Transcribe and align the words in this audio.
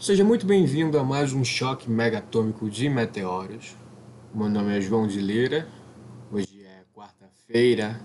Seja 0.00 0.24
muito 0.24 0.44
bem-vindo 0.44 0.98
a 0.98 1.04
mais 1.04 1.32
um 1.32 1.44
choque 1.44 1.88
megatômico 1.88 2.68
de 2.68 2.88
meteoros. 2.90 3.74
Meu 4.34 4.50
nome 4.50 4.76
é 4.76 4.80
João 4.80 5.06
de 5.06 5.18
Lira. 5.18 5.66
Hoje 6.30 6.62
é 6.62 6.82
quarta-feira, 6.92 8.00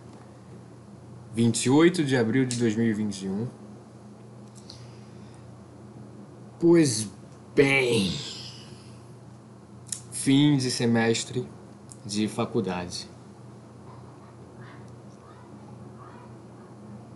28 1.33 2.05
de 2.05 2.15
abril 2.15 2.45
de 2.45 2.57
2021. 2.57 3.47
Pois 6.59 7.09
bem, 7.53 8.13
fim 10.11 10.55
de 10.57 10.71
semestre 10.71 11.45
de 12.05 12.27
faculdade. 12.29 13.09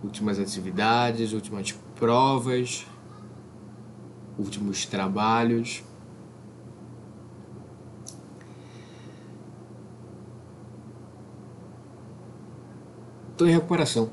Últimas 0.03 0.39
atividades, 0.39 1.31
últimas 1.31 1.71
provas, 1.95 2.85
últimos 4.37 4.86
trabalhos. 4.86 5.83
Tô 13.37 13.46
em 13.46 13.51
recuperação. 13.51 14.09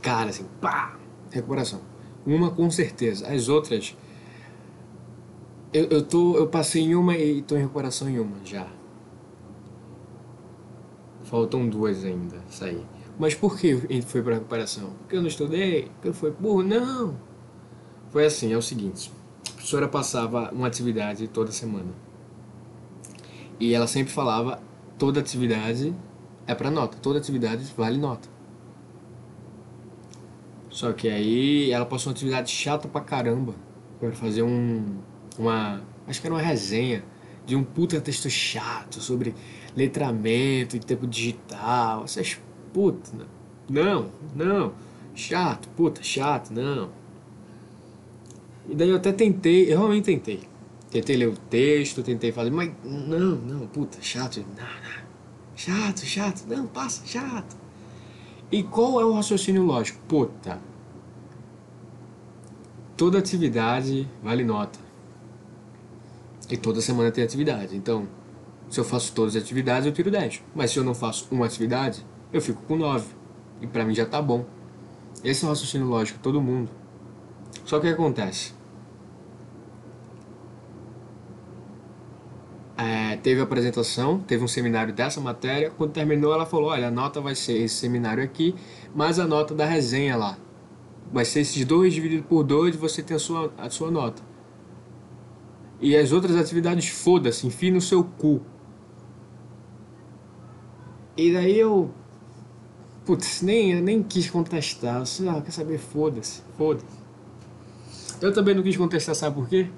Cara, 0.00 0.30
assim, 0.30 0.46
pá! 0.60 0.96
Recuperação. 1.30 1.80
Uma 2.26 2.50
com 2.50 2.70
certeza. 2.70 3.26
As 3.28 3.48
outras. 3.48 3.96
Eu, 5.72 5.84
eu, 5.84 6.02
tô, 6.02 6.36
eu 6.36 6.48
passei 6.48 6.82
em 6.82 6.94
uma 6.94 7.16
e 7.16 7.42
tô 7.42 7.56
em 7.56 7.60
recuperação 7.60 8.08
em 8.08 8.18
uma 8.18 8.36
já. 8.44 8.66
Faltam 11.24 11.68
duas 11.68 12.04
ainda 12.04 12.42
sair. 12.48 12.84
Mas 13.18 13.34
por 13.34 13.58
que 13.58 13.76
foi 14.02 14.22
para 14.22 14.34
recuperação? 14.34 14.90
Porque 15.00 15.16
eu 15.16 15.20
não 15.20 15.28
estudei? 15.28 15.90
Porque 15.94 16.08
eu 16.08 16.14
fui 16.14 16.30
burro? 16.30 16.62
Não. 16.62 17.29
Foi 18.10 18.26
assim, 18.26 18.52
é 18.52 18.56
o 18.56 18.62
seguinte. 18.62 19.10
A 19.48 19.52
professora 19.52 19.88
passava 19.88 20.50
uma 20.52 20.66
atividade 20.66 21.28
toda 21.28 21.52
semana. 21.52 21.92
E 23.58 23.74
ela 23.74 23.86
sempre 23.86 24.12
falava, 24.12 24.60
toda 24.98 25.20
atividade 25.20 25.94
é 26.46 26.54
para 26.54 26.70
nota. 26.70 26.96
Toda 27.00 27.18
atividade 27.18 27.64
vale 27.76 27.98
nota. 27.98 28.28
Só 30.68 30.92
que 30.92 31.08
aí 31.08 31.70
ela 31.70 31.84
passou 31.84 32.10
uma 32.10 32.16
atividade 32.16 32.50
chata 32.50 32.88
pra 32.88 33.00
caramba. 33.00 33.54
Para 33.98 34.12
fazer 34.12 34.42
um. 34.42 34.98
Uma. 35.38 35.82
Acho 36.06 36.20
que 36.20 36.26
era 36.26 36.34
uma 36.34 36.42
resenha 36.42 37.04
de 37.44 37.54
um 37.54 37.62
puta 37.62 38.00
texto 38.00 38.30
chato 38.30 39.00
sobre 39.00 39.34
letramento 39.76 40.76
e 40.76 40.80
tempo 40.80 41.06
digital. 41.06 42.04
Essas 42.04 42.38
puta, 42.72 43.10
não, 43.68 44.10
não, 44.34 44.72
chato, 45.14 45.68
puta, 45.70 46.02
chato, 46.02 46.50
não. 46.52 46.90
E 48.70 48.74
daí 48.74 48.88
eu 48.88 48.96
até 48.96 49.12
tentei, 49.12 49.64
eu 49.64 49.78
realmente 49.78 50.04
tentei. 50.04 50.40
Tentei 50.90 51.16
ler 51.16 51.28
o 51.28 51.36
texto, 51.36 52.02
tentei 52.04 52.30
fazer, 52.30 52.50
mas 52.50 52.70
não, 52.84 53.36
não, 53.36 53.66
puta, 53.66 53.98
chato, 54.00 54.44
não, 54.56 54.64
não. 54.64 55.10
Chato, 55.56 56.06
chato, 56.06 56.44
não, 56.46 56.66
passa, 56.68 57.04
chato. 57.04 57.56
E 58.50 58.62
qual 58.62 59.00
é 59.00 59.04
o 59.04 59.12
raciocínio 59.12 59.64
lógico? 59.64 60.00
Puta, 60.06 60.60
toda 62.96 63.18
atividade 63.18 64.08
vale 64.22 64.44
nota. 64.44 64.78
E 66.48 66.56
toda 66.56 66.80
semana 66.80 67.10
tem 67.10 67.24
atividade. 67.24 67.76
Então, 67.76 68.08
se 68.68 68.78
eu 68.78 68.84
faço 68.84 69.12
todas 69.12 69.34
as 69.34 69.42
atividades, 69.42 69.86
eu 69.86 69.92
tiro 69.92 70.10
10. 70.10 70.42
Mas 70.54 70.70
se 70.70 70.78
eu 70.78 70.84
não 70.84 70.94
faço 70.94 71.26
uma 71.30 71.46
atividade, 71.46 72.06
eu 72.32 72.40
fico 72.40 72.62
com 72.62 72.76
9. 72.76 73.06
E 73.60 73.66
para 73.66 73.84
mim 73.84 73.94
já 73.94 74.06
tá 74.06 74.22
bom. 74.22 74.44
Esse 75.24 75.44
é 75.44 75.46
o 75.46 75.50
raciocínio 75.50 75.88
lógico 75.88 76.20
todo 76.20 76.40
mundo. 76.40 76.70
Só 77.64 77.78
que 77.78 77.86
o 77.86 77.88
que 77.90 77.94
acontece? 77.94 78.52
É, 82.76 83.09
teve 83.22 83.40
a 83.40 83.44
apresentação, 83.44 84.18
teve 84.20 84.42
um 84.42 84.48
seminário 84.48 84.92
dessa 84.92 85.20
matéria. 85.20 85.70
Quando 85.70 85.92
terminou, 85.92 86.32
ela 86.32 86.46
falou: 86.46 86.70
Olha, 86.70 86.88
a 86.88 86.90
nota 86.90 87.20
vai 87.20 87.34
ser 87.34 87.58
esse 87.58 87.76
seminário 87.76 88.22
aqui, 88.22 88.54
mais 88.94 89.18
a 89.18 89.26
nota 89.26 89.54
da 89.54 89.64
resenha 89.64 90.16
lá. 90.16 90.38
Vai 91.12 91.24
ser 91.24 91.40
esses 91.40 91.64
dois 91.64 91.92
dividido 91.92 92.22
por 92.24 92.44
dois 92.44 92.76
você 92.76 93.02
tem 93.02 93.16
a 93.16 93.20
sua, 93.20 93.52
a 93.58 93.68
sua 93.68 93.90
nota. 93.90 94.22
E 95.80 95.96
as 95.96 96.12
outras 96.12 96.36
atividades, 96.36 96.88
foda-se, 96.88 97.46
enfim 97.46 97.70
no 97.70 97.80
seu 97.80 98.04
cu. 98.04 98.42
E 101.16 101.32
daí 101.32 101.58
eu 101.58 101.90
Putz, 103.04 103.42
nem, 103.42 103.72
eu 103.72 103.82
nem 103.82 104.02
quis 104.02 104.30
contestar. 104.30 105.00
Você 105.00 105.26
ah, 105.28 105.40
quer 105.40 105.50
saber? 105.50 105.78
Foda-se, 105.78 106.42
foda-se. 106.56 106.86
Eu 108.20 108.32
também 108.32 108.54
não 108.54 108.62
quis 108.62 108.76
contestar, 108.76 109.14
sabe 109.14 109.34
por 109.34 109.48
quê? 109.48 109.68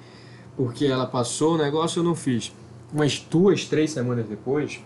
Porque 0.57 0.85
ela 0.85 1.07
passou 1.07 1.55
o 1.55 1.57
negócio 1.57 2.01
eu 2.01 2.05
não 2.05 2.15
fiz. 2.15 2.53
Umas 2.93 3.19
duas, 3.21 3.65
três 3.65 3.91
semanas 3.91 4.27
depois, 4.29 4.83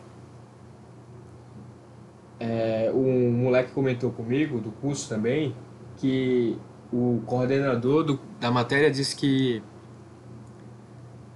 é, 2.39 2.91
um 2.95 3.33
moleque 3.33 3.73
comentou 3.73 4.13
comigo, 4.13 4.61
do 4.61 4.71
curso 4.71 5.09
também, 5.09 5.57
que 5.97 6.57
o 6.93 7.23
coordenador 7.27 8.05
do, 8.05 8.21
da 8.41 8.51
matéria 8.51 8.91
disse 8.91 9.17
que. 9.17 9.63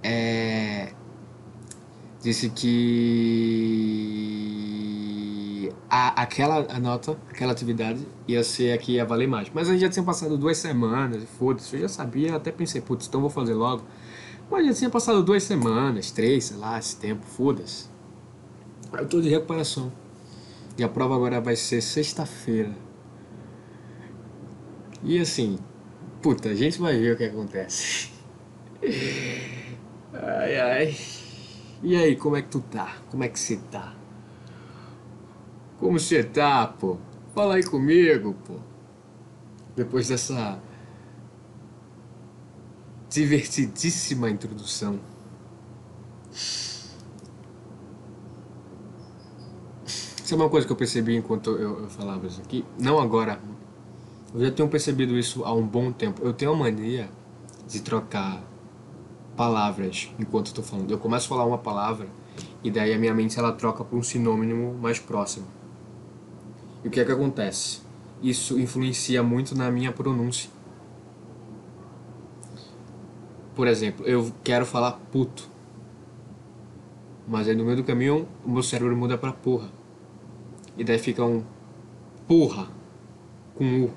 É, 0.03 0.93
disse 2.21 2.49
que 2.49 3.31
a, 5.89 6.21
aquela 6.21 6.65
a 6.69 6.79
nota, 6.79 7.17
aquela 7.29 7.51
atividade 7.51 8.07
ia 8.27 8.43
ser 8.43 8.71
aqui 8.73 8.93
ia 8.93 9.05
valer 9.05 9.27
mais. 9.27 9.51
Mas 9.53 9.67
a 9.67 9.71
gente 9.73 9.81
já 9.81 9.89
tinha 9.89 10.05
passado 10.05 10.37
duas 10.37 10.57
semanas, 10.57 11.23
foda-se, 11.37 11.75
eu 11.75 11.81
já 11.81 11.89
sabia, 11.89 12.35
até 12.35 12.51
pensei, 12.51 12.79
putz, 12.81 13.07
então 13.07 13.19
vou 13.21 13.29
fazer 13.29 13.53
logo. 13.53 13.83
Mas 14.51 14.67
já 14.67 14.73
tinha 14.73 14.89
passado 14.89 15.23
duas 15.23 15.43
semanas, 15.43 16.11
três, 16.11 16.43
sei 16.43 16.57
lá, 16.57 16.77
esse 16.77 16.97
tempo, 16.97 17.25
foda-se. 17.25 17.89
Eu 18.91 19.07
tô 19.07 19.21
de 19.21 19.29
recuperação. 19.29 19.89
E 20.77 20.83
a 20.83 20.89
prova 20.89 21.15
agora 21.15 21.39
vai 21.39 21.55
ser 21.55 21.79
sexta-feira. 21.79 22.75
E 25.01 25.17
assim, 25.17 25.57
puta, 26.21 26.49
a 26.49 26.53
gente 26.53 26.81
vai 26.81 26.99
ver 26.99 27.13
o 27.13 27.17
que 27.17 27.23
acontece. 27.23 28.11
Ai, 30.13 30.59
ai. 30.59 30.97
E 31.81 31.95
aí, 31.95 32.17
como 32.17 32.35
é 32.35 32.41
que 32.41 32.49
tu 32.49 32.59
tá? 32.59 32.97
Como 33.09 33.23
é 33.23 33.29
que 33.29 33.39
você 33.39 33.57
tá? 33.71 33.95
Como 35.79 35.97
você 35.97 36.21
tá, 36.21 36.67
pô? 36.67 36.97
Fala 37.33 37.55
aí 37.55 37.63
comigo, 37.63 38.35
pô. 38.45 38.55
Depois 39.75 40.09
dessa 40.09 40.61
divertidíssima 43.11 44.29
introdução. 44.29 44.97
Sabe 49.85 50.41
uma 50.41 50.49
coisa 50.49 50.65
que 50.65 50.71
eu 50.71 50.77
percebi 50.77 51.17
enquanto 51.17 51.51
eu, 51.51 51.81
eu, 51.81 51.89
falava 51.89 52.25
isso 52.25 52.39
aqui? 52.39 52.63
Não 52.79 52.99
agora. 52.99 53.37
Eu 54.33 54.39
já 54.45 54.51
tenho 54.51 54.69
percebido 54.69 55.17
isso 55.17 55.43
há 55.43 55.53
um 55.53 55.67
bom 55.67 55.91
tempo. 55.91 56.21
Eu 56.23 56.31
tenho 56.31 56.53
a 56.53 56.55
mania 56.55 57.09
de 57.67 57.81
trocar 57.81 58.41
palavras 59.35 60.09
enquanto 60.17 60.47
estou 60.47 60.63
falando. 60.63 60.89
Eu 60.89 60.97
começo 60.97 61.25
a 61.25 61.29
falar 61.29 61.45
uma 61.45 61.57
palavra 61.57 62.07
e 62.63 62.71
daí 62.71 62.93
a 62.93 62.97
minha 62.97 63.13
mente 63.13 63.37
ela 63.37 63.51
troca 63.51 63.83
por 63.83 63.99
um 63.99 64.03
sinônimo 64.03 64.73
mais 64.75 64.99
próximo. 64.99 65.47
E 66.81 66.87
o 66.87 66.91
que 66.91 67.01
é 67.01 67.03
que 67.05 67.11
acontece? 67.11 67.81
Isso 68.23 68.57
influencia 68.57 69.21
muito 69.21 69.53
na 69.53 69.69
minha 69.69 69.91
pronúncia. 69.91 70.49
Por 73.55 73.67
exemplo, 73.67 74.05
eu 74.05 74.31
quero 74.43 74.65
falar 74.65 74.93
puto. 75.11 75.49
Mas 77.27 77.47
aí 77.47 77.55
no 77.55 77.63
meio 77.63 77.77
do 77.77 77.83
caminho 77.83 78.27
o 78.45 78.51
meu 78.51 78.63
cérebro 78.63 78.95
muda 78.95 79.17
pra 79.17 79.31
porra. 79.31 79.69
E 80.77 80.83
daí 80.83 80.97
fica 80.97 81.23
um 81.23 81.43
porra 82.27 82.67
com 83.55 83.85
U. 83.85 83.91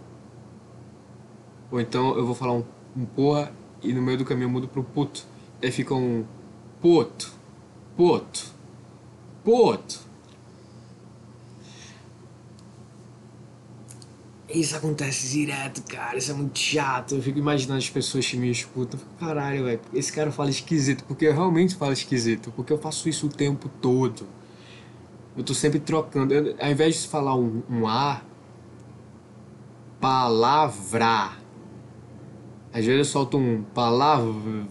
Ou 1.70 1.80
então 1.80 2.16
eu 2.16 2.26
vou 2.26 2.34
falar 2.34 2.52
um, 2.52 2.64
um 2.96 3.04
porra 3.04 3.52
e 3.82 3.92
no 3.92 4.02
meio 4.02 4.18
do 4.18 4.24
caminho 4.24 4.46
eu 4.46 4.50
mudo 4.50 4.68
pro 4.68 4.82
puto. 4.82 5.24
E 5.58 5.62
daí 5.62 5.70
fica 5.70 5.94
um 5.94 6.24
puto, 6.80 7.32
puto, 7.96 8.52
puto. 9.42 10.03
Isso 14.54 14.76
acontece 14.76 15.28
direto, 15.28 15.82
cara. 15.82 16.16
Isso 16.16 16.30
é 16.30 16.34
muito 16.34 16.56
chato. 16.56 17.16
Eu 17.16 17.22
fico 17.22 17.40
imaginando 17.40 17.78
as 17.78 17.90
pessoas 17.90 18.24
que 18.24 18.36
me 18.36 18.48
escutam. 18.48 19.00
Caralho, 19.18 19.64
velho. 19.64 19.80
Esse 19.92 20.12
cara 20.12 20.30
fala 20.30 20.48
esquisito. 20.48 21.02
Porque 21.04 21.26
eu 21.26 21.32
realmente 21.32 21.74
falo 21.74 21.92
esquisito. 21.92 22.52
Porque 22.54 22.72
eu 22.72 22.78
faço 22.78 23.08
isso 23.08 23.26
o 23.26 23.28
tempo 23.28 23.68
todo. 23.82 24.28
Eu 25.36 25.42
tô 25.42 25.52
sempre 25.54 25.80
trocando. 25.80 26.32
Eu, 26.32 26.54
ao 26.60 26.70
invés 26.70 27.02
de 27.02 27.08
falar 27.08 27.34
um, 27.34 27.64
um 27.68 27.88
A, 27.88 28.22
palavra. 30.00 31.32
Às 32.72 32.84
vezes 32.84 32.98
eu 32.98 33.04
solto 33.04 33.36
um 33.36 33.64
palavra. 33.74 34.68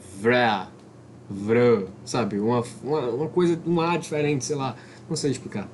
Vra, 1.30 1.88
sabe? 2.06 2.40
Uma, 2.40 2.64
uma, 2.82 3.00
uma 3.10 3.28
coisa, 3.28 3.60
um 3.66 3.82
A 3.82 3.98
diferente, 3.98 4.46
sei 4.46 4.56
lá. 4.56 4.78
Não 5.10 5.18
sei 5.18 5.32
explicar. 5.32 5.68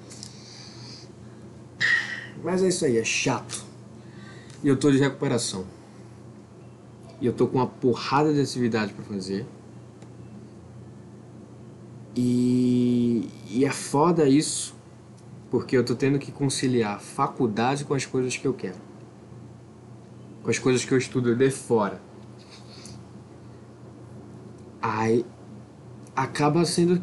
Mas 2.43 2.63
é 2.63 2.69
isso 2.69 2.85
aí, 2.85 2.97
é 2.97 3.03
chato 3.03 3.68
e 4.63 4.67
eu 4.67 4.75
estou 4.75 4.91
de 4.91 4.97
recuperação. 4.97 5.65
E 7.21 7.25
eu 7.25 7.33
tô 7.33 7.47
com 7.47 7.57
uma 7.57 7.67
porrada 7.67 8.33
de 8.33 8.39
atividade 8.41 8.93
para 8.93 9.03
fazer. 9.03 9.45
E, 12.15 13.29
e 13.49 13.65
é 13.65 13.71
foda 13.71 14.27
isso, 14.27 14.75
porque 15.49 15.77
eu 15.77 15.83
tô 15.83 15.95
tendo 15.95 16.17
que 16.17 16.31
conciliar 16.31 16.99
faculdade 16.99 17.85
com 17.85 17.93
as 17.93 18.05
coisas 18.05 18.35
que 18.35 18.45
eu 18.45 18.53
quero. 18.53 18.77
Com 20.43 20.49
as 20.49 20.59
coisas 20.59 20.83
que 20.83 20.91
eu 20.93 20.97
estudo 20.97 21.35
de 21.35 21.51
fora. 21.51 22.01
Aí 24.81 25.25
acaba 26.15 26.63
sendo. 26.65 26.99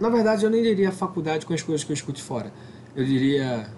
Na 0.00 0.08
verdade, 0.08 0.44
eu 0.44 0.50
nem 0.50 0.62
diria 0.62 0.90
faculdade 0.90 1.44
com 1.46 1.52
as 1.52 1.62
coisas 1.62 1.84
que 1.84 1.92
eu 1.92 1.94
escuto 1.94 2.22
fora. 2.22 2.52
Eu 2.96 3.04
diria. 3.04 3.68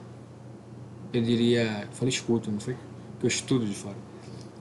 Eu 1.13 1.23
diria. 1.23 1.83
Eu 1.83 1.93
falei 1.93 2.09
escuto, 2.09 2.51
não 2.51 2.61
foi? 2.61 2.77
Que 3.19 3.27
eu 3.27 3.29
estudo 3.29 3.67
de 3.67 3.75
fora. 3.75 3.97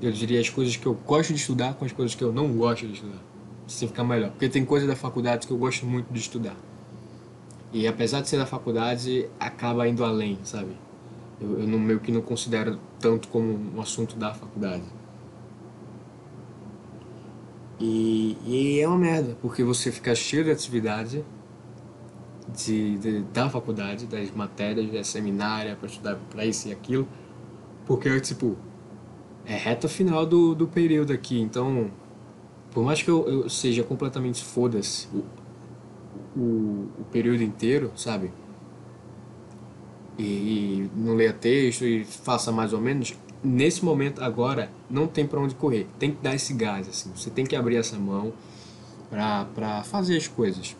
Eu 0.01 0.11
diria 0.11 0.39
as 0.39 0.49
coisas 0.49 0.75
que 0.75 0.85
eu 0.85 0.93
gosto 0.93 1.33
de 1.33 1.39
estudar 1.39 1.73
com 1.75 1.85
as 1.85 1.91
coisas 1.91 2.15
que 2.15 2.23
eu 2.23 2.31
não 2.31 2.51
gosto 2.53 2.85
de 2.85 2.93
estudar. 2.93 3.21
Assim 3.65 3.87
fica 3.87 4.03
melhor. 4.03 4.31
Porque 4.31 4.49
tem 4.49 4.63
coisa 4.63 4.85
da 4.85 4.95
faculdade 4.95 5.47
que 5.47 5.53
eu 5.53 5.57
gosto 5.57 5.85
muito 5.85 6.11
de 6.11 6.19
estudar. 6.19 6.55
E 7.73 7.87
apesar 7.87 8.21
de 8.21 8.29
ser 8.29 8.37
da 8.37 8.45
faculdade, 8.45 9.29
acaba 9.39 9.87
indo 9.87 10.03
além, 10.03 10.37
sabe? 10.43 10.77
Eu, 11.41 11.59
eu 11.59 11.67
não, 11.67 11.79
meio 11.79 11.99
que 11.99 12.11
não 12.11 12.21
considero 12.21 12.79
tanto 12.99 13.27
como 13.27 13.75
um 13.75 13.81
assunto 13.81 14.15
da 14.15 14.33
faculdade. 14.33 14.83
E, 17.79 18.37
e 18.45 18.79
é 18.79 18.87
uma 18.87 18.97
merda, 18.97 19.37
porque 19.41 19.63
você 19.63 19.91
fica 19.91 20.15
cheio 20.15 20.45
de 20.45 20.51
atividade 20.51 21.25
de, 22.55 22.97
de, 22.97 23.19
da 23.33 23.49
faculdade, 23.49 24.05
das 24.05 24.31
matérias, 24.31 24.91
da 24.91 25.03
seminária, 25.03 25.75
para 25.75 25.87
estudar 25.87 26.17
para 26.29 26.45
isso 26.45 26.69
e 26.69 26.71
aquilo, 26.71 27.07
porque, 27.85 28.19
tipo, 28.19 28.57
é 29.45 29.55
reta 29.55 29.87
final 29.87 30.25
do, 30.25 30.55
do 30.55 30.67
período 30.67 31.13
aqui, 31.13 31.39
então, 31.39 31.91
por 32.71 32.83
mais 32.83 33.01
que 33.01 33.09
eu, 33.09 33.27
eu 33.27 33.49
seja 33.49 33.83
completamente 33.83 34.43
foda-se 34.43 35.07
o, 35.13 35.23
o, 36.39 36.89
o, 36.99 37.05
período 37.11 37.43
inteiro, 37.43 37.91
sabe? 37.95 38.31
E, 40.17 40.23
e 40.23 40.91
não 40.95 41.13
leia 41.13 41.33
texto 41.33 41.85
e 41.85 42.03
faça 42.03 42.51
mais 42.51 42.73
ou 42.73 42.81
menos, 42.81 43.15
nesse 43.43 43.85
momento 43.85 44.23
agora 44.23 44.71
não 44.89 45.07
tem 45.07 45.27
para 45.27 45.39
onde 45.39 45.55
correr. 45.55 45.87
Tem 45.99 46.11
que 46.11 46.21
dar 46.21 46.33
esse 46.33 46.53
gás 46.53 46.87
assim. 46.87 47.11
Você 47.15 47.29
tem 47.29 47.45
que 47.45 47.55
abrir 47.55 47.75
essa 47.75 47.97
mão 47.97 48.33
para 49.09 49.83
fazer 49.83 50.17
as 50.17 50.27
coisas. 50.27 50.75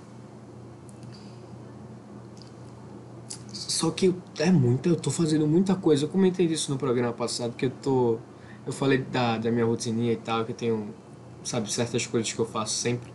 Só 3.75 3.91
que 3.91 4.15
é 4.39 4.49
muita, 4.49 4.87
eu 4.87 4.95
tô 4.95 5.11
fazendo 5.11 5.45
muita 5.45 5.75
coisa. 5.75 6.05
Eu 6.05 6.09
comentei 6.09 6.45
isso 6.45 6.71
no 6.71 6.77
programa 6.77 7.11
passado 7.11 7.55
que 7.57 7.65
eu 7.65 7.69
tô 7.69 8.17
eu 8.65 8.71
falei 8.71 8.99
da, 8.99 9.37
da 9.37 9.51
minha 9.51 9.65
rotininha 9.65 10.13
e 10.13 10.15
tal, 10.15 10.45
que 10.45 10.53
eu 10.53 10.55
tenho, 10.55 10.95
sabe, 11.43 11.71
certas 11.71 12.07
coisas 12.07 12.31
que 12.31 12.39
eu 12.39 12.45
faço 12.45 12.73
sempre. 12.73 13.11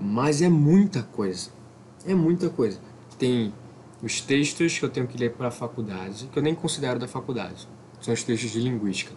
Mas 0.00 0.40
é 0.40 0.48
muita 0.48 1.02
coisa. 1.02 1.50
É 2.06 2.14
muita 2.14 2.48
coisa. 2.48 2.80
Tem 3.18 3.52
os 4.02 4.22
textos 4.22 4.78
que 4.78 4.84
eu 4.86 4.88
tenho 4.88 5.06
que 5.06 5.18
ler 5.18 5.32
para 5.34 5.48
a 5.48 5.50
faculdade, 5.50 6.26
que 6.32 6.38
eu 6.38 6.42
nem 6.42 6.54
considero 6.54 6.98
da 6.98 7.06
faculdade 7.06 7.68
são 8.00 8.14
os 8.14 8.22
textos 8.22 8.50
de 8.50 8.60
linguística. 8.60 9.12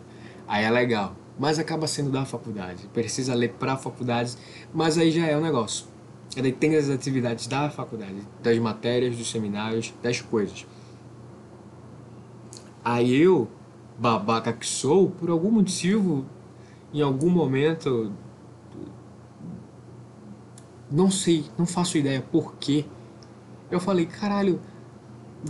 Aí 0.48 0.66
é 0.66 0.70
legal, 0.70 1.16
mas 1.40 1.60
acaba 1.60 1.88
sendo 1.88 2.12
da 2.12 2.26
faculdade. 2.26 2.88
Precisa 2.94 3.34
ler 3.34 3.54
para 3.54 3.74
a 3.74 3.78
faculdade, 3.78 4.36
mas 4.74 4.98
aí 4.98 5.12
já 5.12 5.26
é 5.26 5.38
um 5.38 5.42
negócio. 5.42 5.86
E 6.36 6.42
daí 6.42 6.52
tem 6.52 6.76
as 6.76 6.90
atividades 6.90 7.48
da 7.48 7.70
faculdade, 7.70 8.22
das 8.44 8.58
matérias, 8.60 9.16
dos 9.16 9.30
seminários, 9.30 9.94
das 10.04 10.22
coisas. 10.22 10.66
Aí 12.84 13.16
eu, 13.16 13.48
babaca 13.98 14.54
que 14.54 14.66
sou, 14.66 15.10
por 15.10 15.30
algum 15.30 15.52
motivo, 15.52 16.26
em 16.94 17.02
algum 17.02 17.30
momento, 17.30 18.12
não 20.92 21.10
sei, 21.10 21.46
não 21.58 21.66
faço 21.66 21.98
ideia 21.98 22.22
por 22.22 22.56
quê. 22.56 22.86
Eu 23.72 23.80
falei, 23.80 24.06
caralho, 24.06 24.62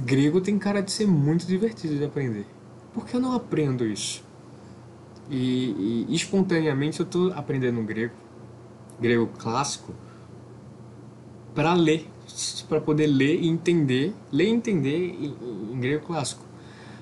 grego 0.02 0.42
tem 0.42 0.58
cara 0.58 0.82
de 0.82 0.92
ser 0.92 1.08
muito 1.08 1.46
divertido 1.46 1.96
de 1.96 2.06
aprender 2.06 2.46
por 2.98 3.06
que 3.06 3.16
eu 3.16 3.20
não 3.20 3.34
aprendo 3.34 3.86
isso? 3.86 4.26
E, 5.30 6.06
e 6.10 6.16
espontaneamente 6.16 7.00
eu 7.00 7.06
estou 7.06 7.32
aprendendo 7.34 7.80
grego, 7.84 8.16
grego 9.00 9.28
clássico, 9.38 9.94
para 11.58 11.74
ler, 11.74 12.08
para 12.70 12.80
poder 12.80 13.08
ler 13.08 13.42
e 13.42 13.48
entender, 13.48 14.14
ler 14.32 14.46
e 14.46 14.52
entender 14.52 15.18
em, 15.20 15.74
em 15.74 15.80
grego 15.80 16.06
clássico. 16.06 16.46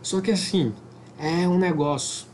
Só 0.02 0.22
que 0.22 0.32
assim, 0.32 0.74
é 1.20 1.46
um 1.46 1.58
negócio 1.58 2.26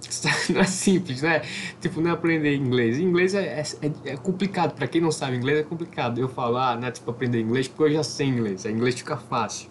não 0.48 0.62
é 0.62 0.64
simples, 0.64 1.20
né? 1.20 1.42
Tipo, 1.78 2.00
não 2.00 2.08
é 2.08 2.14
aprender 2.14 2.54
inglês. 2.54 2.98
Inglês 2.98 3.34
é, 3.34 3.60
é, 3.82 4.12
é 4.12 4.16
complicado. 4.16 4.74
Para 4.74 4.86
quem 4.88 4.98
não 4.98 5.10
sabe 5.10 5.36
inglês, 5.36 5.58
é 5.58 5.62
complicado. 5.62 6.18
Eu 6.18 6.26
falar, 6.30 6.72
ah, 6.72 6.76
né? 6.76 6.90
Tipo, 6.90 7.10
aprender 7.10 7.38
inglês 7.42 7.68
porque 7.68 7.82
eu 7.82 7.96
já 7.96 8.02
sei 8.02 8.28
inglês. 8.28 8.64
A 8.64 8.70
inglês 8.70 8.94
fica 8.94 9.18
fácil. 9.18 9.68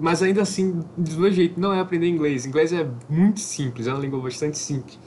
Mas 0.00 0.20
ainda 0.20 0.42
assim, 0.42 0.82
do 0.96 1.20
meu 1.20 1.30
jeito, 1.30 1.60
não 1.60 1.72
é 1.72 1.78
aprender 1.78 2.08
inglês. 2.08 2.44
Inglês 2.44 2.72
é 2.72 2.84
muito 3.08 3.38
simples, 3.38 3.86
é 3.86 3.92
uma 3.92 4.00
língua 4.00 4.20
bastante 4.20 4.58
simples. 4.58 4.98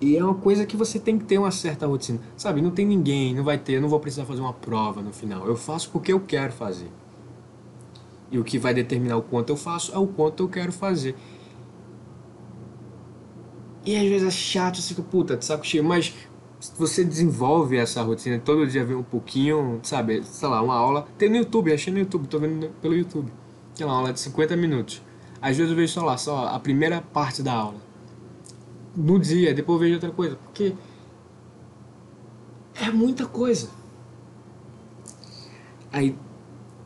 E 0.00 0.16
é 0.16 0.22
uma 0.22 0.34
coisa 0.34 0.66
que 0.66 0.76
você 0.76 0.98
tem 0.98 1.18
que 1.18 1.24
ter 1.24 1.38
uma 1.38 1.50
certa 1.50 1.86
rotina. 1.86 2.20
Sabe, 2.36 2.60
não 2.60 2.70
tem 2.70 2.84
ninguém, 2.84 3.34
não 3.34 3.42
vai 3.42 3.56
ter, 3.56 3.74
eu 3.74 3.80
não 3.80 3.88
vou 3.88 3.98
precisar 3.98 4.26
fazer 4.26 4.40
uma 4.40 4.52
prova 4.52 5.00
no 5.00 5.12
final. 5.12 5.46
Eu 5.46 5.56
faço 5.56 5.90
porque 5.90 6.12
eu 6.12 6.20
quero 6.20 6.52
fazer. 6.52 6.90
E 8.30 8.38
o 8.38 8.44
que 8.44 8.58
vai 8.58 8.74
determinar 8.74 9.16
o 9.16 9.22
quanto 9.22 9.50
eu 9.50 9.56
faço 9.56 9.94
é 9.94 9.98
o 9.98 10.06
quanto 10.06 10.42
eu 10.42 10.48
quero 10.48 10.72
fazer. 10.72 11.14
E 13.86 13.96
às 13.96 14.02
vezes 14.02 14.26
é 14.26 14.30
chato, 14.30 14.76
você 14.82 14.88
fica, 14.88 15.02
puta, 15.02 15.36
de 15.36 15.44
saco 15.44 15.64
cheio, 15.64 15.84
mas 15.84 16.12
você 16.76 17.04
desenvolve 17.04 17.76
essa 17.76 18.02
rotina, 18.02 18.38
todo 18.38 18.66
dia 18.66 18.84
vê 18.84 18.94
um 18.94 19.02
pouquinho, 19.02 19.78
sabe, 19.82 20.22
sei 20.24 20.48
lá, 20.48 20.60
uma 20.60 20.74
aula, 20.74 21.06
tem 21.16 21.28
no 21.28 21.36
YouTube, 21.36 21.72
achei 21.72 21.92
no 21.92 22.00
YouTube, 22.00 22.26
tô 22.26 22.38
vendo 22.38 22.68
pelo 22.82 22.94
YouTube, 22.94 23.32
que 23.74 23.82
é 23.82 23.86
uma 23.86 23.94
aula 23.94 24.12
de 24.12 24.18
50 24.20 24.56
minutos. 24.56 25.00
Às 25.40 25.56
vezes 25.56 25.70
eu 25.70 25.76
vejo 25.76 25.92
só 25.92 26.04
lá, 26.04 26.16
só 26.16 26.48
a 26.48 26.58
primeira 26.58 27.00
parte 27.00 27.42
da 27.42 27.52
aula. 27.52 27.85
No 28.96 29.18
dia, 29.18 29.52
depois 29.52 29.80
vejo 29.80 29.94
outra 29.94 30.10
coisa, 30.10 30.36
porque 30.36 30.74
é 32.74 32.90
muita 32.90 33.26
coisa. 33.26 33.68
Aí 35.92 36.16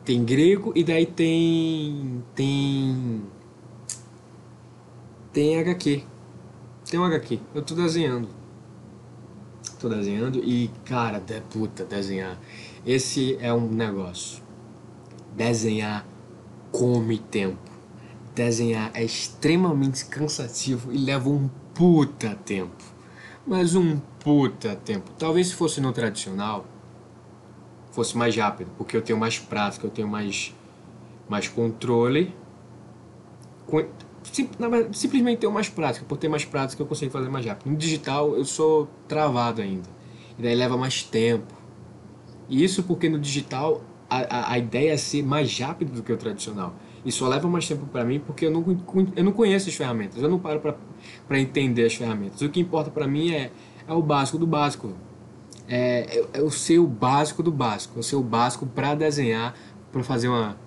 tem 0.03 0.23
grego 0.25 0.73
e 0.75 0.83
daí 0.83 1.05
tem 1.05 2.23
tem 2.35 3.23
tem 5.31 5.59
HQ. 5.59 6.03
Tem 6.89 6.99
um 6.99 7.05
HQ. 7.05 7.39
Eu 7.55 7.61
tô 7.61 7.75
desenhando 7.75 8.41
tô 9.81 9.89
desenhando 9.89 10.37
e, 10.43 10.69
cara, 10.85 11.19
de, 11.19 11.41
puta, 11.41 11.83
desenhar. 11.83 12.39
Esse 12.85 13.37
é 13.41 13.51
um 13.51 13.67
negócio. 13.67 14.43
Desenhar 15.35 16.05
come 16.71 17.17
tempo. 17.17 17.57
Desenhar 18.35 18.91
é 18.93 19.03
extremamente 19.03 20.05
cansativo 20.05 20.93
e 20.93 20.97
leva 20.97 21.29
um 21.29 21.49
puta 21.73 22.35
tempo. 22.45 22.83
Mas 23.45 23.75
um 23.75 23.99
puta 24.19 24.75
tempo. 24.75 25.11
Talvez 25.17 25.47
se 25.47 25.55
fosse 25.55 25.81
no 25.81 25.91
tradicional, 25.91 26.65
fosse 27.91 28.17
mais 28.17 28.35
rápido, 28.35 28.71
porque 28.77 28.95
eu 28.95 29.01
tenho 29.01 29.19
mais 29.19 29.39
prática, 29.39 29.85
eu 29.85 29.91
tenho 29.91 30.07
mais, 30.07 30.53
mais 31.27 31.47
controle 31.47 32.33
sim, 34.23 34.49
simplesmente 34.91 35.39
ter 35.39 35.49
mais 35.49 35.69
prática. 35.69 36.05
Por 36.07 36.17
ter 36.17 36.27
mais 36.27 36.45
prática, 36.45 36.81
eu 36.81 36.87
consigo 36.87 37.11
fazer 37.11 37.29
mais 37.29 37.45
rápido. 37.45 37.69
No 37.69 37.77
digital, 37.77 38.35
eu 38.35 38.45
sou 38.45 38.87
travado 39.07 39.61
ainda. 39.61 39.89
E 40.37 40.41
daí 40.41 40.55
leva 40.55 40.77
mais 40.77 41.03
tempo. 41.03 41.53
E 42.49 42.63
isso 42.63 42.83
porque 42.83 43.09
no 43.09 43.19
digital, 43.19 43.81
a, 44.11 44.51
a, 44.51 44.57
ideia 44.57 44.91
é 44.91 44.97
ser 44.97 45.23
mais 45.23 45.57
rápido 45.57 45.93
do 45.93 46.03
que 46.03 46.11
o 46.11 46.17
tradicional. 46.17 46.75
E 47.05 47.11
só 47.11 47.29
leva 47.29 47.47
mais 47.47 47.65
tempo 47.65 47.85
para 47.85 48.03
mim 48.03 48.19
porque 48.19 48.45
eu 48.45 48.51
não, 48.51 48.63
eu 49.15 49.23
não 49.23 49.31
conheço 49.31 49.69
as 49.69 49.75
ferramentas. 49.75 50.21
Eu 50.21 50.29
não 50.29 50.37
paro 50.37 50.59
para 50.59 51.39
entender 51.39 51.85
as 51.85 51.95
ferramentas. 51.95 52.41
O 52.41 52.49
que 52.49 52.59
importa 52.59 52.91
para 52.91 53.07
mim 53.07 53.31
é, 53.31 53.51
é 53.87 53.93
o 53.93 54.01
básico 54.01 54.37
do 54.37 54.45
básico. 54.45 54.93
É, 55.67 56.19
é, 56.33 56.39
é 56.39 56.41
o 56.41 56.51
seu 56.51 56.85
básico 56.85 57.41
do 57.41 57.51
básico. 57.51 57.97
É 57.97 57.99
o 58.01 58.03
seu 58.03 58.21
básico 58.21 58.65
para 58.65 58.93
desenhar 58.95 59.55
para 59.91 60.03
fazer 60.03 60.29
uma 60.29 60.57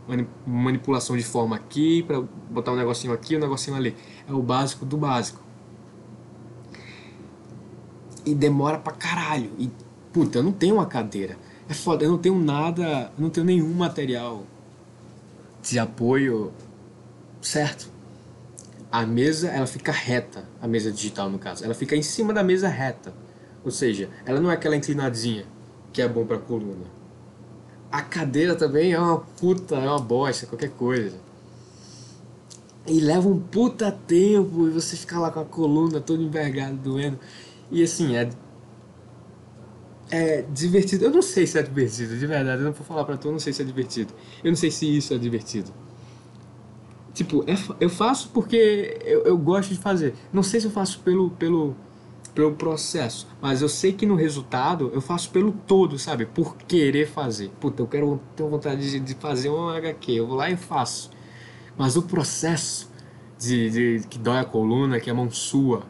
manipulação 0.46 1.16
de 1.16 1.22
forma 1.22 1.56
aqui, 1.56 2.02
para 2.02 2.20
botar 2.50 2.72
um 2.72 2.76
negocinho 2.76 3.12
aqui, 3.12 3.36
um 3.36 3.40
negocinho 3.40 3.76
ali. 3.76 3.94
É 4.28 4.32
o 4.32 4.42
básico 4.42 4.84
do 4.84 4.96
básico. 4.96 5.40
E 8.24 8.34
demora 8.34 8.78
pra 8.78 8.92
caralho. 8.92 9.50
E, 9.58 9.70
puta, 10.12 10.38
eu 10.38 10.42
não 10.42 10.52
tenho 10.52 10.76
uma 10.76 10.86
cadeira. 10.86 11.38
É 11.68 11.74
foda, 11.74 12.04
eu 12.04 12.10
não 12.10 12.18
tenho 12.18 12.38
nada, 12.38 13.10
eu 13.16 13.22
não 13.22 13.30
tenho 13.30 13.46
nenhum 13.46 13.72
material 13.72 14.44
de 15.62 15.78
apoio 15.78 16.52
certo. 17.40 17.88
A 18.92 19.04
mesa, 19.04 19.48
ela 19.48 19.66
fica 19.66 19.90
reta, 19.90 20.44
a 20.60 20.68
mesa 20.68 20.92
digital 20.92 21.28
no 21.28 21.38
caso. 21.38 21.64
Ela 21.64 21.74
fica 21.74 21.96
em 21.96 22.02
cima 22.02 22.32
da 22.32 22.42
mesa 22.42 22.68
reta. 22.68 23.12
Ou 23.64 23.70
seja, 23.70 24.08
ela 24.24 24.40
não 24.40 24.50
é 24.50 24.54
aquela 24.54 24.76
inclinadinha 24.76 25.46
que 25.92 26.02
é 26.02 26.08
bom 26.08 26.26
pra 26.26 26.38
coluna 26.38 27.04
a 27.94 28.02
cadeira 28.02 28.56
também 28.56 28.92
é 28.92 28.98
uma 28.98 29.18
puta, 29.18 29.76
é 29.76 29.88
uma 29.88 30.00
bosta, 30.00 30.46
qualquer 30.46 30.70
coisa. 30.70 31.16
E 32.88 32.98
leva 32.98 33.28
um 33.28 33.38
puta 33.38 33.92
tempo 33.92 34.66
e 34.66 34.70
você 34.70 34.96
fica 34.96 35.16
lá 35.20 35.30
com 35.30 35.38
a 35.38 35.44
coluna 35.44 36.00
toda 36.00 36.20
envergada, 36.20 36.72
doendo. 36.72 37.20
E 37.70 37.84
assim, 37.84 38.16
é. 38.16 38.28
É 40.10 40.42
divertido. 40.42 41.04
Eu 41.04 41.10
não 41.10 41.22
sei 41.22 41.46
se 41.46 41.58
é 41.58 41.62
divertido, 41.62 42.16
de 42.16 42.26
verdade. 42.26 42.60
Eu 42.60 42.66
não 42.66 42.72
vou 42.72 42.86
falar 42.86 43.04
pra 43.04 43.16
tu, 43.16 43.28
eu 43.28 43.32
não 43.32 43.38
sei 43.38 43.52
se 43.52 43.62
é 43.62 43.64
divertido. 43.64 44.12
Eu 44.42 44.50
não 44.50 44.56
sei 44.56 44.70
se 44.70 44.96
isso 44.96 45.14
é 45.14 45.18
divertido. 45.18 45.72
Tipo, 47.14 47.44
é, 47.48 47.54
eu 47.80 47.88
faço 47.88 48.30
porque 48.30 48.98
eu, 49.04 49.22
eu 49.22 49.38
gosto 49.38 49.70
de 49.70 49.78
fazer. 49.78 50.14
Não 50.32 50.42
sei 50.42 50.60
se 50.60 50.66
eu 50.66 50.70
faço 50.70 50.98
pelo, 51.00 51.30
pelo, 51.30 51.76
pelo 52.34 52.52
processo, 52.54 53.28
mas 53.40 53.62
eu 53.62 53.68
sei 53.68 53.92
que 53.92 54.04
no 54.04 54.16
resultado 54.16 54.90
eu 54.92 55.00
faço 55.00 55.30
pelo 55.30 55.52
todo, 55.52 55.96
sabe? 55.98 56.26
Por 56.26 56.56
querer 56.56 57.06
fazer. 57.06 57.50
Puta, 57.60 57.82
eu 57.82 57.86
quero 57.86 58.20
ter 58.34 58.42
vontade 58.42 58.90
de, 58.90 58.98
de 58.98 59.14
fazer 59.14 59.48
um 59.48 59.68
HQ, 59.68 60.12
eu 60.12 60.26
vou 60.26 60.36
lá 60.36 60.50
e 60.50 60.56
faço. 60.56 61.10
Mas 61.78 61.96
o 61.96 62.02
processo 62.02 62.90
de, 63.38 63.70
de, 63.70 64.06
que 64.08 64.18
dói 64.18 64.38
a 64.38 64.44
coluna, 64.44 64.98
que 64.98 65.08
a 65.08 65.14
mão 65.14 65.30
sua, 65.30 65.84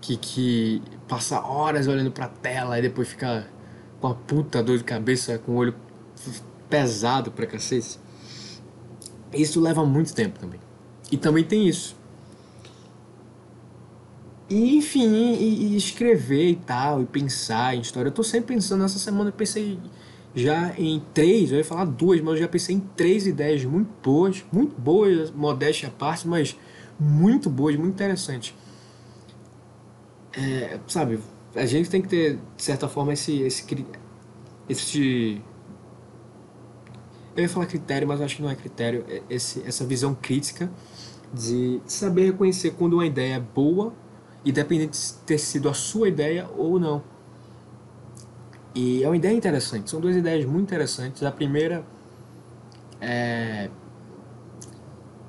que, 0.00 0.16
que 0.16 0.82
passa 1.08 1.40
horas 1.40 1.88
olhando 1.88 2.10
pra 2.10 2.28
tela 2.28 2.78
e 2.78 2.82
depois 2.82 3.08
fica 3.08 3.48
com 4.00 4.06
a 4.06 4.14
puta 4.14 4.62
dor 4.62 4.78
de 4.78 4.84
cabeça, 4.84 5.38
com 5.38 5.52
o 5.52 5.56
olho 5.56 5.74
pesado 6.68 7.30
pra 7.30 7.46
cacete. 7.46 7.98
Isso 9.32 9.60
leva 9.60 9.84
muito 9.84 10.14
tempo 10.14 10.38
também. 10.38 10.60
E 11.10 11.16
também 11.16 11.44
tem 11.44 11.66
isso. 11.66 11.96
E 14.48 14.76
enfim, 14.76 15.34
e, 15.34 15.72
e 15.72 15.76
escrever 15.76 16.50
e 16.50 16.56
tal, 16.56 17.02
e 17.02 17.06
pensar 17.06 17.74
em 17.74 17.80
história. 17.80 18.08
Eu 18.08 18.12
tô 18.12 18.22
sempre 18.22 18.54
pensando, 18.54 18.84
essa 18.84 18.98
semana 18.98 19.28
eu 19.28 19.34
pensei 19.34 19.78
já 20.34 20.72
em 20.78 21.02
três, 21.12 21.50
eu 21.50 21.58
ia 21.58 21.64
falar 21.64 21.84
duas, 21.84 22.20
mas 22.20 22.34
eu 22.34 22.40
já 22.40 22.48
pensei 22.48 22.76
em 22.76 22.80
três 22.80 23.26
ideias 23.26 23.64
muito 23.64 23.90
boas, 24.02 24.44
muito 24.50 24.78
boas, 24.80 25.30
modéstia 25.30 25.88
à 25.88 25.90
parte, 25.90 26.26
mas 26.26 26.56
muito 26.98 27.50
boas, 27.50 27.76
muito 27.76 27.94
interessantes. 27.94 28.54
É, 30.36 30.78
sabe, 30.86 31.20
a 31.54 31.66
gente 31.66 31.88
tem 31.88 32.02
que 32.02 32.08
ter, 32.08 32.38
de 32.56 32.62
certa 32.62 32.88
forma, 32.88 33.12
esse, 33.12 33.40
esse, 33.42 33.86
esse 34.68 35.42
eu 37.38 37.42
ia 37.42 37.48
falar 37.48 37.66
critério, 37.66 38.06
mas 38.06 38.20
acho 38.20 38.36
que 38.36 38.42
não 38.42 38.50
é 38.50 38.54
critério, 38.56 39.04
é 39.08 39.22
esse, 39.30 39.62
essa 39.64 39.84
visão 39.84 40.12
crítica 40.12 40.68
de 41.32 41.80
saber 41.86 42.26
reconhecer 42.26 42.72
quando 42.72 42.94
uma 42.94 43.06
ideia 43.06 43.34
é 43.34 43.40
boa, 43.40 43.92
independente 44.44 44.98
de 44.98 45.14
ter 45.24 45.38
sido 45.38 45.68
a 45.68 45.74
sua 45.74 46.08
ideia 46.08 46.48
ou 46.56 46.80
não. 46.80 47.02
E 48.74 49.04
é 49.04 49.08
uma 49.08 49.16
ideia 49.16 49.34
interessante, 49.34 49.88
são 49.88 50.00
duas 50.00 50.16
ideias 50.16 50.44
muito 50.44 50.64
interessantes. 50.64 51.22
A 51.22 51.30
primeira 51.30 51.84
é. 53.00 53.70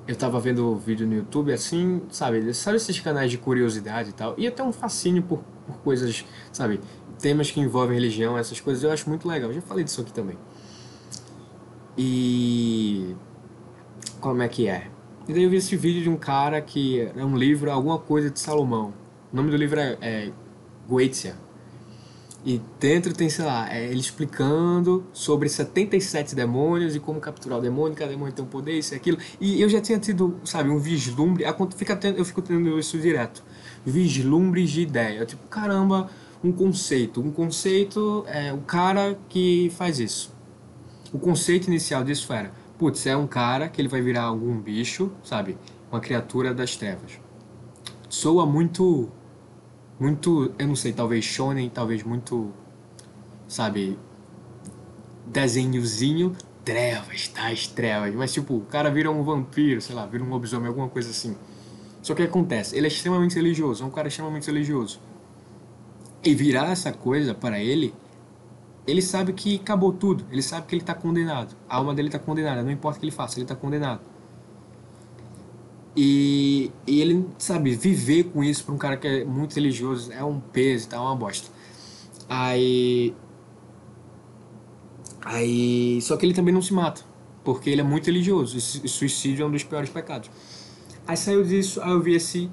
Eu 0.06 0.16
tava 0.16 0.40
vendo 0.40 0.74
vídeo 0.76 1.06
no 1.06 1.14
YouTube 1.14 1.52
assim, 1.52 2.02
sabe? 2.10 2.52
Sabe 2.54 2.76
esses 2.76 2.98
canais 2.98 3.30
de 3.30 3.38
curiosidade 3.38 4.10
e 4.10 4.12
tal? 4.12 4.34
E 4.36 4.46
até 4.46 4.62
um 4.62 4.72
fascínio 4.72 5.22
por, 5.22 5.40
por 5.66 5.76
coisas, 5.78 6.24
sabe? 6.52 6.80
Temas 7.18 7.50
que 7.50 7.60
envolvem 7.60 7.94
religião, 7.94 8.36
essas 8.36 8.60
coisas, 8.60 8.82
eu 8.82 8.90
acho 8.90 9.08
muito 9.08 9.28
legal. 9.28 9.50
Eu 9.50 9.54
já 9.54 9.62
falei 9.62 9.84
disso 9.84 10.00
aqui 10.00 10.12
também. 10.12 10.36
E. 11.96 13.14
Como 14.20 14.42
é 14.42 14.48
que 14.48 14.68
é? 14.68 14.90
E 15.28 15.32
daí 15.32 15.44
eu 15.44 15.50
vi 15.50 15.56
esse 15.56 15.76
vídeo 15.76 16.02
de 16.02 16.08
um 16.08 16.16
cara 16.16 16.60
que 16.60 17.00
é 17.00 17.24
um 17.24 17.36
livro, 17.36 17.70
alguma 17.70 17.98
coisa 17.98 18.30
de 18.30 18.40
Salomão. 18.40 18.92
O 19.32 19.36
nome 19.36 19.50
do 19.50 19.56
livro 19.56 19.78
é, 19.78 19.96
é 20.00 20.32
Goetia 20.88 21.36
e 22.44 22.60
dentro 22.78 23.12
tem, 23.12 23.28
sei 23.28 23.44
lá, 23.44 23.70
é 23.70 23.84
ele 23.84 24.00
explicando 24.00 25.04
sobre 25.12 25.48
77 25.48 26.34
demônios 26.34 26.96
e 26.96 27.00
como 27.00 27.20
capturar 27.20 27.58
o 27.58 27.62
demônio, 27.62 27.94
cada 27.94 28.10
demônio 28.10 28.32
tem 28.32 28.42
um 28.44 28.48
poder, 28.48 28.78
isso 28.78 28.94
e 28.94 28.96
aquilo. 28.96 29.18
E 29.38 29.60
eu 29.60 29.68
já 29.68 29.80
tinha 29.80 29.98
tido, 29.98 30.40
sabe, 30.44 30.70
um 30.70 30.78
vislumbre, 30.78 31.44
eu 31.44 32.24
fico 32.24 32.40
tendo 32.40 32.78
isso 32.78 32.98
direto. 32.98 33.44
Vislumbres 33.84 34.70
de 34.70 34.80
ideia. 34.80 35.26
Tipo, 35.26 35.46
caramba, 35.48 36.08
um 36.42 36.50
conceito. 36.50 37.20
Um 37.20 37.30
conceito 37.30 38.24
é 38.26 38.52
o 38.52 38.58
cara 38.58 39.18
que 39.28 39.70
faz 39.76 39.98
isso. 39.98 40.34
O 41.12 41.18
conceito 41.18 41.66
inicial 41.66 42.02
disso 42.02 42.32
era, 42.32 42.52
putz, 42.78 43.04
é 43.04 43.16
um 43.16 43.26
cara 43.26 43.68
que 43.68 43.80
ele 43.80 43.88
vai 43.88 44.00
virar 44.00 44.22
algum 44.22 44.58
bicho, 44.58 45.12
sabe? 45.22 45.58
Uma 45.92 46.00
criatura 46.00 46.54
das 46.54 46.74
trevas. 46.76 47.20
Soa 48.08 48.46
muito 48.46 49.10
muito, 50.00 50.52
eu 50.58 50.66
não 50.66 50.74
sei, 50.74 50.94
talvez 50.94 51.24
shonen, 51.24 51.68
talvez 51.68 52.02
muito, 52.02 52.50
sabe, 53.46 53.98
desenhozinho, 55.26 56.34
trevas, 56.64 57.28
tais 57.28 57.66
trevas, 57.66 58.14
mas 58.14 58.32
tipo, 58.32 58.56
o 58.56 58.62
cara 58.62 58.90
vira 58.90 59.10
um 59.10 59.22
vampiro, 59.22 59.80
sei 59.80 59.94
lá, 59.94 60.06
vira 60.06 60.24
um 60.24 60.30
lobisomem, 60.30 60.68
alguma 60.68 60.88
coisa 60.88 61.10
assim. 61.10 61.36
Só 62.02 62.14
que 62.14 62.22
acontece, 62.22 62.74
ele 62.76 62.86
é 62.86 62.88
extremamente 62.88 63.34
religioso, 63.34 63.84
é 63.84 63.86
um 63.86 63.90
cara 63.90 64.08
extremamente 64.08 64.46
religioso. 64.46 65.00
E 66.24 66.34
virar 66.34 66.70
essa 66.70 66.92
coisa 66.92 67.34
para 67.34 67.60
ele, 67.60 67.94
ele 68.86 69.02
sabe 69.02 69.34
que 69.34 69.56
acabou 69.56 69.92
tudo, 69.92 70.24
ele 70.30 70.42
sabe 70.42 70.66
que 70.66 70.74
ele 70.74 70.82
está 70.82 70.94
condenado. 70.94 71.54
A 71.68 71.76
alma 71.76 71.94
dele 71.94 72.08
está 72.08 72.18
condenada, 72.18 72.62
não 72.62 72.70
importa 72.70 72.96
o 72.96 73.00
que 73.00 73.06
ele 73.06 73.12
faça, 73.12 73.38
ele 73.38 73.44
está 73.44 73.54
condenado. 73.54 74.00
E, 75.96 76.70
e 76.86 77.00
ele, 77.00 77.26
sabe, 77.38 77.74
viver 77.74 78.24
com 78.24 78.44
isso 78.44 78.64
para 78.64 78.74
um 78.74 78.78
cara 78.78 78.96
que 78.96 79.06
é 79.06 79.24
muito 79.24 79.54
religioso 79.54 80.12
é 80.12 80.22
um 80.22 80.38
peso, 80.38 80.88
tá? 80.88 80.96
É 80.96 81.00
uma 81.00 81.16
bosta. 81.16 81.50
Aí. 82.28 83.14
Aí. 85.22 86.00
Só 86.02 86.16
que 86.16 86.24
ele 86.24 86.34
também 86.34 86.54
não 86.54 86.62
se 86.62 86.72
mata, 86.72 87.02
porque 87.44 87.70
ele 87.70 87.80
é 87.80 87.84
muito 87.84 88.06
religioso. 88.06 88.56
E 88.56 88.88
suicídio 88.88 89.42
é 89.42 89.46
um 89.46 89.50
dos 89.50 89.64
piores 89.64 89.90
pecados. 89.90 90.30
Aí 91.06 91.16
saiu 91.16 91.42
disso, 91.42 91.80
aí 91.82 91.90
eu 91.90 92.00
vi 92.00 92.14
esse. 92.14 92.50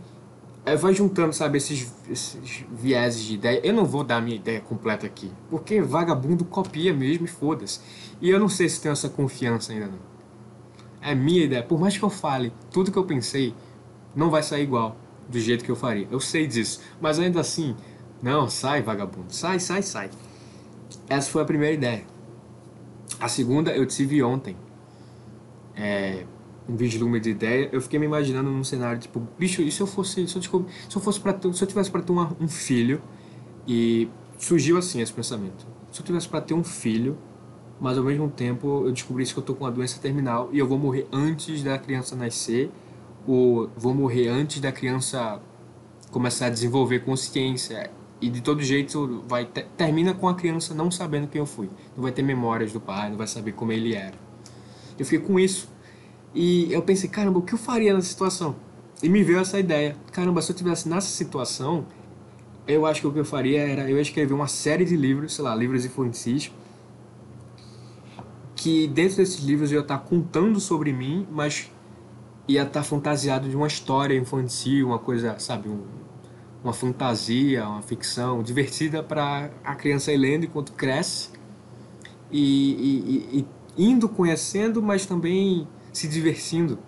Aí 0.66 0.76
vai 0.76 0.94
juntando, 0.94 1.32
sabe, 1.32 1.58
esses, 1.60 1.94
esses 2.10 2.66
vieses 2.72 3.24
de 3.24 3.36
ideia. 3.36 3.62
Eu 3.64 3.74
não 3.74 3.86
vou 3.86 4.04
dar 4.04 4.22
minha 4.22 4.36
ideia 4.36 4.60
completa 4.60 5.06
aqui, 5.06 5.32
porque 5.50 5.80
vagabundo 5.80 6.44
copia 6.44 6.94
mesmo 6.94 7.26
e 7.26 7.28
foda-se. 7.30 7.80
E 8.20 8.30
eu 8.30 8.40
não 8.40 8.50
sei 8.50 8.68
se 8.68 8.82
tenho 8.82 8.92
essa 8.92 9.08
confiança 9.08 9.72
ainda 9.72 9.88
não 9.88 10.17
é 11.08 11.16
minha 11.16 11.46
ideia. 11.46 11.64
Por 11.64 11.80
mais 11.80 11.98
que 11.98 12.04
eu 12.04 12.10
fale 12.10 12.52
tudo 12.72 12.92
que 12.92 12.98
eu 12.98 13.06
pensei, 13.06 13.54
não 14.14 14.30
vai 14.30 14.44
sair 14.44 14.64
igual 14.64 14.98
do 15.30 15.40
jeito 15.40 15.64
que 15.64 15.72
eu 15.72 15.76
faria. 15.76 16.08
Eu 16.12 16.20
sei 16.20 16.46
disso. 16.46 16.82
Mas 17.00 17.18
ainda 17.18 17.40
assim, 17.40 17.76
não, 18.22 18.50
sai 18.50 18.82
vagabundo. 18.82 19.34
Sai, 19.34 19.60
sai, 19.60 19.82
sai. 19.82 20.10
Essa 21.08 21.30
foi 21.30 21.42
a 21.42 21.46
primeira 21.46 21.74
ideia. 21.74 22.04
A 23.20 23.30
segunda 23.30 23.72
eu 23.72 23.86
tive 23.86 24.22
ontem. 24.22 24.58
É, 25.76 26.26
um 26.68 26.76
vislumbre 26.76 27.22
de 27.22 27.30
ideia. 27.30 27.70
Eu 27.72 27.82
fiquei 27.82 27.98
me 27.98 28.06
imaginando 28.06 28.50
num 28.50 28.64
cenário 28.64 29.00
tipo, 29.00 29.26
bicho, 29.40 29.62
e 29.62 29.72
se 29.72 29.80
eu 29.80 29.88
fosse, 29.88 30.28
se 30.28 30.36
eu, 30.36 30.42
descobri, 30.42 30.72
se 30.90 30.98
eu 30.98 31.02
fosse 31.02 31.20
para 31.22 31.40
se 31.54 31.64
eu 31.64 31.68
tivesse 31.68 31.90
para 31.90 32.02
ter 32.02 32.12
um 32.12 32.48
filho 32.50 33.02
e 33.66 34.10
surgiu 34.38 34.78
assim 34.78 35.00
esse 35.00 35.14
pensamento. 35.14 35.66
Se 35.90 36.02
eu 36.02 36.06
tivesse 36.06 36.28
para 36.28 36.42
ter 36.42 36.54
um 36.54 36.64
filho 36.64 37.18
mas 37.80 37.98
ao 37.98 38.04
mesmo 38.04 38.30
tempo 38.30 38.86
eu 38.86 38.92
descobri 38.92 39.26
que 39.26 39.38
eu 39.38 39.44
tô 39.44 39.54
com 39.54 39.64
uma 39.64 39.72
doença 39.72 40.00
terminal 40.00 40.50
e 40.52 40.60
eu 40.60 40.68
vou 40.68 40.78
morrer 40.78 41.08
antes 41.12 41.64
da 41.64 41.78
criança 41.78 42.16
nascer 42.16 42.72
ou 43.28 43.70
vou 43.78 43.94
morrer 43.94 44.30
antes 44.30 44.60
da 44.60 44.72
criança 44.72 45.42
começar 46.12 46.48
a 46.48 46.50
desenvolver 46.50 47.00
consciência. 47.00 47.92
E 48.20 48.30
de 48.30 48.42
todo 48.42 48.64
jeito 48.64 49.24
vai 49.28 49.46
termina 49.46 50.14
com 50.14 50.28
a 50.28 50.34
criança 50.34 50.74
não 50.74 50.90
sabendo 50.90 51.28
quem 51.28 51.40
eu 51.40 51.46
fui. 51.46 51.70
Não 51.96 52.02
vai 52.02 52.12
ter 52.12 52.24
memórias 52.24 52.74
do 52.74 52.80
pai 52.80 53.10
não 53.10 53.18
vai 53.18 53.28
saber 53.28 53.52
como 53.52 53.72
ele 53.72 53.94
era. 53.94 54.16
Eu 54.98 55.06
fiquei 55.06 55.20
com 55.20 55.40
isso. 55.40 55.70
E 56.34 56.72
eu 56.74 56.82
pensei 56.82 57.10
caramba 57.10 57.40
o 57.40 57.42
que 57.42 57.54
eu 57.54 57.58
faria 57.58 57.94
nessa 57.94 58.08
situação? 58.08 58.56
E 59.04 59.10
me 59.10 59.24
veio 59.24 59.40
essa 59.40 59.60
ideia. 59.60 59.96
Caramba 60.12 60.42
se 60.42 60.52
eu 60.52 60.56
tivesse 60.56 60.90
nessa 60.90 61.08
situação 61.08 61.86
eu 62.68 62.86
acho 62.86 63.00
que 63.02 63.08
o 63.08 63.14
que 63.14 63.20
eu 63.20 63.26
faria 63.26 63.62
era 63.62 63.90
eu 63.90 64.00
escrever 64.00 64.34
uma 64.34 64.48
série 64.48 64.84
de 64.84 64.96
livros 64.98 65.36
sei 65.36 65.44
lá 65.44 65.56
livros 65.56 65.86
infantis 65.86 66.52
que 68.58 68.88
dentro 68.88 69.18
desses 69.18 69.44
livros 69.44 69.72
eu 69.72 69.78
ia 69.78 69.82
estar 69.82 70.00
contando 70.00 70.60
sobre 70.60 70.92
mim, 70.92 71.28
mas 71.32 71.72
ia 72.48 72.64
estar 72.64 72.82
fantasiado 72.82 73.48
de 73.48 73.56
uma 73.56 73.68
história 73.68 74.18
infantil, 74.18 74.88
uma 74.88 74.98
coisa, 74.98 75.38
sabe, 75.38 75.70
um, 75.70 75.84
uma 76.64 76.74
fantasia, 76.74 77.68
uma 77.68 77.84
ficção 77.84 78.42
divertida 78.42 79.04
para 79.04 79.52
a 79.64 79.76
criança 79.76 80.12
ir 80.12 80.18
lendo 80.18 80.46
enquanto 80.46 80.74
cresce 80.74 81.30
e, 82.32 83.38
e, 83.40 83.40
e, 83.40 83.48
indo 83.78 84.10
conhecendo, 84.10 84.82
mas 84.82 85.06
também 85.06 85.68
se 85.94 86.08
divertindo. 86.08 86.80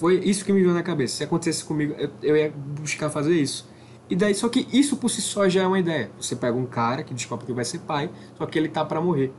Foi 0.00 0.18
isso 0.18 0.44
que 0.44 0.52
me 0.52 0.60
veio 0.60 0.74
na 0.74 0.82
cabeça. 0.82 1.18
Se 1.18 1.24
acontecesse 1.24 1.64
comigo, 1.64 1.94
eu, 1.96 2.10
eu 2.22 2.36
ia 2.36 2.50
buscar 2.50 3.08
fazer 3.08 3.40
isso. 3.40 3.70
E 4.10 4.16
daí, 4.16 4.34
só 4.34 4.48
que 4.48 4.66
isso 4.72 4.96
por 4.96 5.08
si 5.10 5.22
só 5.22 5.48
já 5.48 5.62
é 5.62 5.66
uma 5.66 5.78
ideia. 5.78 6.10
Você 6.18 6.34
pega 6.34 6.56
um 6.56 6.66
cara 6.66 7.04
que 7.04 7.14
descobre 7.14 7.46
que 7.46 7.52
vai 7.52 7.64
ser 7.64 7.78
pai, 7.78 8.10
só 8.36 8.44
que 8.46 8.58
ele 8.58 8.68
tá 8.68 8.84
para 8.84 9.00
morrer. 9.00 9.32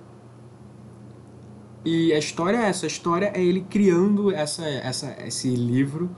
E 1.86 2.14
a 2.14 2.18
história 2.18 2.58
é 2.58 2.66
essa, 2.70 2.86
a 2.86 2.88
história 2.88 3.32
é 3.36 3.44
ele 3.44 3.62
criando 3.62 4.32
essa, 4.32 4.66
essa, 4.66 5.16
esse 5.26 5.50
livro, 5.54 6.10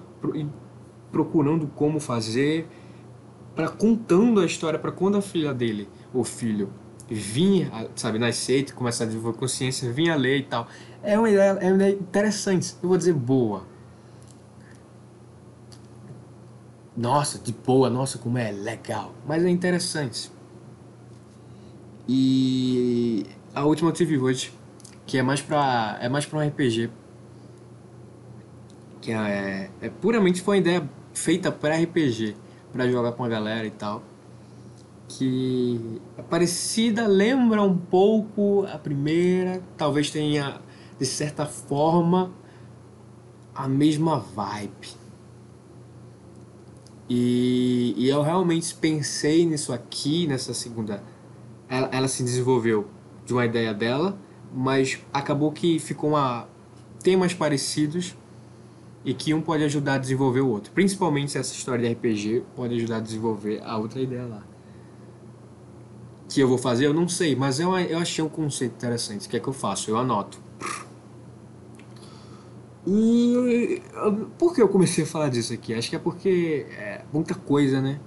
procurando 1.11 1.67
como 1.67 1.99
fazer, 1.99 2.67
para 3.55 3.69
contando 3.69 4.41
a 4.41 4.45
história 4.45 4.77
para 4.77 4.91
quando 4.91 5.17
a 5.17 5.21
filha 5.21 5.53
dele, 5.53 5.89
o 6.13 6.23
filho, 6.23 6.69
vinha, 7.09 7.89
sabe, 7.95 8.19
nascer 8.19 8.59
e 8.59 8.71
começar 8.71 9.05
a 9.05 9.07
desenvolver 9.07 9.37
consciência, 9.37 9.91
vinha 9.91 10.15
ler 10.15 10.39
e 10.39 10.43
tal. 10.43 10.67
É 11.01 11.17
uma 11.17 11.29
ideia, 11.29 11.57
é 11.61 11.67
uma 11.67 11.75
ideia 11.75 11.93
interessante, 11.93 12.75
eu 12.81 12.89
vou 12.89 12.97
dizer 12.97 13.13
boa. 13.13 13.75
nossa, 16.95 17.37
de 17.37 17.51
boa, 17.51 17.89
nossa, 17.89 18.17
como 18.17 18.37
é 18.37 18.51
legal. 18.51 19.13
Mas 19.27 19.43
é 19.43 19.49
interessante. 19.49 20.31
E 22.07 23.25
a 23.53 23.65
última 23.65 23.89
eu 23.89 23.93
tive 23.93 24.17
hoje, 24.17 24.53
que 25.05 25.17
é 25.17 25.23
mais 25.23 25.41
pra, 25.41 25.97
é 26.01 26.09
mais 26.09 26.25
pra 26.25 26.39
um 26.39 26.47
RPG. 26.47 26.89
Que 29.01 29.11
é, 29.11 29.69
é 29.81 29.89
puramente 29.89 30.41
foi 30.41 30.57
uma 30.57 30.61
ideia 30.61 30.89
feita 31.13 31.51
para 31.51 31.77
RPG, 31.77 32.35
para 32.71 32.89
jogar 32.89 33.11
com 33.13 33.23
a 33.23 33.29
galera 33.29 33.65
e 33.65 33.71
tal. 33.71 34.03
Que 35.07 36.01
é 36.17 36.21
parecida, 36.21 37.07
lembra 37.07 37.61
um 37.61 37.77
pouco 37.77 38.65
a 38.65 38.77
primeira, 38.77 39.61
talvez 39.77 40.09
tenha 40.09 40.59
de 40.99 41.05
certa 41.05 41.45
forma 41.45 42.31
a 43.53 43.67
mesma 43.67 44.17
vibe 44.17 45.05
e, 47.09 47.93
e 47.97 48.09
eu 48.09 48.21
realmente 48.21 48.73
pensei 48.73 49.45
nisso 49.45 49.71
aqui, 49.71 50.25
nessa 50.25 50.53
segunda. 50.53 51.03
Ela, 51.69 51.89
ela 51.91 52.07
se 52.07 52.23
desenvolveu 52.23 52.87
de 53.25 53.33
uma 53.33 53.45
ideia 53.45 53.73
dela, 53.73 54.17
mas 54.55 54.97
acabou 55.11 55.51
que 55.51 55.77
ficou 55.79 56.11
uma 56.11 56.47
temas 57.03 57.33
parecidos 57.33 58.15
e 59.03 59.13
que 59.13 59.33
um 59.33 59.41
pode 59.41 59.63
ajudar 59.65 59.95
a 59.95 59.97
desenvolver 59.97 60.39
o 60.39 60.47
outro. 60.47 60.71
Principalmente 60.71 61.37
essa 61.37 61.53
história 61.53 61.87
de 61.87 61.93
RPG 61.93 62.43
pode 62.55 62.73
ajudar 62.75 62.97
a 62.97 62.99
desenvolver 63.01 63.61
a 63.63 63.77
outra 63.77 63.99
ideia 63.99 64.25
lá. 64.25 64.43
Que 66.29 66.39
eu 66.39 66.47
vou 66.47 66.57
fazer, 66.57 66.87
eu 66.87 66.93
não 66.93 67.07
sei, 67.07 67.35
mas 67.35 67.59
eu, 67.59 67.77
eu 67.77 67.99
achei 67.99 68.23
um 68.23 68.29
conceito 68.29 68.73
interessante. 68.73 69.27
O 69.27 69.29
que 69.29 69.37
é 69.37 69.39
que 69.39 69.47
eu 69.47 69.53
faço? 69.53 69.91
Eu 69.91 69.97
anoto. 69.97 70.39
E 72.87 73.81
por 74.37 74.55
que 74.55 74.61
eu 74.61 74.69
comecei 74.69 75.03
a 75.03 75.07
falar 75.07 75.29
disso 75.29 75.53
aqui? 75.53 75.73
Acho 75.73 75.89
que 75.89 75.95
é 75.95 75.99
porque 75.99 76.65
é 76.71 77.01
muita 77.11 77.35
coisa, 77.35 77.81
né? 77.81 77.99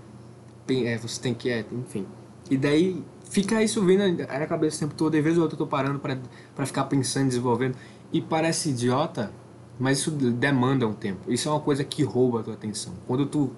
Tem, 0.66 0.86
é, 0.86 0.96
você 0.96 1.20
tem 1.20 1.34
que, 1.34 1.50
é, 1.50 1.64
enfim. 1.72 2.06
E 2.50 2.56
daí 2.56 3.04
fica 3.30 3.62
isso 3.62 3.84
vindo 3.84 4.02
na 4.26 4.46
cabeça 4.46 4.76
o 4.76 4.80
tempo 4.80 4.94
todo. 4.94 5.16
E 5.16 5.20
vez 5.20 5.36
ou 5.36 5.42
outra 5.42 5.54
eu 5.54 5.58
tô 5.58 5.66
parando 5.66 5.98
para 5.98 6.66
ficar 6.66 6.84
pensando, 6.84 7.28
desenvolvendo. 7.28 7.76
E 8.12 8.20
parece 8.20 8.70
idiota, 8.70 9.32
mas 9.78 9.98
isso 9.98 10.10
demanda 10.10 10.86
um 10.86 10.94
tempo. 10.94 11.30
Isso 11.30 11.48
é 11.48 11.52
uma 11.52 11.60
coisa 11.60 11.84
que 11.84 12.02
rouba 12.02 12.40
a 12.40 12.42
tua 12.42 12.54
atenção. 12.54 12.94
Quando 13.06 13.26
tu 13.26 13.52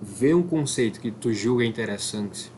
vê 0.00 0.32
um 0.32 0.42
conceito 0.42 1.00
que 1.00 1.10
tu 1.10 1.32
julga 1.32 1.64
interessante, 1.64 2.50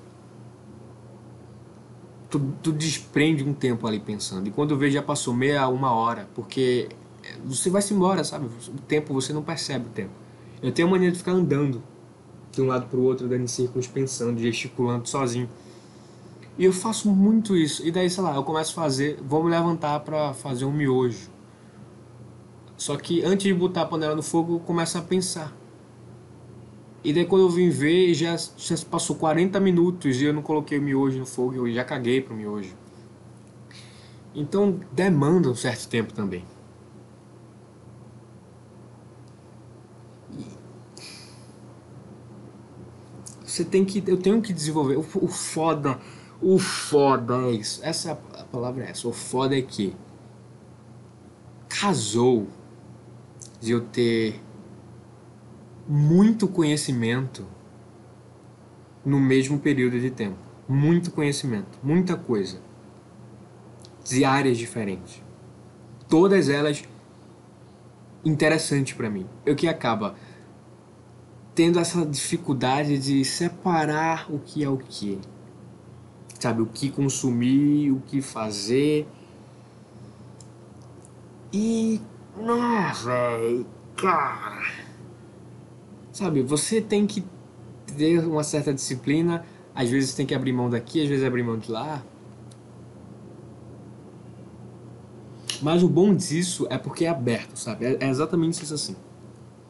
tu, 2.30 2.40
tu 2.62 2.72
desprende 2.72 3.44
um 3.44 3.52
tempo 3.52 3.86
ali 3.86 4.00
pensando. 4.00 4.48
E 4.48 4.50
quando 4.50 4.76
vê 4.76 4.90
já 4.90 5.02
passou 5.02 5.34
meia, 5.34 5.68
uma 5.68 5.92
hora, 5.92 6.28
porque 6.34 6.88
você 7.44 7.68
vai 7.68 7.82
se 7.82 7.92
embora, 7.92 8.24
sabe? 8.24 8.46
O 8.46 8.80
tempo, 8.86 9.12
você 9.12 9.32
não 9.32 9.42
percebe 9.42 9.86
o 9.86 9.90
tempo. 9.90 10.12
Eu 10.62 10.72
tenho 10.72 10.88
a 10.88 10.90
mania 10.90 11.10
de 11.10 11.18
ficar 11.18 11.32
andando 11.32 11.82
de 12.50 12.62
um 12.62 12.66
lado 12.66 12.86
para 12.86 12.98
o 12.98 13.02
outro, 13.02 13.28
dando 13.28 13.48
círculos, 13.48 13.86
pensando, 13.86 14.38
gesticulando 14.40 15.08
sozinho. 15.08 15.48
E 16.59 16.64
eu 16.64 16.73
faço 16.73 17.11
muito 17.11 17.56
isso. 17.56 17.85
E 17.87 17.90
daí, 17.90 18.11
sei 18.11 18.23
lá, 18.23 18.35
eu 18.35 18.44
começo 18.44 18.78
a 18.78 18.82
fazer, 18.82 19.18
vou 19.23 19.42
me 19.42 19.50
levantar 19.50 20.00
para 20.00 20.35
fazer 20.35 20.64
um 20.64 20.73
miojo. 20.73 21.30
Só 22.76 22.97
que 22.97 23.23
antes 23.23 23.44
de 23.44 23.54
botar 23.54 23.82
a 23.82 23.87
panela 23.87 24.14
no 24.14 24.23
fogo, 24.23 24.56
eu 24.56 24.61
começo 24.61 24.99
a 24.99 25.02
pensar. 25.02 25.56
E 27.04 27.12
daí 27.12 27.25
quando 27.25 27.42
eu 27.42 27.50
vim 27.50 27.68
ver, 27.68 28.14
já, 28.14 28.37
já 28.37 28.76
passou 28.90 29.16
40 29.16 29.59
minutos 29.59 30.21
e 30.21 30.25
eu 30.25 30.32
não 30.32 30.42
coloquei 30.42 30.78
o 30.78 30.82
miojo 30.82 31.18
no 31.18 31.26
fogo, 31.26 31.54
eu 31.54 31.73
já 31.73 31.85
caguei 31.85 32.21
pro 32.21 32.35
miojo. 32.35 32.76
Então 34.35 34.80
demanda 34.92 35.49
um 35.49 35.54
certo 35.54 35.88
tempo 35.88 36.12
também. 36.12 36.44
Você 43.44 43.64
tem 43.64 43.85
que. 43.85 44.02
Eu 44.06 44.17
tenho 44.17 44.41
que 44.41 44.52
desenvolver. 44.52 44.97
O, 44.97 45.06
o 45.25 45.28
foda. 45.28 46.00
O 46.43 46.59
foda 46.59 47.37
é 47.37 47.52
isso. 47.52 47.81
Essa 47.85 48.11
é 48.11 48.13
a 48.13 48.45
palavra 48.45 48.85
é 48.85 48.91
essa. 48.91 49.07
O 49.07 49.13
foda 49.13 49.57
é 49.57 49.63
que. 49.63 49.95
Casou 51.69 52.49
de 53.61 53.71
eu 53.71 53.81
ter 53.81 54.43
muito 55.87 56.49
conhecimento 56.49 57.47
no 59.05 59.21
mesmo 59.21 59.59
período 59.59 60.00
de 60.00 60.11
tempo. 60.11 60.39
Muito 60.69 61.13
conhecimento, 61.13 61.78
muita 61.83 62.17
coisa. 62.17 62.59
De 64.05 64.25
áreas 64.25 64.59
diferentes. 64.59 65.23
Todas 66.09 66.49
elas 66.49 66.83
interessantes 68.25 68.95
para 68.95 69.09
mim. 69.09 69.26
O 69.47 69.55
que 69.55 69.69
acaba 69.69 70.17
tendo 71.55 71.78
essa 71.78 72.05
dificuldade 72.05 72.99
de 72.99 73.25
separar 73.25 74.26
o 74.28 74.39
que 74.39 74.65
é 74.65 74.69
o 74.69 74.76
que. 74.76 75.21
Sabe, 76.43 76.61
o 76.61 76.67
que 76.67 76.91
consumir, 76.91 77.93
o 77.93 78.00
que 78.00 78.21
fazer. 78.21 79.07
E. 81.52 82.00
Nossa, 82.37 83.13
cara. 83.97 84.73
Sabe, 86.11 86.43
você 86.43 86.81
tem 86.81 87.07
que 87.07 87.25
ter 87.97 88.19
uma 88.26 88.43
certa 88.43 88.75
disciplina. 88.75 89.47
Às 89.73 89.89
vezes 89.89 90.15
tem 90.15 90.26
que 90.26 90.35
abrir 90.35 90.52
mão 90.52 90.69
daqui, 90.69 91.00
às 91.00 91.09
vezes 91.09 91.25
abrir 91.25 91.45
mão 91.45 91.57
de 91.57 91.71
lá. 91.71 92.02
Mas 95.63 95.85
o 95.85 95.89
bom 95.89 96.13
disso 96.13 96.67
é 96.69 96.76
porque 96.76 97.05
é 97.05 97.09
aberto, 97.09 97.57
sabe? 97.57 97.85
É 98.00 98.09
exatamente 98.09 98.61
isso 98.65 98.75
assim. 98.75 98.97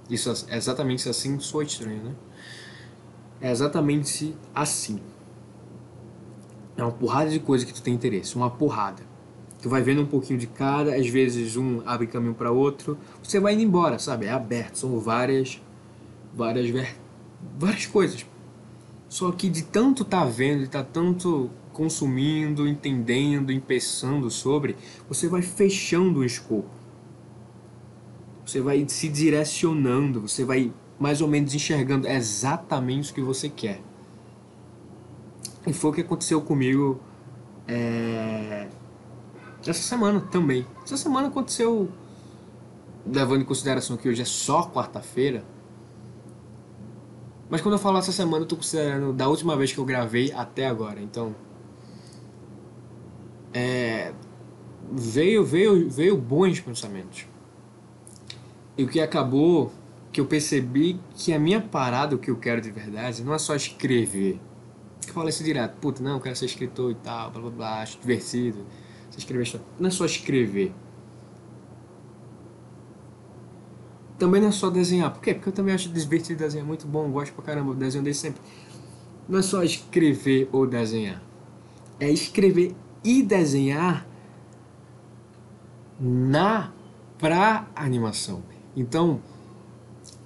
Isso 0.08 0.32
é 0.48 0.56
exatamente 0.56 1.06
assim, 1.06 1.38
sou 1.38 1.60
estranho, 1.60 2.02
né? 2.02 2.14
É 3.42 3.50
exatamente 3.50 4.34
assim. 4.54 4.98
É 6.76 6.82
uma 6.82 6.92
porrada 6.92 7.30
de 7.30 7.38
coisa 7.38 7.66
que 7.66 7.72
tu 7.72 7.82
tem 7.82 7.94
interesse, 7.94 8.36
uma 8.36 8.50
porrada. 8.50 9.02
Tu 9.60 9.68
vai 9.68 9.82
vendo 9.82 10.02
um 10.02 10.06
pouquinho 10.06 10.38
de 10.38 10.46
cada, 10.46 10.96
às 10.96 11.06
vezes 11.06 11.56
um 11.56 11.82
abre 11.86 12.06
caminho 12.06 12.34
para 12.34 12.50
outro, 12.50 12.98
você 13.22 13.38
vai 13.38 13.54
indo 13.54 13.62
embora, 13.62 13.98
sabe? 13.98 14.26
É 14.26 14.30
aberto, 14.30 14.76
são 14.76 14.98
várias 14.98 15.60
várias 16.34 16.68
várias 17.58 17.86
coisas. 17.86 18.26
Só 19.08 19.30
que 19.30 19.48
de 19.48 19.62
tanto 19.62 20.04
tá 20.04 20.24
vendo, 20.24 20.60
de 20.60 20.68
tá 20.68 20.82
tanto 20.82 21.50
consumindo, 21.72 22.66
entendendo, 22.66 23.58
pensando 23.60 24.30
sobre, 24.30 24.76
você 25.08 25.28
vai 25.28 25.42
fechando 25.42 26.20
o 26.20 26.24
escopo 26.24 26.82
você 28.44 28.60
vai 28.60 28.84
se 28.88 29.08
direcionando, 29.08 30.20
você 30.20 30.44
vai 30.44 30.72
mais 30.98 31.20
ou 31.20 31.28
menos 31.28 31.54
enxergando 31.54 32.06
exatamente 32.06 33.10
o 33.10 33.14
que 33.14 33.20
você 33.20 33.48
quer. 33.48 33.80
E 35.66 35.72
foi 35.72 35.90
o 35.90 35.94
que 35.94 36.00
aconteceu 36.00 36.40
comigo 36.40 37.00
é... 37.68 38.68
essa 39.60 39.74
semana 39.74 40.20
também. 40.20 40.66
Essa 40.84 40.96
semana 40.96 41.28
aconteceu, 41.28 41.88
levando 43.06 43.42
em 43.42 43.44
consideração 43.44 43.96
que 43.96 44.08
hoje 44.08 44.22
é 44.22 44.24
só 44.24 44.68
quarta-feira. 44.68 45.44
Mas 47.48 47.60
quando 47.60 47.74
eu 47.74 47.78
falo 47.78 47.98
essa 47.98 48.12
semana, 48.12 48.44
eu 48.44 48.48
tô 48.48 48.56
considerando 48.56 49.12
da 49.12 49.28
última 49.28 49.56
vez 49.56 49.72
que 49.72 49.78
eu 49.78 49.84
gravei 49.84 50.32
até 50.32 50.66
agora. 50.66 51.00
Então, 51.00 51.34
é... 53.54 54.12
veio, 54.90 55.44
veio, 55.44 55.88
veio 55.88 56.16
bons 56.16 56.60
pensamentos. 56.60 57.26
E 58.76 58.84
o 58.84 58.88
que 58.88 59.00
acabou 59.00 59.70
que 60.10 60.20
eu 60.20 60.26
percebi 60.26 60.98
que 61.14 61.32
a 61.32 61.38
minha 61.38 61.60
parada, 61.60 62.16
o 62.16 62.18
que 62.18 62.30
eu 62.30 62.36
quero 62.36 62.60
de 62.60 62.70
verdade, 62.70 63.22
não 63.22 63.32
é 63.32 63.38
só 63.38 63.54
escrever. 63.54 64.40
Eu 65.06 65.12
falo 65.12 65.28
isso 65.28 65.42
direto, 65.42 65.76
puta, 65.78 66.02
não, 66.02 66.20
quero 66.20 66.36
ser 66.36 66.46
escritor 66.46 66.90
e 66.90 66.94
tal, 66.94 67.30
blá 67.30 67.42
blá 67.42 67.50
blá, 67.50 67.82
acho 67.82 67.98
divertido. 67.98 68.64
Você 69.10 69.18
escrever. 69.18 69.60
Não 69.78 69.88
é 69.88 69.90
só 69.90 70.04
escrever. 70.04 70.72
Também 74.18 74.40
não 74.40 74.48
é 74.48 74.52
só 74.52 74.70
desenhar. 74.70 75.12
Por 75.12 75.20
quê? 75.20 75.34
Porque 75.34 75.48
eu 75.48 75.52
também 75.52 75.74
acho 75.74 75.88
divertido 75.88 76.38
desenhar, 76.38 76.66
muito 76.66 76.86
bom, 76.86 77.10
gosto 77.10 77.32
pra 77.34 77.44
caramba, 77.44 77.74
desenho 77.74 78.04
desde 78.04 78.22
sempre. 78.22 78.40
Não 79.28 79.38
é 79.38 79.42
só 79.42 79.62
escrever 79.62 80.48
ou 80.52 80.66
desenhar. 80.66 81.20
É 81.98 82.08
escrever 82.10 82.74
e 83.04 83.22
desenhar 83.22 84.06
na 86.00 86.72
pra 87.18 87.68
animação. 87.76 88.42
Então, 88.76 89.20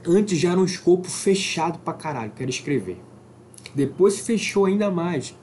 antes 0.07 0.39
já 0.39 0.53
era 0.53 0.61
um 0.61 0.65
escopo 0.65 1.09
fechado 1.09 1.79
pra 1.81 1.93
caralho, 1.93 2.31
que 2.33 2.43
era 2.43 2.51
escrever. 2.51 3.01
Depois 3.77 4.19
fechou 4.19 4.65
ainda 4.65 4.91
mais. 4.91 5.37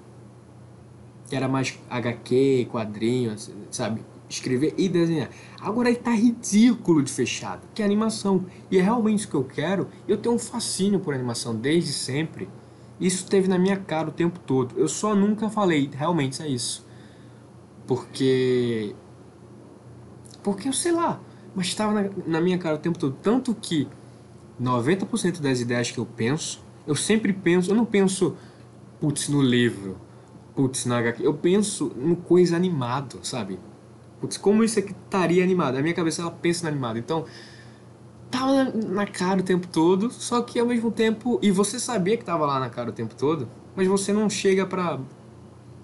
Que 1.29 1.35
era 1.35 1.47
mais 1.47 1.79
HQ, 1.87 2.67
quadrinho, 2.71 3.35
sabe? 3.69 4.01
Escrever 4.27 4.73
e 4.77 4.89
desenhar. 4.89 5.29
Agora 5.61 5.89
ele 5.89 5.99
tá 5.99 6.11
ridículo 6.11 7.03
de 7.03 7.11
fechado, 7.11 7.61
que 7.75 7.83
é 7.83 7.85
animação. 7.85 8.45
E 8.71 8.79
é 8.79 8.81
realmente 8.81 9.27
o 9.27 9.29
que 9.29 9.35
eu 9.35 9.43
quero. 9.43 9.87
Eu 10.07 10.17
tenho 10.17 10.33
um 10.33 10.39
fascínio 10.39 10.99
por 10.99 11.13
animação 11.13 11.55
desde 11.55 11.93
sempre. 11.93 12.49
Isso 12.99 13.27
teve 13.27 13.47
na 13.47 13.59
minha 13.59 13.77
cara 13.77 14.09
o 14.09 14.11
tempo 14.11 14.39
todo. 14.39 14.73
Eu 14.77 14.87
só 14.87 15.13
nunca 15.13 15.49
falei, 15.49 15.89
realmente 15.93 16.41
é 16.41 16.47
isso. 16.47 16.85
Porque. 17.85 18.95
Porque 20.41 20.67
eu 20.67 20.73
sei 20.73 20.91
lá 20.91 21.21
mas 21.55 21.67
estava 21.67 21.93
na, 21.93 22.09
na, 22.25 22.41
minha 22.41 22.57
cara 22.57 22.75
o 22.75 22.79
tempo 22.79 22.97
todo. 22.97 23.15
Tanto 23.21 23.53
que 23.53 23.87
90% 24.61 25.39
das 25.39 25.59
ideias 25.59 25.91
que 25.91 25.99
eu 25.99 26.05
penso, 26.05 26.62
eu 26.85 26.95
sempre 26.95 27.33
penso, 27.33 27.71
eu 27.71 27.75
não 27.75 27.85
penso, 27.85 28.35
putz, 28.99 29.29
no 29.29 29.41
livro, 29.41 29.97
putz, 30.55 30.85
na 30.85 30.97
HQ, 30.99 31.25
eu 31.25 31.33
penso 31.33 31.91
no 31.95 32.15
coisa 32.15 32.55
animado, 32.55 33.19
sabe? 33.23 33.59
Putz, 34.19 34.37
como 34.37 34.63
isso 34.63 34.79
aqui 34.79 34.91
estaria 34.91 35.43
animado? 35.43 35.77
A 35.77 35.81
minha 35.81 35.93
cabeça, 35.93 36.21
ela 36.21 36.31
pensa 36.31 36.63
no 36.63 36.69
animado. 36.69 36.97
Então, 36.97 37.25
tava 38.29 38.63
na 38.65 39.05
cara 39.05 39.41
o 39.41 39.43
tempo 39.43 39.67
todo, 39.67 40.11
só 40.11 40.41
que 40.41 40.59
ao 40.59 40.65
mesmo 40.65 40.91
tempo, 40.91 41.39
e 41.41 41.51
você 41.51 41.79
sabia 41.79 42.17
que 42.17 42.25
tava 42.25 42.45
lá 42.45 42.59
na 42.59 42.69
cara 42.69 42.89
o 42.89 42.93
tempo 42.93 43.15
todo, 43.15 43.47
mas 43.75 43.87
você 43.87 44.11
não 44.11 44.29
chega 44.29 44.65
pra, 44.65 44.99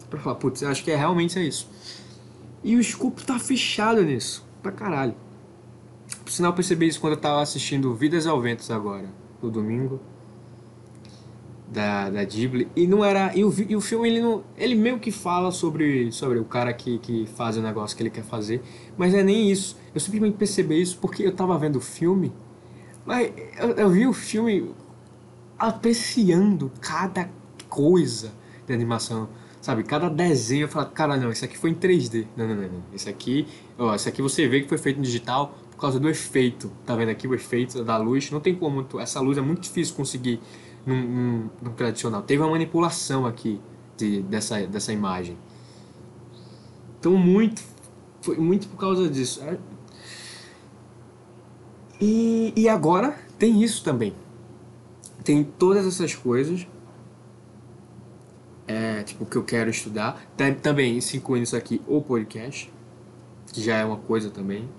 pra 0.10 0.20
falar, 0.20 0.36
putz, 0.36 0.64
acho 0.64 0.84
que 0.84 0.92
é 0.92 0.96
realmente 0.96 1.38
é 1.38 1.44
isso. 1.44 1.70
E 2.64 2.76
o 2.76 2.80
escopo 2.80 3.24
tá 3.24 3.40
fechado 3.40 4.04
nisso, 4.04 4.46
pra 4.62 4.72
caralho. 4.72 5.16
Por 6.24 6.32
sinal, 6.32 6.52
eu 6.52 6.56
percebi 6.56 6.88
isso 6.88 7.00
quando 7.00 7.14
eu 7.14 7.20
tava 7.20 7.42
assistindo 7.42 7.94
Vidas 7.94 8.28
ao 8.28 8.42
Ventos 8.42 8.70
agora, 8.72 9.10
no 9.42 9.50
domingo, 9.50 10.00
da, 11.72 12.10
da 12.10 12.24
Ghibli. 12.24 12.68
E 12.76 12.88
não 12.88 13.04
era. 13.04 13.36
E 13.36 13.44
o, 13.44 13.54
e 13.68 13.76
o 13.76 13.82
filme, 13.82 14.10
ele 14.10 14.22
não. 14.22 14.44
Ele 14.58 14.76
meio 14.76 15.00
que 15.00 15.12
fala 15.12 15.52
sobre, 15.52 16.12
sobre 16.12 16.40
o 16.40 16.46
cara 16.46 16.74
que, 16.74 16.98
que 17.00 17.26
faz 17.36 17.58
o 17.58 17.62
negócio 17.62 17.96
que 17.96 18.04
ele 18.04 18.10
quer 18.10 18.24
fazer, 18.24 18.62
mas 18.98 19.14
é 19.14 19.24
nem 19.24 19.50
isso. 19.52 19.78
Eu 19.94 20.00
simplesmente 20.00 20.38
percebi 20.38 20.82
isso 20.82 20.98
porque 21.00 21.24
eu 21.24 21.34
tava 21.34 21.58
vendo 21.58 21.78
o 21.78 21.82
filme, 21.82 22.32
mas 23.06 23.32
eu, 23.60 23.70
eu 23.72 23.90
vi 23.90 24.08
o 24.08 24.14
filme 24.14 24.72
apreciando 25.58 26.72
cada 26.82 27.30
coisa 27.70 28.32
de 28.66 28.74
animação. 28.74 29.30
Sabe, 29.62 29.84
cada 29.84 30.10
desenho 30.10 30.64
eu 30.64 30.68
falo, 30.70 30.86
cara, 30.88 31.18
não, 31.18 31.30
isso 31.32 31.44
aqui 31.44 31.58
foi 31.58 31.72
em 31.72 31.76
3D. 31.76 32.26
Não, 32.36 32.48
não, 32.48 32.56
não, 32.56 32.64
não. 32.64 32.84
Isso 32.94 33.10
aqui, 33.10 33.46
ó, 33.78 33.94
isso 33.94 34.08
aqui 34.08 34.22
você 34.22 34.48
vê 34.48 34.62
que 34.62 34.70
foi 34.70 34.78
feito 34.78 35.00
em 35.00 35.02
digital 35.02 35.54
por 35.70 35.82
causa 35.82 36.00
do 36.00 36.10
efeito. 36.10 36.72
Tá 36.86 36.96
vendo 36.96 37.10
aqui 37.10 37.28
o 37.28 37.36
efeito 37.36 37.84
da 37.84 37.98
luz? 37.98 38.32
Não 38.32 38.40
tem 38.40 38.56
como, 38.56 38.88
essa 39.00 39.20
luz 39.20 39.38
é 39.38 39.42
muito 39.42 39.62
difícil 39.62 39.96
conseguir 39.96 40.40
num, 40.86 41.02
num, 41.02 41.50
num 41.62 41.74
tradicional. 41.74 42.22
Teve 42.22 42.42
uma 42.42 42.52
manipulação 42.52 43.26
aqui 43.26 43.62
de, 43.98 44.22
dessa, 44.24 44.66
dessa 44.68 44.94
imagem. 44.94 45.38
Então, 47.00 47.16
muito, 47.16 47.62
foi 48.22 48.38
muito 48.38 48.68
por 48.68 48.78
causa 48.78 49.10
disso. 49.10 49.42
E, 52.00 52.54
e 52.56 52.70
agora 52.70 53.18
tem 53.38 53.64
isso 53.64 53.84
também. 53.84 54.14
Tem 55.24 55.44
todas 55.44 55.86
essas 55.86 56.16
coisas 56.16 56.68
é, 58.70 59.02
tipo, 59.04 59.26
que 59.26 59.36
eu 59.36 59.44
quero 59.44 59.70
estudar. 59.70 60.22
Também 60.62 61.02
se 61.02 61.18
inclui 61.18 61.40
nisso 61.40 61.56
aqui 61.56 61.82
o 61.88 62.02
podcast, 62.02 62.72
que 63.52 63.62
já 63.62 63.78
é 63.78 63.84
uma 63.84 63.98
coisa 63.98 64.30
também. 64.30 64.70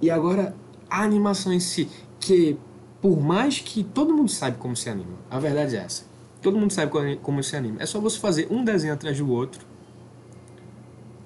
E 0.00 0.10
agora 0.10 0.54
a 0.88 1.02
animação 1.02 1.52
em 1.52 1.60
si, 1.60 1.88
que 2.20 2.56
por 3.02 3.20
mais 3.20 3.58
que 3.58 3.82
todo 3.82 4.14
mundo 4.14 4.30
sabe 4.30 4.56
como 4.58 4.76
se 4.76 4.88
anima, 4.88 5.18
a 5.28 5.40
verdade 5.40 5.76
é 5.76 5.80
essa. 5.80 6.04
Todo 6.40 6.56
mundo 6.56 6.72
sabe 6.72 7.16
como 7.16 7.42
se 7.42 7.56
anima. 7.56 7.82
É 7.82 7.86
só 7.86 8.00
você 8.00 8.18
fazer 8.18 8.46
um 8.48 8.64
desenho 8.64 8.94
atrás 8.94 9.18
do 9.18 9.28
outro, 9.28 9.66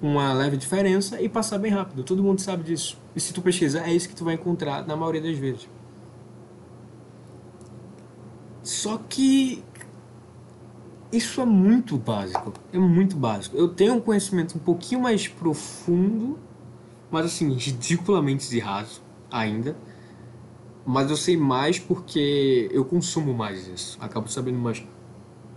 uma 0.01 0.33
leve 0.33 0.57
diferença 0.57 1.21
e 1.21 1.29
passar 1.29 1.59
bem 1.59 1.71
rápido. 1.71 2.03
Todo 2.03 2.23
mundo 2.23 2.41
sabe 2.41 2.63
disso. 2.63 2.97
E 3.15 3.19
se 3.19 3.31
tu 3.31 3.41
pesquisar, 3.41 3.87
é 3.87 3.93
isso 3.93 4.09
que 4.09 4.15
tu 4.15 4.25
vai 4.25 4.33
encontrar 4.33 4.85
na 4.87 4.95
maioria 4.95 5.21
das 5.21 5.37
vezes. 5.37 5.69
Só 8.63 8.99
que 9.09 9.63
isso 11.11 11.41
é 11.41 11.45
muito 11.45 11.95
básico. 11.95 12.53
É 12.73 12.77
muito 12.77 13.15
básico. 13.15 13.55
Eu 13.55 13.69
tenho 13.69 13.93
um 13.93 14.01
conhecimento 14.01 14.55
um 14.55 14.59
pouquinho 14.59 15.01
mais 15.01 15.27
profundo, 15.27 16.37
mas 17.09 17.27
assim, 17.27 17.53
ridiculamente 17.53 18.49
de 18.49 18.59
raso 18.59 19.01
ainda. 19.31 19.75
Mas 20.89 21.09
eu 21.09 21.17
sei 21.17 21.35
mais 21.35 21.77
porque 21.77 22.69
eu 22.71 22.85
consumo 22.85 23.33
mais 23.33 23.67
isso. 23.67 23.97
Acabo 23.99 24.29
sabendo 24.29 24.57
mais 24.57 24.79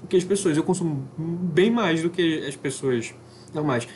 do 0.02 0.08
que 0.08 0.16
as 0.16 0.24
pessoas. 0.24 0.56
Eu 0.56 0.64
consumo 0.64 1.08
bem 1.16 1.70
mais 1.70 2.02
do 2.02 2.10
que 2.10 2.44
as 2.44 2.56
pessoas 2.56 3.14
normais. 3.54 3.86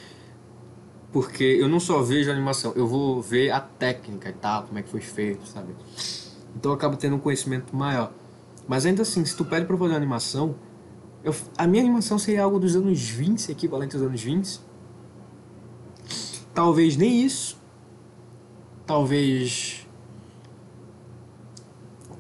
Porque 1.13 1.43
eu 1.43 1.69
não 1.69 1.81
só 1.81 2.01
vejo 2.03 2.31
a 2.31 2.33
animação, 2.33 2.73
eu 2.77 2.87
vou 2.87 3.21
ver 3.21 3.51
a 3.51 3.61
técnica 3.61 4.29
e 4.29 4.33
tal, 4.33 4.63
como 4.63 4.79
é 4.79 4.83
que 4.83 4.89
foi 4.89 5.01
feito, 5.01 5.45
sabe? 5.49 5.75
Então 6.55 6.71
eu 6.71 6.77
acabo 6.77 6.97
tendo 6.97 7.17
um 7.17 7.19
conhecimento 7.19 7.75
maior. 7.75 8.13
Mas 8.69 8.87
ainda 8.87 9.03
assim, 9.03 9.25
se 9.25 9.37
tu 9.37 9.45
pede 9.45 9.67
pra 9.67 9.77
fazer 9.77 9.91
uma 9.91 9.97
animação, 9.97 10.55
eu, 11.25 11.35
a 11.59 11.67
minha 11.67 11.83
animação 11.83 12.17
seria 12.17 12.45
algo 12.45 12.61
dos 12.61 12.77
anos 12.77 13.01
20, 13.01 13.51
equivalente 13.51 13.97
aos 13.97 14.05
anos 14.05 14.23
20. 14.23 14.61
Talvez 16.55 16.97
nem 16.97 17.23
isso. 17.23 17.59
Talvez. 18.87 19.74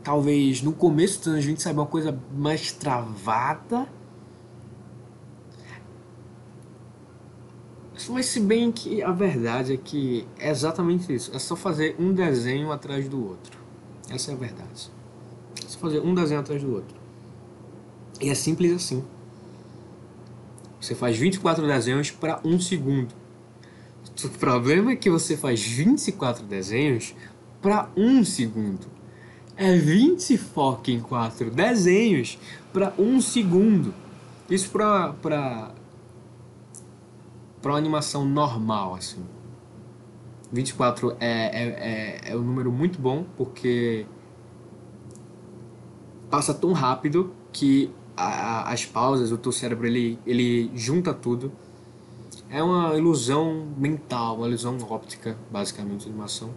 Talvez 0.04 0.60
no 0.60 0.74
começo 0.74 1.18
dos 1.18 1.28
anos 1.28 1.44
20 1.46 1.62
saiba 1.62 1.80
uma 1.80 1.86
coisa 1.86 2.16
mais 2.36 2.70
travada. 2.70 3.88
Mas 8.10 8.26
se 8.26 8.38
bem 8.38 8.70
que 8.70 9.02
a 9.02 9.10
verdade 9.10 9.72
é 9.72 9.76
que 9.78 10.28
é 10.38 10.50
exatamente 10.50 11.12
isso. 11.12 11.34
É 11.34 11.38
só 11.38 11.56
fazer 11.56 11.96
um 11.98 12.12
desenho 12.12 12.70
atrás 12.70 13.08
do 13.08 13.26
outro. 13.26 13.58
Essa 14.10 14.32
é 14.32 14.34
a 14.34 14.36
verdade. 14.36 14.90
É 15.64 15.68
só 15.68 15.78
fazer 15.78 16.00
um 16.00 16.14
desenho 16.14 16.40
atrás 16.40 16.62
do 16.62 16.70
outro. 16.70 16.94
E 18.20 18.28
é 18.28 18.34
simples 18.34 18.72
assim. 18.72 19.02
Você 20.78 20.94
faz 20.94 21.16
24 21.16 21.66
desenhos 21.66 22.10
para 22.10 22.40
um 22.44 22.60
segundo. 22.60 23.14
O 24.22 24.28
problema 24.38 24.92
é 24.92 24.96
que 24.96 25.08
você 25.08 25.34
faz 25.34 25.62
24 25.62 26.44
desenhos 26.44 27.14
para 27.62 27.88
um 27.96 28.22
segundo. 28.22 28.93
É 29.56 29.76
20 29.76 30.36
fucking 30.36 31.00
4 31.00 31.50
desenhos 31.50 32.38
para 32.72 32.92
um 32.98 33.20
segundo. 33.20 33.94
Isso 34.50 34.70
para 34.70 35.12
para 35.14 35.70
para 37.62 37.72
uma 37.72 37.78
animação 37.78 38.24
normal 38.24 38.94
assim. 38.94 39.24
24 40.52 41.16
é, 41.18 41.26
é, 41.28 42.28
é, 42.28 42.32
é 42.32 42.36
um 42.36 42.42
número 42.42 42.70
muito 42.70 43.00
bom 43.00 43.24
porque 43.36 44.06
passa 46.30 46.52
tão 46.52 46.72
rápido 46.72 47.32
que 47.52 47.90
a, 48.16 48.70
as 48.72 48.84
pausas, 48.84 49.32
o 49.32 49.38
teu 49.38 49.52
cérebro 49.52 49.86
ele, 49.86 50.18
ele 50.26 50.70
junta 50.74 51.12
tudo. 51.12 51.52
É 52.50 52.62
uma 52.62 52.96
ilusão 52.96 53.66
mental, 53.76 54.36
uma 54.36 54.46
ilusão 54.46 54.78
óptica, 54.88 55.36
basicamente, 55.50 56.02
de 56.02 56.10
animação. 56.10 56.50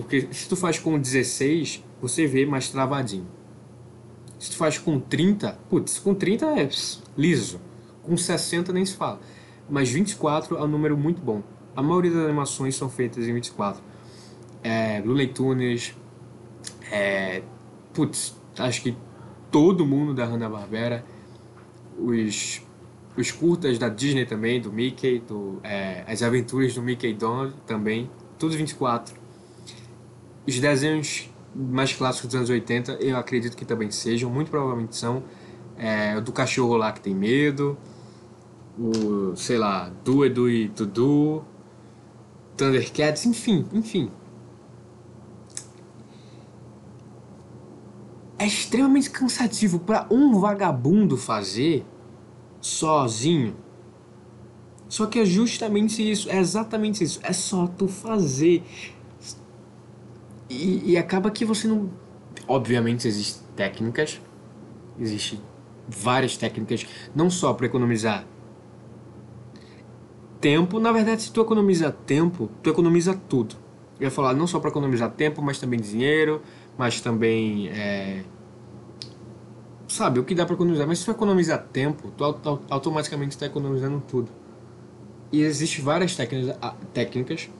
Porque 0.00 0.28
se 0.32 0.48
tu 0.48 0.56
faz 0.56 0.78
com 0.78 0.98
16, 0.98 1.84
você 2.00 2.26
vê 2.26 2.46
mais 2.46 2.68
travadinho. 2.68 3.26
Se 4.38 4.50
tu 4.50 4.56
faz 4.56 4.78
com 4.78 4.98
30, 4.98 5.58
putz, 5.68 5.98
com 5.98 6.14
30 6.14 6.46
é 6.46 6.68
liso. 7.16 7.60
Com 8.02 8.16
60 8.16 8.72
nem 8.72 8.84
se 8.84 8.96
fala. 8.96 9.20
Mas 9.68 9.90
24 9.90 10.56
é 10.56 10.62
um 10.62 10.66
número 10.66 10.96
muito 10.96 11.20
bom. 11.20 11.42
A 11.76 11.82
maioria 11.82 12.10
das 12.10 12.24
animações 12.24 12.74
são 12.74 12.88
feitas 12.88 13.28
em 13.28 13.34
24. 13.34 13.82
É, 14.62 15.02
Looney 15.04 15.28
Tunes, 15.28 15.94
é, 16.90 17.42
putz, 17.92 18.34
acho 18.58 18.82
que 18.82 18.96
todo 19.50 19.86
mundo 19.86 20.14
da 20.14 20.24
Hanna-Barbera, 20.24 21.04
os, 21.98 22.62
os 23.16 23.30
curtas 23.30 23.78
da 23.78 23.88
Disney 23.88 24.24
também, 24.24 24.60
do 24.60 24.72
Mickey, 24.72 25.20
do, 25.20 25.60
é, 25.62 26.04
as 26.06 26.22
aventuras 26.22 26.74
do 26.74 26.82
Mickey 26.82 27.12
Donald 27.12 27.54
também, 27.66 28.10
tudo 28.38 28.56
24. 28.56 29.19
Os 30.50 30.58
desenhos 30.58 31.30
mais 31.54 31.92
clássicos 31.92 32.28
dos 32.28 32.34
anos 32.34 32.50
80, 32.50 32.94
eu 32.94 33.16
acredito 33.16 33.56
que 33.56 33.64
também 33.64 33.88
sejam, 33.90 34.28
muito 34.28 34.50
provavelmente 34.50 34.96
são. 34.96 35.22
É, 35.78 36.16
o 36.16 36.20
do 36.20 36.32
cachorro 36.32 36.76
lá 36.76 36.90
que 36.92 37.00
tem 37.00 37.14
medo, 37.14 37.78
o, 38.76 39.34
sei 39.36 39.56
lá, 39.56 39.90
Du 40.04 40.24
Edu 40.24 40.50
e 40.50 40.68
Dudu, 40.68 41.44
Thundercats, 42.56 43.24
enfim, 43.26 43.64
enfim. 43.72 44.10
é 48.40 48.46
extremamente 48.46 49.10
cansativo 49.10 49.78
para 49.78 50.06
um 50.10 50.40
vagabundo 50.40 51.14
fazer 51.18 51.84
sozinho. 52.58 53.54
Só 54.88 55.04
que 55.04 55.18
é 55.18 55.26
justamente 55.26 56.10
isso, 56.10 56.28
é 56.30 56.38
exatamente 56.38 57.04
isso. 57.04 57.20
É 57.22 57.34
só 57.34 57.66
tu 57.66 57.86
fazer. 57.86 58.64
E, 60.50 60.90
e 60.92 60.98
acaba 60.98 61.30
que 61.30 61.44
você 61.44 61.68
não. 61.68 61.88
Obviamente 62.48 63.06
existem 63.06 63.46
técnicas, 63.54 64.20
existem 64.98 65.40
várias 65.88 66.36
técnicas, 66.36 66.84
não 67.14 67.30
só 67.30 67.54
para 67.54 67.66
economizar 67.66 68.26
tempo. 70.40 70.80
Na 70.80 70.90
verdade, 70.90 71.22
se 71.22 71.32
tu 71.32 71.40
economiza 71.40 71.92
tempo, 71.92 72.50
tu 72.62 72.70
economiza 72.70 73.14
tudo. 73.28 73.54
Eu 74.00 74.04
ia 74.04 74.10
falar 74.10 74.34
não 74.34 74.46
só 74.46 74.58
para 74.58 74.70
economizar 74.70 75.10
tempo, 75.10 75.40
mas 75.40 75.58
também 75.58 75.78
dinheiro, 75.78 76.42
mas 76.76 77.00
também 77.00 77.68
é, 77.68 78.24
sabe 79.86 80.18
o 80.18 80.24
que 80.24 80.34
dá 80.34 80.44
para 80.44 80.54
economizar. 80.54 80.86
Mas 80.86 81.00
se 81.00 81.04
tu 81.04 81.10
economizar 81.12 81.62
tempo, 81.72 82.10
tu 82.16 82.24
automaticamente 82.70 83.32
está 83.32 83.46
economizando 83.46 84.02
tudo. 84.08 84.30
E 85.30 85.42
existem 85.42 85.84
várias 85.84 86.16
técnicas, 86.16 86.56
técnicas 86.92 87.50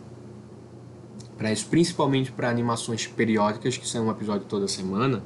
para 1.41 1.51
isso, 1.51 1.69
principalmente 1.69 2.31
para 2.31 2.51
animações 2.51 3.07
periódicas, 3.07 3.79
que 3.79 3.89
são 3.89 4.09
um 4.09 4.11
episódio 4.11 4.47
toda 4.47 4.69
semana. 4.69 5.23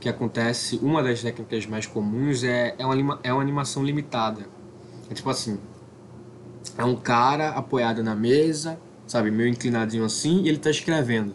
que 0.00 0.08
acontece, 0.08 0.80
uma 0.82 1.02
das 1.02 1.20
técnicas 1.20 1.66
mais 1.66 1.86
comuns 1.86 2.42
é, 2.42 2.74
é, 2.78 2.86
uma, 2.86 3.20
é 3.22 3.30
uma 3.30 3.42
animação 3.42 3.84
limitada. 3.84 4.46
É 5.10 5.14
tipo 5.14 5.28
assim: 5.28 5.58
é 6.78 6.82
um 6.82 6.96
cara 6.96 7.50
apoiado 7.50 8.02
na 8.02 8.14
mesa, 8.14 8.80
sabe, 9.06 9.30
meio 9.30 9.50
inclinadinho 9.50 10.06
assim, 10.06 10.40
e 10.40 10.48
ele 10.48 10.56
tá 10.56 10.70
escrevendo. 10.70 11.34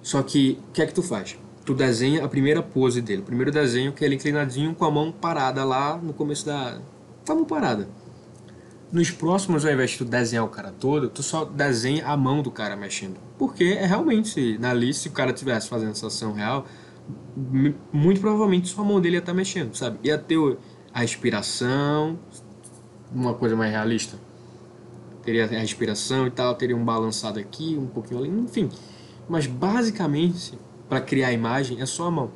Só 0.00 0.22
que, 0.22 0.58
o 0.70 0.72
que 0.72 0.80
é 0.80 0.86
que 0.86 0.94
tu 0.94 1.02
faz? 1.02 1.38
Tu 1.66 1.74
desenha 1.74 2.24
a 2.24 2.28
primeira 2.28 2.62
pose 2.62 3.02
dele, 3.02 3.20
o 3.20 3.24
primeiro 3.26 3.52
desenho 3.52 3.92
que 3.92 4.02
é 4.02 4.06
ele 4.06 4.14
inclinadinho 4.14 4.74
com 4.74 4.86
a 4.86 4.90
mão 4.90 5.12
parada 5.12 5.62
lá 5.62 5.98
no 5.98 6.14
começo 6.14 6.46
da. 6.46 6.80
com 7.26 7.32
a 7.32 7.34
mão 7.34 7.44
parada. 7.44 7.86
Nos 8.92 9.10
próximos, 9.10 9.64
ao 9.64 9.72
invés 9.72 9.92
de 9.92 9.98
tu 9.98 10.04
desenhar 10.04 10.44
o 10.44 10.48
cara 10.48 10.70
todo, 10.70 11.08
tu 11.08 11.22
só 11.22 11.46
desenha 11.46 12.06
a 12.06 12.14
mão 12.14 12.42
do 12.42 12.50
cara 12.50 12.76
mexendo. 12.76 13.18
Porque 13.38 13.64
é 13.64 13.86
realmente, 13.86 14.58
na 14.58 14.74
lista, 14.74 15.04
se 15.04 15.08
o 15.08 15.12
cara 15.12 15.30
estivesse 15.30 15.66
fazendo 15.66 15.92
essa 15.92 16.08
ação 16.08 16.34
real, 16.34 16.66
muito 17.90 18.20
provavelmente 18.20 18.68
sua 18.68 18.84
mão 18.84 19.00
dele 19.00 19.16
ia 19.16 19.20
estar 19.20 19.32
tá 19.32 19.36
mexendo, 19.36 19.74
sabe? 19.74 19.98
Ia 20.04 20.18
ter 20.18 20.36
a 20.92 21.00
respiração, 21.00 22.18
uma 23.10 23.32
coisa 23.32 23.56
mais 23.56 23.72
realista. 23.72 24.18
Teria 25.22 25.46
a 25.46 25.48
respiração 25.48 26.26
e 26.26 26.30
tal, 26.30 26.54
teria 26.54 26.76
um 26.76 26.84
balançado 26.84 27.40
aqui, 27.40 27.78
um 27.78 27.86
pouquinho 27.86 28.20
ali, 28.20 28.28
enfim. 28.28 28.68
Mas 29.26 29.46
basicamente, 29.46 30.58
para 30.86 31.00
criar 31.00 31.28
a 31.28 31.32
imagem, 31.32 31.80
é 31.80 31.86
só 31.86 32.08
a 32.08 32.10
mão. 32.10 32.30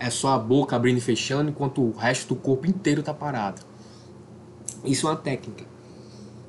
É 0.00 0.10
só 0.10 0.30
a 0.30 0.38
boca 0.38 0.74
abrindo 0.74 0.98
e 0.98 1.00
fechando, 1.00 1.50
enquanto 1.50 1.80
o 1.80 1.92
resto 1.92 2.34
do 2.34 2.40
corpo 2.40 2.66
inteiro 2.66 2.98
está 2.98 3.14
parado. 3.14 3.69
Isso 4.84 5.06
é 5.06 5.10
uma 5.10 5.16
técnica. 5.16 5.64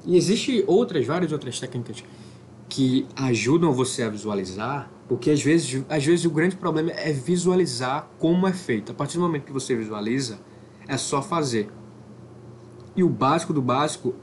E 0.05 0.17
existe 0.17 0.63
outras, 0.67 1.05
várias 1.05 1.31
outras 1.31 1.59
técnicas 1.59 2.03
que 2.67 3.05
ajudam 3.15 3.73
você 3.73 4.03
a 4.03 4.09
visualizar, 4.09 4.89
porque 5.07 5.29
às 5.29 5.43
vezes, 5.43 5.83
às 5.89 6.05
vezes 6.05 6.25
o 6.25 6.29
grande 6.29 6.55
problema 6.55 6.91
é 6.91 7.11
visualizar 7.11 8.09
como 8.17 8.47
é 8.47 8.53
feito. 8.53 8.93
A 8.93 8.95
partir 8.95 9.17
do 9.17 9.23
momento 9.23 9.43
que 9.43 9.51
você 9.51 9.75
visualiza, 9.75 10.39
é 10.87 10.97
só 10.97 11.21
fazer. 11.21 11.69
E 12.95 13.03
o 13.03 13.09
básico 13.09 13.53
do 13.53 13.61
básico, 13.61 14.15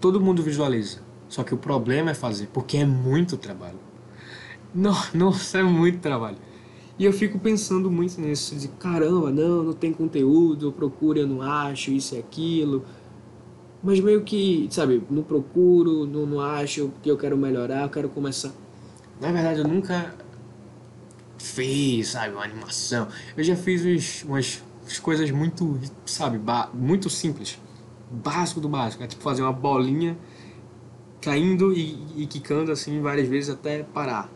todo 0.00 0.20
mundo 0.20 0.42
visualiza. 0.42 1.00
Só 1.28 1.42
que 1.42 1.52
o 1.52 1.56
problema 1.56 2.12
é 2.12 2.14
fazer, 2.14 2.48
porque 2.52 2.76
é 2.76 2.86
muito 2.86 3.36
trabalho. 3.36 3.78
Não, 4.74 4.94
nossa, 5.12 5.58
é 5.58 5.62
muito 5.62 5.98
trabalho. 5.98 6.38
E 6.96 7.04
eu 7.04 7.12
fico 7.12 7.40
pensando 7.40 7.90
muito 7.90 8.20
nisso, 8.20 8.54
de 8.54 8.68
caramba, 8.68 9.30
não, 9.30 9.64
não 9.64 9.72
tem 9.72 9.92
conteúdo, 9.92 10.68
eu 10.68 10.72
procuro, 10.72 11.18
eu 11.18 11.26
não 11.26 11.42
acho, 11.42 11.90
isso 11.90 12.14
e 12.14 12.18
aquilo. 12.18 12.84
Mas 13.84 14.00
meio 14.00 14.22
que, 14.22 14.66
sabe, 14.70 15.02
não 15.10 15.22
procuro, 15.22 16.06
não, 16.06 16.24
não 16.24 16.40
acho, 16.40 16.88
porque 16.88 17.10
eu 17.10 17.18
quero 17.18 17.36
melhorar, 17.36 17.82
eu 17.82 17.90
quero 17.90 18.08
começar. 18.08 18.50
Na 19.20 19.30
verdade, 19.30 19.60
eu 19.60 19.68
nunca 19.68 20.14
fiz, 21.38 22.08
sabe, 22.08 22.32
uma 22.32 22.44
animação. 22.44 23.06
Eu 23.36 23.44
já 23.44 23.54
fiz 23.54 23.84
umas, 23.84 24.62
umas 24.82 24.98
coisas 24.98 25.30
muito, 25.30 25.78
sabe, 26.06 26.40
muito 26.72 27.10
simples. 27.10 27.58
Básico 28.10 28.58
do 28.58 28.70
básico. 28.70 29.02
É 29.02 29.06
tipo 29.06 29.22
fazer 29.22 29.42
uma 29.42 29.52
bolinha 29.52 30.16
caindo 31.20 31.70
e, 31.74 32.22
e 32.22 32.26
quicando 32.26 32.72
assim 32.72 33.02
várias 33.02 33.28
vezes 33.28 33.50
até 33.50 33.82
parar. 33.82 34.30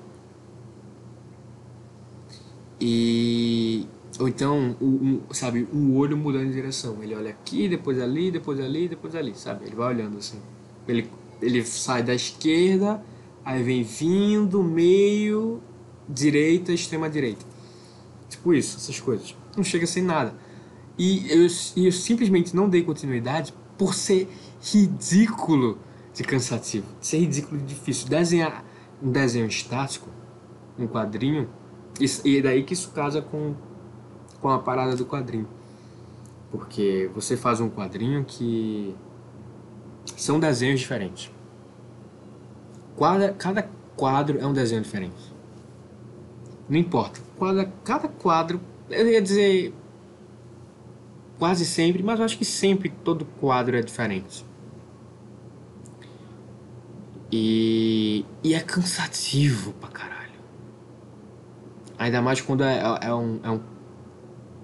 E 2.78 3.86
ou 4.18 4.28
então, 4.28 4.76
um, 4.80 5.20
sabe, 5.30 5.68
um 5.72 5.96
olho 5.96 6.16
mudando 6.16 6.46
de 6.48 6.52
direção. 6.52 7.02
Ele 7.02 7.14
olha 7.14 7.30
aqui, 7.30 7.68
depois 7.68 8.00
ali, 8.00 8.30
depois 8.30 8.58
ali, 8.58 8.88
depois 8.88 9.14
ali, 9.14 9.32
sabe? 9.34 9.66
Ele 9.66 9.76
vai 9.76 9.94
olhando 9.94 10.18
assim. 10.18 10.38
Ele, 10.88 11.08
ele 11.40 11.64
sai 11.64 12.02
da 12.02 12.14
esquerda, 12.14 13.02
aí 13.44 13.62
vem 13.62 13.84
vindo, 13.84 14.62
meio, 14.62 15.62
direita, 16.08 16.72
extrema 16.72 17.08
direita. 17.08 17.44
Tipo 18.28 18.52
isso, 18.52 18.76
essas 18.76 18.98
coisas. 18.98 19.36
Não 19.56 19.62
chega 19.62 19.86
sem 19.86 20.02
nada. 20.02 20.34
E 20.98 21.30
eu, 21.30 21.46
eu 21.84 21.92
simplesmente 21.92 22.56
não 22.56 22.68
dei 22.68 22.82
continuidade 22.82 23.54
por 23.76 23.94
ser 23.94 24.28
ridículo 24.60 25.78
de 26.12 26.24
cansativo. 26.24 26.86
Ser 27.00 27.18
ridículo 27.18 27.60
de 27.60 27.66
difícil. 27.74 28.08
Desenhar 28.08 28.64
um 29.00 29.12
desenho 29.12 29.46
estático, 29.46 30.08
um 30.76 30.88
quadrinho, 30.88 31.48
e 32.24 32.36
é 32.36 32.42
daí 32.42 32.64
que 32.64 32.72
isso 32.72 32.90
casa 32.90 33.22
com 33.22 33.54
com 34.40 34.48
a 34.48 34.58
parada 34.58 34.96
do 34.96 35.04
quadrinho. 35.04 35.48
Porque 36.50 37.10
você 37.14 37.36
faz 37.36 37.60
um 37.60 37.68
quadrinho 37.68 38.24
que 38.24 38.94
são 40.16 40.40
desenhos 40.40 40.80
diferentes. 40.80 41.30
Cada, 43.38 43.68
quadro 43.96 44.38
é 44.38 44.46
um 44.46 44.52
desenho 44.52 44.82
diferente. 44.82 45.34
Não 46.68 46.78
importa. 46.78 47.20
Cada, 47.84 48.08
quadro, 48.08 48.60
eu 48.90 49.08
ia 49.08 49.22
dizer 49.22 49.74
quase 51.38 51.64
sempre, 51.64 52.02
mas 52.02 52.18
eu 52.18 52.24
acho 52.24 52.36
que 52.36 52.44
sempre 52.44 52.88
todo 52.88 53.24
quadro 53.40 53.76
é 53.76 53.80
diferente. 53.80 54.44
E, 57.30 58.24
e 58.42 58.54
é 58.54 58.60
cansativo 58.60 59.72
pra 59.74 59.88
caralho. 59.90 60.18
Ainda 61.98 62.22
mais 62.22 62.40
quando 62.40 62.64
é, 62.64 62.80
é, 63.02 63.14
um, 63.14 63.40
é 63.42 63.50
um 63.50 63.60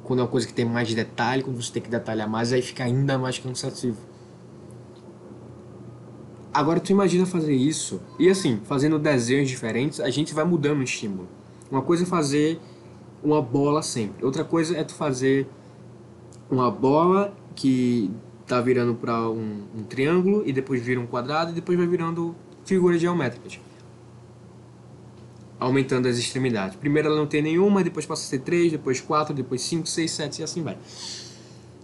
quando 0.05 0.21
é 0.21 0.23
uma 0.23 0.29
coisa 0.29 0.47
que 0.47 0.53
tem 0.53 0.65
mais 0.65 0.93
detalhe, 0.95 1.43
quando 1.43 1.61
você 1.61 1.73
tem 1.73 1.83
que 1.83 1.91
detalhar 1.91 2.29
mais, 2.29 2.53
aí 2.53 2.63
fica 2.63 2.85
ainda 2.85 3.19
mais 3.19 3.39
cansativo. 3.39 3.99
Agora 6.53 6.79
tu 6.79 6.93
imagina 6.93 7.27
fazer 7.27 7.55
isso, 7.55 8.01
e 8.19 8.29
assim, 8.29 8.61
fazendo 8.65 8.99
desenhos 8.99 9.49
diferentes, 9.49 9.99
a 9.99 10.11
gente 10.11 10.33
vai 10.33 10.45
mudando 10.45 10.79
o 10.79 10.83
estímulo. 10.85 11.27
Uma 11.71 11.83
coisa 11.83 12.05
é 12.05 12.07
fazer 12.07 12.61
uma 13.23 13.43
bola 13.43 13.83
sempre, 13.83 14.25
outra 14.25 14.45
coisa 14.45 14.77
é 14.77 14.85
tu 14.85 14.95
fazer 14.95 15.49
uma 16.51 16.71
bola 16.71 17.35
que 17.57 18.11
tá 18.47 18.61
virando 18.61 18.95
para 18.95 19.29
um, 19.29 19.65
um 19.75 19.83
triângulo 19.83 20.43
e 20.47 20.53
depois 20.53 20.83
vira 20.83 21.01
um 21.01 21.07
quadrado 21.07 21.51
e 21.51 21.55
depois 21.55 21.77
vai 21.79 21.87
virando 21.87 22.37
figuras 22.65 23.01
geométricas 23.01 23.59
aumentando 25.65 26.09
as 26.09 26.19
extremidades. 26.19 26.77
Primeiro 26.77 27.09
ela 27.09 27.17
não 27.17 27.27
tem 27.27 27.43
nenhuma, 27.43 27.83
depois 27.83 28.07
passa 28.07 28.23
a 28.23 28.27
ser 28.27 28.41
três, 28.41 28.71
depois 28.73 29.01
quatro, 29.01 29.35
depois 29.35 29.63
cinco, 29.63 29.87
seis, 29.87 30.11
sete 30.11 30.41
e 30.41 30.45
assim 30.45 30.63
vai. 30.63 30.77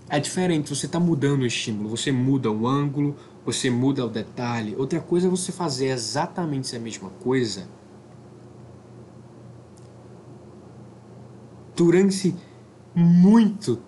É 0.08 0.18
diferente, 0.18 0.74
você 0.74 0.86
está 0.86 0.98
mudando 0.98 1.42
o 1.42 1.46
estímulo, 1.46 1.88
você 1.88 2.10
muda 2.10 2.50
o 2.50 2.66
ângulo, 2.66 3.16
você 3.44 3.70
muda 3.70 4.04
o 4.04 4.08
detalhe. 4.08 4.74
Outra 4.76 5.00
coisa 5.00 5.26
é 5.26 5.30
você 5.30 5.52
fazer 5.52 5.86
exatamente 5.86 6.74
a 6.74 6.80
mesma 6.80 7.10
coisa 7.20 7.68
durante 11.76 12.34
muito 12.94 13.80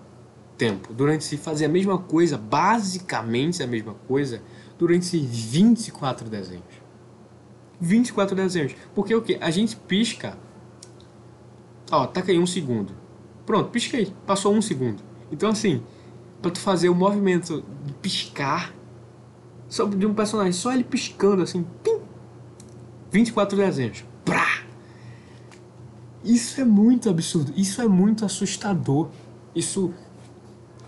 tempo, 0.57 0.95
durante 0.95 1.25
se 1.25 1.37
fazer 1.37 1.65
a 1.65 1.69
mesma 1.69 1.99
coisa, 1.99 2.39
basicamente 2.39 3.63
a 3.63 3.67
mesma 3.67 3.95
coisa, 4.07 4.41
durante 4.79 5.19
24 5.19 6.29
desenhos. 6.31 6.82
24 7.83 8.35
desenhos. 8.35 8.75
Porque 8.95 9.15
o 9.15 9.21
que? 9.21 9.37
A 9.41 9.51
gente 9.51 9.77
pisca. 9.77 10.39
Ó, 11.91 12.07
tá 12.07 12.23
aí 12.27 12.39
um 12.39 12.47
segundo. 12.47 12.95
Pronto, 13.45 13.71
pisquei. 13.71 14.13
Passou 14.27 14.55
um 14.55 14.63
segundo. 14.63 15.03
Então 15.31 15.51
assim, 15.51 15.83
pra 16.41 16.51
tu 16.51 16.61
fazer 16.61 16.89
o 16.89 16.95
movimento 16.95 17.63
de 17.85 17.93
piscar 17.95 18.73
só 19.73 19.87
de 19.87 20.05
um 20.05 20.13
personagem, 20.13 20.53
só 20.53 20.71
ele 20.71 20.85
piscando 20.85 21.43
assim, 21.43 21.65
pim, 21.83 21.99
24 23.11 23.57
desenhos. 23.57 24.05
Prá! 24.23 24.65
Isso 26.23 26.61
é 26.61 26.65
muito 26.65 27.09
absurdo, 27.09 27.55
isso 27.57 27.81
é 27.81 27.89
muito 27.89 28.23
assustador. 28.23 29.09
Isso, 29.55 29.95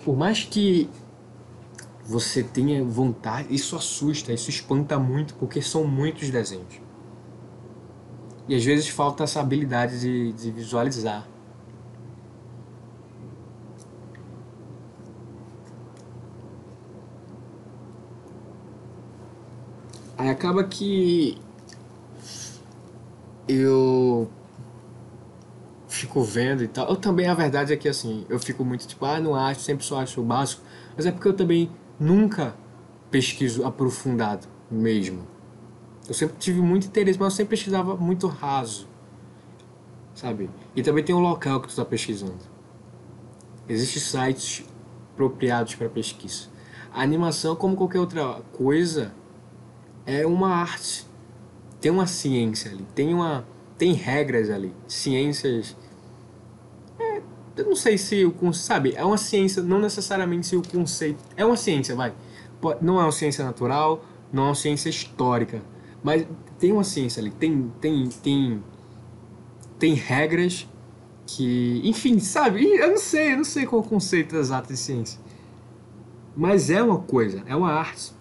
por 0.04 0.14
mais 0.14 0.44
que 0.44 0.90
você 2.04 2.42
tenha 2.42 2.84
vontade, 2.84 3.54
isso 3.54 3.74
assusta, 3.74 4.34
isso 4.34 4.50
espanta 4.50 4.98
muito, 4.98 5.34
porque 5.36 5.62
são 5.62 5.86
muitos 5.86 6.28
desenhos. 6.28 6.83
E 8.48 8.54
às 8.54 8.64
vezes 8.64 8.88
falta 8.88 9.24
essa 9.24 9.40
habilidade 9.40 10.00
de, 10.00 10.32
de 10.32 10.50
visualizar. 10.50 11.26
Aí 20.16 20.28
acaba 20.28 20.64
que 20.64 21.38
eu 23.48 24.28
fico 25.88 26.22
vendo 26.22 26.62
e 26.62 26.68
tal. 26.68 26.88
Eu 26.88 26.96
também, 26.96 27.26
a 27.26 27.34
verdade 27.34 27.72
é 27.72 27.76
que 27.76 27.88
assim, 27.88 28.24
eu 28.28 28.38
fico 28.38 28.64
muito 28.64 28.86
tipo, 28.86 29.04
ah, 29.04 29.20
não 29.20 29.34
acho, 29.34 29.60
sempre 29.60 29.84
só 29.84 30.00
acho 30.00 30.20
o 30.20 30.24
básico. 30.24 30.62
Mas 30.96 31.06
é 31.06 31.12
porque 31.12 31.28
eu 31.28 31.34
também 31.34 31.70
nunca 31.98 32.54
pesquiso 33.10 33.64
aprofundado 33.64 34.46
mesmo. 34.70 35.33
Eu 36.06 36.14
sempre 36.14 36.36
tive 36.38 36.60
muito 36.60 36.86
interesse, 36.86 37.18
mas 37.18 37.32
eu 37.32 37.36
sempre 37.36 37.56
pesquisava 37.56 37.96
muito 37.96 38.26
raso. 38.26 38.86
Sabe? 40.14 40.50
E 40.76 40.82
também 40.82 41.02
tem 41.02 41.14
um 41.14 41.20
local 41.20 41.60
que 41.60 41.68
tu 41.68 41.70
está 41.70 41.84
pesquisando. 41.84 42.38
Existem 43.68 44.02
sites 44.02 44.64
apropriados 45.12 45.74
para 45.74 45.88
pesquisa. 45.88 46.48
A 46.92 47.02
animação, 47.02 47.56
como 47.56 47.74
qualquer 47.74 48.00
outra 48.00 48.40
coisa, 48.52 49.12
é 50.06 50.26
uma 50.26 50.48
arte. 50.48 51.06
Tem 51.80 51.90
uma 51.90 52.06
ciência 52.06 52.70
ali, 52.70 52.86
tem 52.94 53.12
uma 53.12 53.44
tem 53.76 53.92
regras 53.92 54.50
ali, 54.50 54.72
ciências 54.86 55.76
é, 56.98 57.20
eu 57.56 57.64
não 57.66 57.76
sei 57.76 57.98
se 57.98 58.24
o 58.24 58.52
sabe, 58.52 58.94
é 58.96 59.04
uma 59.04 59.18
ciência, 59.18 59.62
não 59.62 59.78
necessariamente 59.78 60.46
se 60.46 60.56
o 60.56 60.62
conceito 60.62 61.22
é 61.36 61.44
uma 61.44 61.56
ciência, 61.56 61.94
vai. 61.94 62.12
Não 62.80 63.00
é 63.00 63.04
uma 63.04 63.12
ciência 63.12 63.44
natural, 63.44 64.02
não 64.32 64.44
é 64.44 64.46
uma 64.46 64.54
ciência 64.54 64.88
histórica, 64.88 65.60
mas 66.04 66.24
tem 66.58 66.70
uma 66.70 66.84
ciência 66.84 67.20
ali, 67.20 67.30
tem 67.30 67.72
tem 67.80 68.08
tem 68.22 68.62
tem 69.78 69.94
regras 69.94 70.68
que, 71.26 71.80
enfim, 71.84 72.18
sabe? 72.18 72.64
Eu 72.64 72.90
não 72.90 72.98
sei, 72.98 73.32
eu 73.32 73.38
não 73.38 73.44
sei 73.44 73.66
qual 73.66 73.82
é 73.82 73.84
o 73.84 73.88
conceito 73.88 74.36
exato 74.36 74.68
de 74.68 74.76
ciência. 74.76 75.18
Mas 76.36 76.70
é 76.70 76.82
uma 76.82 76.98
coisa, 76.98 77.42
é 77.46 77.56
uma 77.56 77.72
arte. 77.72 78.12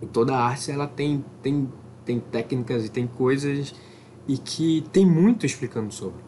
E 0.00 0.06
toda 0.06 0.36
arte 0.36 0.70
ela 0.70 0.86
tem, 0.86 1.24
tem, 1.42 1.72
tem 2.04 2.20
técnicas 2.20 2.84
e 2.84 2.88
tem 2.88 3.06
coisas 3.06 3.74
e 4.28 4.36
que 4.36 4.84
tem 4.92 5.06
muito 5.06 5.46
explicando 5.46 5.92
sobre. 5.92 6.22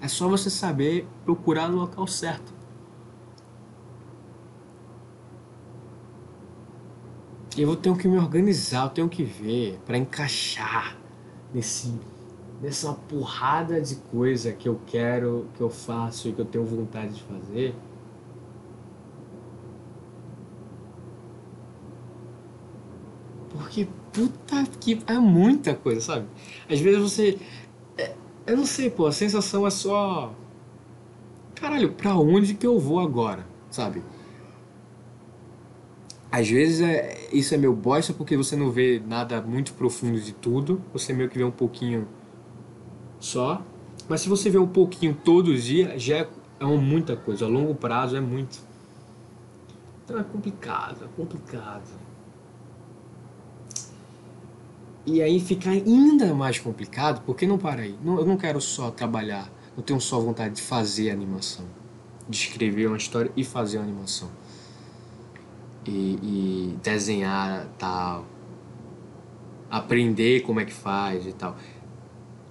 É 0.00 0.08
só 0.08 0.28
você 0.28 0.50
saber 0.50 1.06
procurar 1.24 1.68
no 1.68 1.78
local 1.78 2.06
certo. 2.06 2.54
Eu 7.56 7.74
tenho 7.74 7.96
que 7.96 8.06
me 8.06 8.18
organizar, 8.18 8.84
eu 8.84 8.90
tenho 8.90 9.08
que 9.08 9.24
ver 9.24 9.78
para 9.86 9.96
encaixar 9.96 10.96
nesse 11.54 11.92
nessa 12.60 12.92
porrada 12.92 13.80
de 13.80 13.96
coisa 13.96 14.52
que 14.52 14.68
eu 14.68 14.80
quero, 14.86 15.46
que 15.54 15.60
eu 15.60 15.68
faço 15.70 16.28
e 16.28 16.32
que 16.32 16.40
eu 16.40 16.44
tenho 16.44 16.64
vontade 16.64 17.14
de 17.14 17.22
fazer. 17.22 17.74
Porque 23.50 23.88
puta 24.12 24.64
que 24.80 25.02
é 25.06 25.18
muita 25.18 25.74
coisa, 25.74 26.00
sabe? 26.00 26.26
Às 26.68 26.80
vezes 26.80 27.00
você 27.00 27.38
é, 27.98 28.14
eu 28.46 28.56
não 28.56 28.66
sei, 28.66 28.90
pô, 28.90 29.06
a 29.06 29.12
sensação 29.12 29.66
é 29.66 29.70
só 29.70 30.34
caralho, 31.54 31.92
pra 31.92 32.14
onde 32.16 32.54
que 32.54 32.66
eu 32.66 32.78
vou 32.78 33.00
agora, 33.00 33.46
sabe? 33.70 34.02
Às 36.36 36.50
vezes 36.50 36.82
é, 36.82 37.28
isso 37.32 37.54
é 37.54 37.56
meu 37.56 37.74
bosta 37.74 38.12
porque 38.12 38.36
você 38.36 38.54
não 38.54 38.70
vê 38.70 39.02
nada 39.06 39.40
muito 39.40 39.72
profundo 39.72 40.20
de 40.20 40.34
tudo, 40.34 40.82
você 40.92 41.14
meio 41.14 41.30
que 41.30 41.38
vê 41.38 41.44
um 41.44 41.50
pouquinho 41.50 42.06
só. 43.18 43.62
Mas 44.06 44.20
se 44.20 44.28
você 44.28 44.50
vê 44.50 44.58
um 44.58 44.66
pouquinho 44.66 45.14
todos 45.14 45.50
os 45.50 45.64
dias, 45.64 46.02
já 46.02 46.18
é, 46.18 46.28
é 46.60 46.66
muita 46.66 47.16
coisa. 47.16 47.46
A 47.46 47.48
longo 47.48 47.74
prazo 47.74 48.18
é 48.18 48.20
muito. 48.20 48.58
Então 50.04 50.20
é 50.20 50.24
complicado, 50.24 51.06
é 51.06 51.08
complicado. 51.16 51.88
E 55.06 55.22
aí 55.22 55.40
fica 55.40 55.70
ainda 55.70 56.34
mais 56.34 56.58
complicado, 56.58 57.22
porque 57.24 57.46
não 57.46 57.56
para 57.56 57.80
aí. 57.80 57.98
Não, 58.04 58.18
eu 58.18 58.26
não 58.26 58.36
quero 58.36 58.60
só 58.60 58.90
trabalhar, 58.90 59.50
não 59.74 59.82
tenho 59.82 59.98
só 60.02 60.20
vontade 60.20 60.56
de 60.56 60.60
fazer 60.60 61.10
animação, 61.10 61.64
de 62.28 62.36
escrever 62.36 62.88
uma 62.88 62.98
história 62.98 63.32
e 63.34 63.42
fazer 63.42 63.78
uma 63.78 63.84
animação. 63.84 64.28
E, 65.88 66.18
e 66.22 66.78
desenhar 66.82 67.66
tal. 67.78 68.24
Aprender 69.70 70.40
como 70.40 70.60
é 70.60 70.64
que 70.64 70.72
faz 70.72 71.26
e 71.26 71.32
tal. 71.32 71.56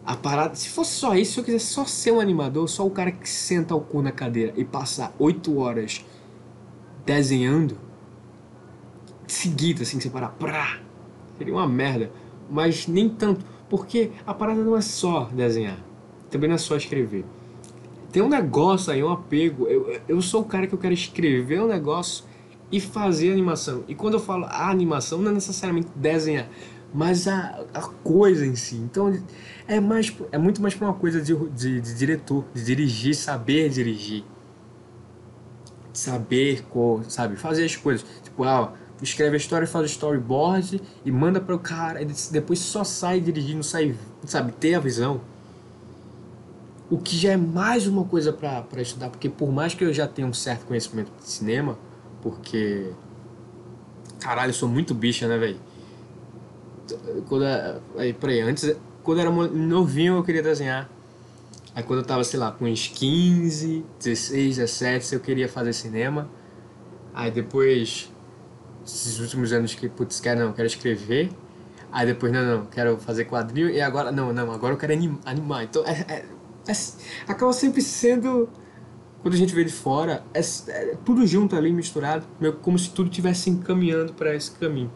A 0.06 0.16
parada, 0.16 0.54
se 0.54 0.70
fosse 0.70 0.92
só 0.92 1.16
isso, 1.16 1.34
se 1.34 1.40
eu 1.40 1.44
quisesse 1.44 1.66
só 1.66 1.84
ser 1.84 2.12
um 2.12 2.20
animador, 2.20 2.70
só 2.70 2.86
o 2.86 2.92
cara 2.92 3.12
que 3.12 3.28
senta 3.28 3.74
o 3.74 3.82
cu 3.82 4.02
na 4.02 4.12
cadeira 4.12 4.54
e 4.56 4.64
passar 4.64 5.14
oito 5.18 5.58
horas 5.58 6.06
desenhando 7.06 7.78
seguida, 9.28 9.84
assim, 9.84 10.00
sem 10.00 10.12
parar, 10.12 10.30
prá, 10.30 10.80
seria 11.38 11.54
uma 11.54 11.68
merda. 11.68 12.12
Mas 12.50 12.88
nem 12.88 13.10
tanto, 13.10 13.44
porque 13.70 14.12
a 14.26 14.34
parada 14.34 14.64
não 14.64 14.78
é 14.78 14.82
só 14.82 15.24
desenhar, 15.34 15.80
também 16.30 16.48
não 16.48 16.56
é 16.56 16.60
só 16.60 16.76
escrever. 16.76 17.26
Tem 18.12 18.22
um 18.22 18.30
negócio 18.30 18.94
aí, 18.94 19.04
um 19.04 19.12
apego. 19.12 19.68
Eu, 19.68 20.00
eu 20.08 20.22
sou 20.22 20.42
o 20.42 20.46
cara 20.46 20.68
que 20.68 20.74
eu 20.74 20.80
quero 20.80 20.94
escrever 20.94 21.62
um 21.62 21.68
negócio 21.68 22.24
e 22.76 22.80
fazer 22.82 23.32
animação. 23.32 23.86
E 23.88 23.96
quando 23.96 24.16
eu 24.16 24.20
falo 24.20 24.44
a 24.44 24.70
animação, 24.70 25.22
não 25.22 25.32
é 25.32 25.34
necessariamente 25.34 25.88
desenhar, 25.96 26.50
mas 26.94 27.26
a, 27.26 27.64
a 27.74 27.82
coisa 27.82 28.46
em 28.46 28.54
si. 28.54 28.76
Então 28.76 29.18
é, 29.66 29.80
mais, 29.80 30.14
é 30.30 30.38
muito 30.38 30.62
mais 30.62 30.76
para 30.76 30.88
uma 30.88 30.94
coisa 30.94 31.22
de, 31.22 31.34
de, 31.52 31.80
de, 31.80 31.96
diretor, 31.96 32.44
de 32.54 32.66
dirigir, 32.66 33.16
saber 33.16 33.70
dirigir. 33.70 34.26
Saber, 35.94 36.66
sabe, 37.08 37.38
fazer 37.38 37.64
as 37.64 37.78
coisas. 37.78 38.06
Tipo, 38.22 38.44
ah, 38.44 38.74
escreve 39.02 39.36
a 39.36 39.38
história, 39.38 39.66
faz 39.66 39.86
o 39.86 39.88
storyboard 39.88 40.82
e 41.06 41.12
manda 41.14 41.40
para 41.40 41.56
o 41.56 41.60
cara, 41.60 42.02
e 42.02 42.08
depois 42.30 42.60
só 42.60 42.84
sai 42.84 43.22
dirigindo, 43.22 43.64
sai, 43.64 43.96
sabe, 44.26 44.52
ter 44.52 44.76
a 44.76 44.82
visão. 44.82 45.22
O 46.90 46.98
que 46.98 47.16
já 47.16 47.32
é 47.32 47.38
mais 47.38 47.88
uma 47.88 48.04
coisa 48.04 48.34
para 48.34 48.82
estudar, 48.82 49.10
porque 49.10 49.30
por 49.30 49.50
mais 49.50 49.74
que 49.74 49.86
eu 49.86 49.94
já 49.94 50.06
tenha 50.06 50.28
um 50.28 50.34
certo 50.34 50.66
conhecimento 50.66 51.10
de 51.18 51.30
cinema, 51.30 51.78
porque. 52.26 52.92
Caralho, 54.20 54.50
eu 54.50 54.54
sou 54.56 54.68
muito 54.68 54.96
bicha, 54.96 55.28
né, 55.28 55.38
velho? 55.38 55.60
quando 57.28 57.46
aí 57.98 58.14
por 58.14 58.30
aí, 58.30 58.42
antes 58.42 58.76
quando 59.04 59.20
eu 59.20 59.28
era 59.28 59.48
novinho 59.50 60.18
eu 60.18 60.24
queria 60.24 60.44
desenhar 60.44 60.88
aí 61.74 61.84
quando 61.84 62.00
eu 62.00 62.06
tava 62.06 62.24
sei 62.24 62.40
lá 62.40 62.52
com 62.52 62.66
uns 62.66 62.88
15 62.88 63.84
16 64.00 64.58
17 64.58 65.16
eu 65.16 65.20
queria 65.20 65.50
fazer 65.50 65.74
cinema 65.74 66.30
aí 67.14 67.32
depois 67.32 68.12
esses 68.86 69.20
últimos 69.20 69.52
anos 69.52 69.74
que 69.74 69.90
putz 69.90 70.20
quero 70.20 70.42
não 70.42 70.54
quero 70.54 70.68
escrever 70.68 71.32
aí 71.92 72.06
depois 72.06 72.32
não 72.32 72.46
não 72.46 72.66
quero 72.66 72.98
fazer 72.98 73.26
quadrinho 73.26 73.70
e 73.70 73.82
agora 73.82 74.12
não 74.12 74.32
não 74.32 74.52
agora 74.52 74.74
eu 74.74 74.78
quero 74.78 74.94
animar 75.26 75.64
então 75.64 75.84
é, 75.86 76.06
é, 76.08 76.26
é, 76.68 76.76
acaba 77.28 77.52
sempre 77.52 77.82
sendo 77.82 78.48
quando 79.26 79.34
a 79.34 79.38
gente 79.38 79.56
vê 79.56 79.64
de 79.64 79.74
fora 79.74 80.24
é, 80.36 80.40
é 80.40 80.96
tudo 81.04 81.26
junto 81.26 81.56
ali 81.56 81.74
misturado 81.74 82.28
meio 82.40 82.54
como 82.54 82.78
se 82.78 82.92
tudo 82.92 83.10
estivesse 83.10 83.50
encaminhando 83.50 84.14
para 84.14 84.36
esse 84.36 84.52
caminho 84.52 84.92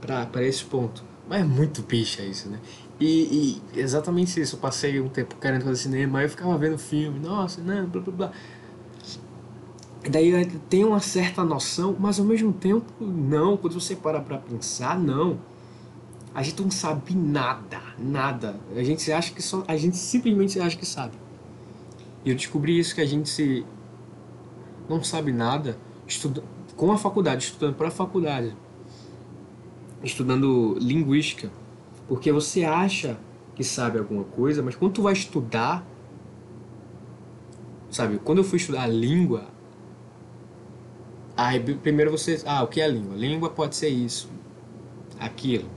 para 0.00 0.42
esse 0.42 0.64
ponto. 0.64 1.04
Mas 1.28 1.42
é 1.42 1.44
muito 1.44 1.82
bicha 1.82 2.20
isso, 2.20 2.48
né? 2.48 2.58
E, 2.98 3.60
e, 3.72 3.78
exatamente 3.78 4.40
isso, 4.40 4.56
eu 4.56 4.60
passei 4.60 5.00
um 5.00 5.08
tempo 5.08 5.36
querendo 5.36 5.62
fazer 5.62 5.76
cinema, 5.76 6.18
aí 6.18 6.24
eu 6.24 6.30
ficava 6.30 6.58
vendo 6.58 6.76
filme, 6.78 7.20
nossa, 7.20 7.60
não, 7.60 7.86
blá 7.86 8.02
blá 8.02 8.12
blá. 8.12 8.32
Daí 10.10 10.30
eu 10.30 10.60
tenho 10.68 10.88
uma 10.88 11.00
certa 11.00 11.44
noção, 11.44 11.94
mas 11.96 12.18
ao 12.18 12.24
mesmo 12.24 12.52
tempo, 12.52 12.92
não, 13.00 13.56
quando 13.56 13.74
você 13.74 13.94
para 13.94 14.20
pra 14.20 14.38
pensar, 14.38 14.98
não. 14.98 15.38
A 16.34 16.42
gente 16.42 16.60
não 16.60 16.72
sabe 16.72 17.14
nada, 17.14 17.80
nada. 17.96 18.58
A 18.74 18.82
gente 18.82 19.12
acha 19.12 19.32
que 19.32 19.42
só. 19.42 19.62
A 19.68 19.76
gente 19.76 19.96
simplesmente 19.96 20.58
acha 20.58 20.76
que 20.76 20.86
sabe. 20.86 21.27
E 22.28 22.30
eu 22.30 22.36
descobri 22.36 22.78
isso 22.78 22.94
que 22.94 23.00
a 23.00 23.06
gente 23.06 23.26
se 23.26 23.64
não 24.86 25.02
sabe 25.02 25.32
nada 25.32 25.78
estuda, 26.06 26.44
com 26.76 26.92
a 26.92 26.98
faculdade, 26.98 27.44
estudando 27.44 27.74
para 27.74 27.88
a 27.88 27.90
faculdade 27.90 28.54
estudando 30.04 30.76
linguística, 30.78 31.50
porque 32.06 32.30
você 32.30 32.64
acha 32.64 33.18
que 33.54 33.64
sabe 33.64 33.98
alguma 33.98 34.24
coisa, 34.24 34.62
mas 34.62 34.76
quando 34.76 34.92
tu 34.92 35.02
vai 35.02 35.14
estudar, 35.14 35.86
sabe, 37.90 38.18
quando 38.18 38.38
eu 38.38 38.44
fui 38.44 38.58
estudar 38.58 38.82
a 38.82 38.86
língua, 38.86 39.46
aí 41.34 41.58
primeiro 41.76 42.10
você, 42.10 42.42
ah, 42.44 42.62
o 42.62 42.66
que 42.66 42.82
é 42.82 42.88
língua? 42.88 43.16
Língua 43.16 43.48
pode 43.48 43.74
ser 43.74 43.88
isso, 43.88 44.30
aquilo. 45.18 45.70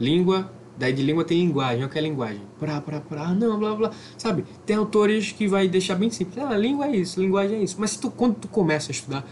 Língua, 0.00 0.52
daí 0.78 0.92
de 0.92 1.02
língua 1.02 1.24
tem 1.24 1.38
linguagem, 1.38 1.84
o 1.84 1.88
que 1.88 1.98
é 1.98 2.00
linguagem? 2.00 2.42
Pra, 2.58 2.80
pra, 2.80 3.00
pra, 3.00 3.34
não, 3.34 3.58
blá, 3.58 3.74
blá, 3.74 3.90
sabe? 4.16 4.44
Tem 4.64 4.76
autores 4.76 5.32
que 5.32 5.48
vai 5.48 5.68
deixar 5.68 5.96
bem 5.96 6.10
simples, 6.10 6.38
ah, 6.44 6.56
língua 6.56 6.86
é 6.86 6.96
isso, 6.96 7.20
linguagem 7.20 7.58
é 7.58 7.62
isso, 7.62 7.76
mas 7.78 7.96
tu, 7.96 8.10
quando 8.10 8.36
tu 8.36 8.48
começa 8.48 8.90
a 8.90 8.92
estudar, 8.92 9.26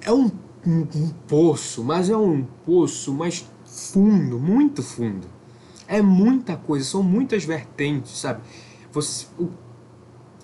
é 0.00 0.12
um 0.12 0.30
um, 0.66 0.80
um 0.94 1.08
poço, 1.26 1.82
mas 1.82 2.10
é 2.10 2.16
um 2.16 2.44
poço 2.64 3.12
mais 3.12 3.46
fundo, 3.64 4.38
muito 4.38 4.82
fundo. 4.82 5.26
É 5.86 6.00
muita 6.00 6.56
coisa, 6.56 6.84
são 6.84 7.02
muitas 7.02 7.44
vertentes, 7.44 8.12
sabe? 8.12 8.42
Você, 8.92 9.26
o, 9.38 9.48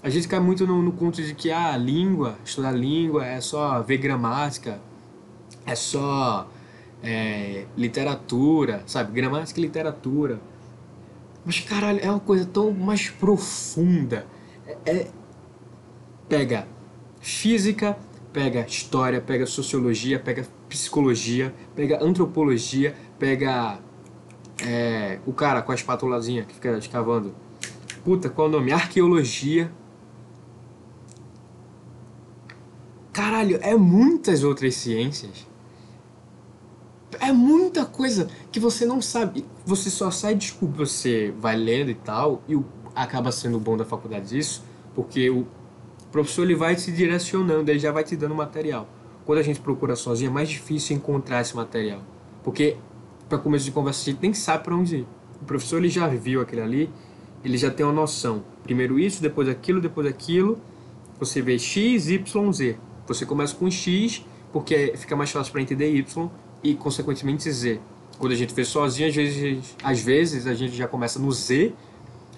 a 0.03 0.09
gente 0.09 0.27
cai 0.27 0.41
muito 0.41 0.67
no, 0.67 0.83
no 0.83 0.93
conto 0.93 1.23
de 1.23 1.35
que 1.35 1.51
a 1.51 1.73
ah, 1.73 1.77
língua, 1.77 2.37
estudar 2.45 2.73
língua 2.73 3.25
é 3.25 3.41
só 3.41 3.81
ver 3.83 3.99
gramática, 3.99 4.81
é 5.65 5.75
só 5.75 6.49
é, 7.07 7.67
literatura, 7.77 8.83
sabe? 8.85 9.13
Gramática 9.13 9.61
e 9.61 9.63
literatura. 9.63 10.41
Mas 11.45 11.61
caralho, 11.61 12.01
é 12.03 12.11
uma 12.11 12.19
coisa 12.19 12.45
tão 12.45 12.73
mais 12.73 13.09
profunda. 13.09 14.27
É, 14.67 14.91
é, 14.91 15.11
pega 16.29 16.67
física, 17.21 17.97
pega 18.33 18.67
história, 18.67 19.21
pega 19.21 19.47
sociologia, 19.47 20.19
pega 20.19 20.45
psicologia, 20.69 21.55
pega 21.77 22.03
antropologia, 22.03 22.97
pega 23.19 23.79
é, 24.67 25.21
o 25.25 25.33
cara 25.33 25.63
com 25.63 25.71
a 25.71 25.75
espátulazinha 25.77 26.43
que 26.43 26.55
fica 26.55 26.77
escavando. 26.77 27.33
Puta, 28.05 28.29
qual 28.29 28.49
o 28.49 28.51
nome? 28.51 28.73
Arqueologia. 28.73 29.71
Caralho, 33.13 33.59
é 33.63 33.75
muitas 33.77 34.43
outras 34.43 34.75
ciências. 34.75 35.47
É 37.21 37.33
muita 37.33 37.85
coisa 37.85 38.29
que 38.51 38.61
você 38.61 38.85
não 38.85 39.01
sabe. 39.01 39.45
Você 39.65 39.91
só 39.91 40.11
sai 40.11 40.35
desculpa. 40.35 40.85
Você 40.85 41.33
vai 41.39 41.57
lendo 41.57 41.91
e 41.91 41.95
tal, 41.95 42.43
e 42.49 42.59
acaba 42.95 43.31
sendo 43.31 43.61
bom 43.61 43.77
da 43.77 43.85
faculdade 43.85 44.31
disso, 44.31 44.65
porque 44.95 45.29
o 45.29 45.47
professor 46.11 46.45
ele 46.45 46.55
vai 46.55 46.75
te 46.75 46.91
direcionando, 46.91 47.71
ele 47.71 47.79
já 47.79 47.93
vai 47.93 48.03
te 48.03 48.17
dando 48.17 48.35
material. 48.35 48.89
Quando 49.27 49.39
a 49.39 49.43
gente 49.43 49.61
procura 49.61 49.95
sozinho, 49.95 50.31
é 50.31 50.33
mais 50.33 50.49
difícil 50.49 50.97
encontrar 50.97 51.43
esse 51.43 51.55
material. 51.55 52.01
Porque, 52.43 52.77
para 53.29 53.39
começo 53.39 53.65
de 53.65 53.73
conversa, 53.73 54.03
a 54.03 54.13
gente 54.13 54.23
nem 54.23 54.33
sabe 54.33 54.65
para 54.65 54.75
onde 54.75 54.99
ir. 54.99 55.07
O 55.43 55.45
professor 55.45 55.79
ele 55.79 55.89
já 55.89 56.07
viu 56.09 56.41
aquele 56.41 56.63
ali, 56.63 56.91
ele 57.45 57.59
já 57.59 57.71
tem 57.71 57.85
uma 57.85 57.93
noção. 57.93 58.45
Primeiro 58.63 58.99
isso, 58.99 59.21
depois 59.21 59.49
aquilo, 59.49 59.81
depois 59.81 60.07
aquilo. 60.07 60.59
Você 61.19 61.43
vê 61.43 61.59
X, 61.59 62.09
Y, 62.09 62.53
Z. 62.53 62.79
Você 63.07 63.27
começa 63.27 63.55
com 63.55 63.71
X, 63.71 64.25
porque 64.53 64.95
fica 64.97 65.15
mais 65.15 65.31
fácil 65.31 65.53
para 65.53 65.61
entender 65.61 65.93
Y, 65.95 66.31
e 66.63 66.75
consequentemente 66.75 67.51
Z. 67.51 67.81
Quando 68.19 68.33
a 68.33 68.37
gente 68.37 68.55
vê 68.55 68.65
sozinho, 68.65 69.09
às 69.09 69.15
vezes, 69.15 69.77
às 69.83 70.01
vezes 70.01 70.47
a 70.47 70.55
gente 70.55 70.75
já 70.75 70.89
começa 70.89 71.19
no 71.19 71.31
Z, 71.31 71.73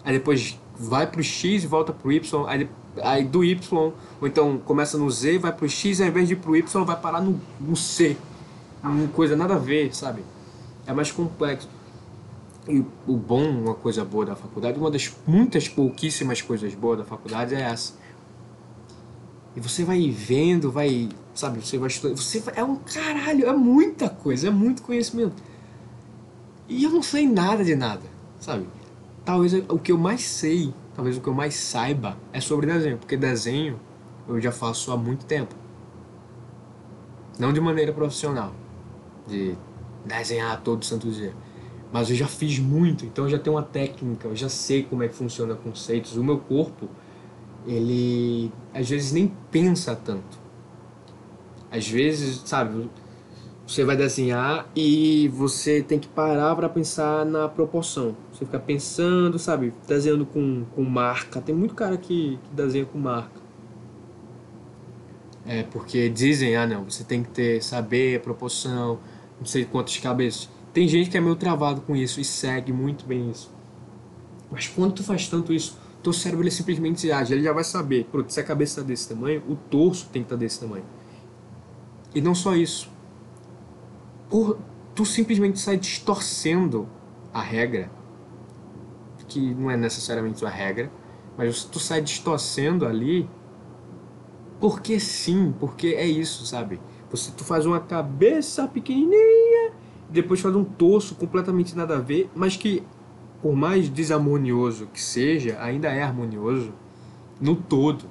aí 0.05 0.13
depois 0.15 0.59
vai 0.79 1.07
para 1.07 1.21
o 1.21 1.23
X 1.23 1.65
e 1.65 1.67
volta 1.67 1.93
para 1.93 2.09
o 2.09 2.13
Y, 2.13 2.47
aí, 2.47 2.69
aí 3.03 3.25
do 3.25 3.45
Y, 3.45 3.93
ou 4.21 4.29
então 4.29 4.59
começa 4.59 4.99
no 4.99 5.11
Z, 5.11 5.39
vai 5.39 5.53
para 5.53 5.65
o 5.65 5.69
X, 5.69 6.01
ao 6.01 6.09
invés 6.09 6.27
de 6.29 6.35
ir 6.35 6.37
para 6.37 6.51
o 6.51 6.57
Y, 6.57 6.85
vai 6.85 6.97
parar 6.97 7.21
no, 7.21 7.41
no 7.61 7.77
C. 7.77 8.17
Uma 8.83 9.09
coisa 9.09 9.37
nada 9.37 9.55
a 9.55 9.59
ver, 9.59 9.95
sabe? 9.95 10.23
É 10.87 10.93
mais 10.93 11.11
complexo. 11.11 11.69
E 12.69 12.85
o 13.07 13.17
bom, 13.17 13.49
uma 13.49 13.75
coisa 13.75 14.05
boa 14.05 14.27
da 14.27 14.37
faculdade, 14.37 14.79
uma 14.79 14.91
das 14.91 15.13
muitas 15.27 15.69
pouquíssimas 15.69 16.43
coisas 16.43 16.75
boas 16.75 16.99
da 16.99 17.05
faculdade 17.05 17.55
é 17.55 17.63
essa. 17.63 17.95
E 19.57 19.61
você 19.61 19.85
vai 19.85 20.11
vendo, 20.11 20.71
vai 20.71 21.09
sabe? 21.39 21.65
Você 21.65 21.79
vai 21.79 21.87
estudar, 21.87 22.17
você 22.17 22.43
é 22.57 22.65
um 22.65 22.75
caralho, 22.75 23.47
é 23.47 23.53
muita 23.53 24.11
coisa, 24.11 24.49
é 24.49 24.51
muito 24.51 24.83
conhecimento. 24.83 25.41
E 26.69 26.83
eu 26.83 26.91
não 26.91 27.01
sei 27.01 27.29
nada 27.29 27.65
de 27.65 27.77
nada, 27.77 28.03
sabe? 28.41 28.67
Talvez 29.25 29.53
o 29.69 29.79
que 29.79 29.93
eu 29.93 29.99
mais 29.99 30.23
sei, 30.23 30.75
talvez 30.97 31.17
o 31.17 31.21
que 31.21 31.29
eu 31.29 31.35
mais 31.35 31.55
saiba 31.55 32.17
é 32.33 32.41
sobre 32.41 32.67
desenho, 32.67 32.99
porque 32.99 33.17
desenho 33.17 33.79
eu 34.27 34.41
já 34.41 34.51
faço 34.51 34.91
há 34.91 34.97
muito 34.97 35.27
tempo. 35.27 35.55
Não 37.39 37.53
de 37.53 37.61
maneira 37.61 37.93
profissional, 37.93 38.53
de 39.29 39.57
desenhar 40.05 40.61
todo 40.63 40.85
santo 40.85 41.09
dia. 41.09 41.33
Mas 41.93 42.11
eu 42.11 42.17
já 42.17 42.27
fiz 42.27 42.59
muito, 42.59 43.07
então 43.07 43.27
eu 43.27 43.31
já 43.31 43.39
tenho 43.39 43.55
uma 43.55 43.63
técnica, 43.63 44.27
eu 44.27 44.35
já 44.35 44.49
sei 44.49 44.83
como 44.83 45.05
é 45.05 45.09
que 45.09 45.15
funciona 45.15 45.55
conceitos. 45.55 46.17
O 46.17 46.25
meu 46.25 46.39
corpo, 46.39 46.89
ele 47.65 48.53
às 48.75 48.91
vezes 48.91 49.13
nem 49.13 49.33
pensa 49.53 49.95
tanto. 49.95 50.48
Às 51.71 51.89
vezes, 51.89 52.43
sabe, 52.45 52.89
você 53.67 53.85
vai 53.85 53.97
desenhar 53.97 54.67
e 54.75 55.29
você 55.29 55.83
tem 55.83 55.99
que 55.99 56.09
parar 56.09 56.57
para 56.57 56.69
pensar 56.69 57.27
na 57.27 57.49
proporção. 57.49 58.17
Você 58.33 58.47
fica 58.47 58.59
pensando, 58.59 59.39
sabe, 59.39 59.75
desenhando 59.87 60.25
com, 60.25 60.65
com 60.75 60.83
marca. 60.83 61.41
Tem 61.41 61.55
muito 61.55 61.75
cara 61.75 61.99
que, 61.99 62.39
que 62.43 62.51
desenha 62.55 62.87
com 62.87 62.99
marca. 62.99 63.39
É, 65.45 65.63
porque 65.65 66.09
dizem, 66.09 66.57
ah 66.57 66.67
não, 66.67 66.85
você 66.85 67.05
tem 67.05 67.23
que 67.23 67.31
ter, 67.31 67.63
saber 67.63 68.17
a 68.17 68.21
proporção, 68.21 68.99
não 69.39 69.47
sei 69.47 69.65
quantas 69.67 69.97
cabeças. 69.99 70.49
Tem 70.73 70.89
gente 70.89 71.11
que 71.11 71.17
é 71.17 71.21
meio 71.21 71.37
travado 71.37 71.81
com 71.83 71.95
isso 71.95 72.21
e 72.21 72.25
segue 72.25 72.73
muito 72.73 73.05
bem 73.05 73.31
isso. 73.31 73.51
Mas 74.51 74.67
quando 74.67 74.95
tu 74.95 75.03
faz 75.03 75.29
tanto 75.29 75.53
isso, 75.53 75.79
teu 76.03 76.13
cérebro 76.13 76.45
ele 76.45 76.51
simplesmente 76.51 77.11
age, 77.11 77.35
ele 77.35 77.43
já 77.43 77.53
vai 77.53 77.65
saber, 77.65 78.05
pronto, 78.11 78.33
se 78.33 78.41
a 78.41 78.45
cabeça 78.45 78.81
está 78.81 78.89
desse 78.89 79.09
tamanho, 79.09 79.43
o 79.49 79.57
torso 79.57 80.07
tem 80.13 80.23
que 80.23 80.27
estar 80.27 80.37
tá 80.37 80.41
desse 80.41 80.61
tamanho. 80.61 80.85
E 82.15 82.21
não 82.21 82.35
só 82.35 82.55
isso. 82.55 82.91
Por, 84.29 84.59
tu 84.95 85.05
simplesmente 85.05 85.59
sai 85.59 85.77
distorcendo 85.77 86.89
a 87.33 87.41
regra, 87.41 87.91
que 89.27 89.55
não 89.55 89.71
é 89.71 89.77
necessariamente 89.77 90.43
uma 90.43 90.51
regra, 90.51 90.91
mas 91.37 91.65
tu 91.65 91.79
sai 91.79 92.01
distorcendo 92.01 92.87
ali 92.87 93.29
porque 94.61 94.99
sim, 94.99 95.55
porque 95.59 95.89
é 95.89 96.05
isso, 96.05 96.45
sabe? 96.45 96.81
Você 97.11 97.31
tu 97.31 97.45
faz 97.45 97.65
uma 97.65 97.79
cabeça 97.79 98.67
pequenininha, 98.67 99.73
depois 100.11 100.41
faz 100.41 100.55
um 100.57 100.65
torso 100.65 101.15
completamente 101.15 101.77
nada 101.77 101.97
a 101.97 102.01
ver, 102.01 102.29
mas 102.35 102.57
que 102.57 102.83
por 103.41 103.55
mais 103.55 103.89
desarmonioso 103.89 104.89
que 104.93 105.01
seja, 105.01 105.59
ainda 105.61 105.89
é 105.89 106.03
harmonioso 106.03 106.73
no 107.41 107.55
todo. 107.55 108.05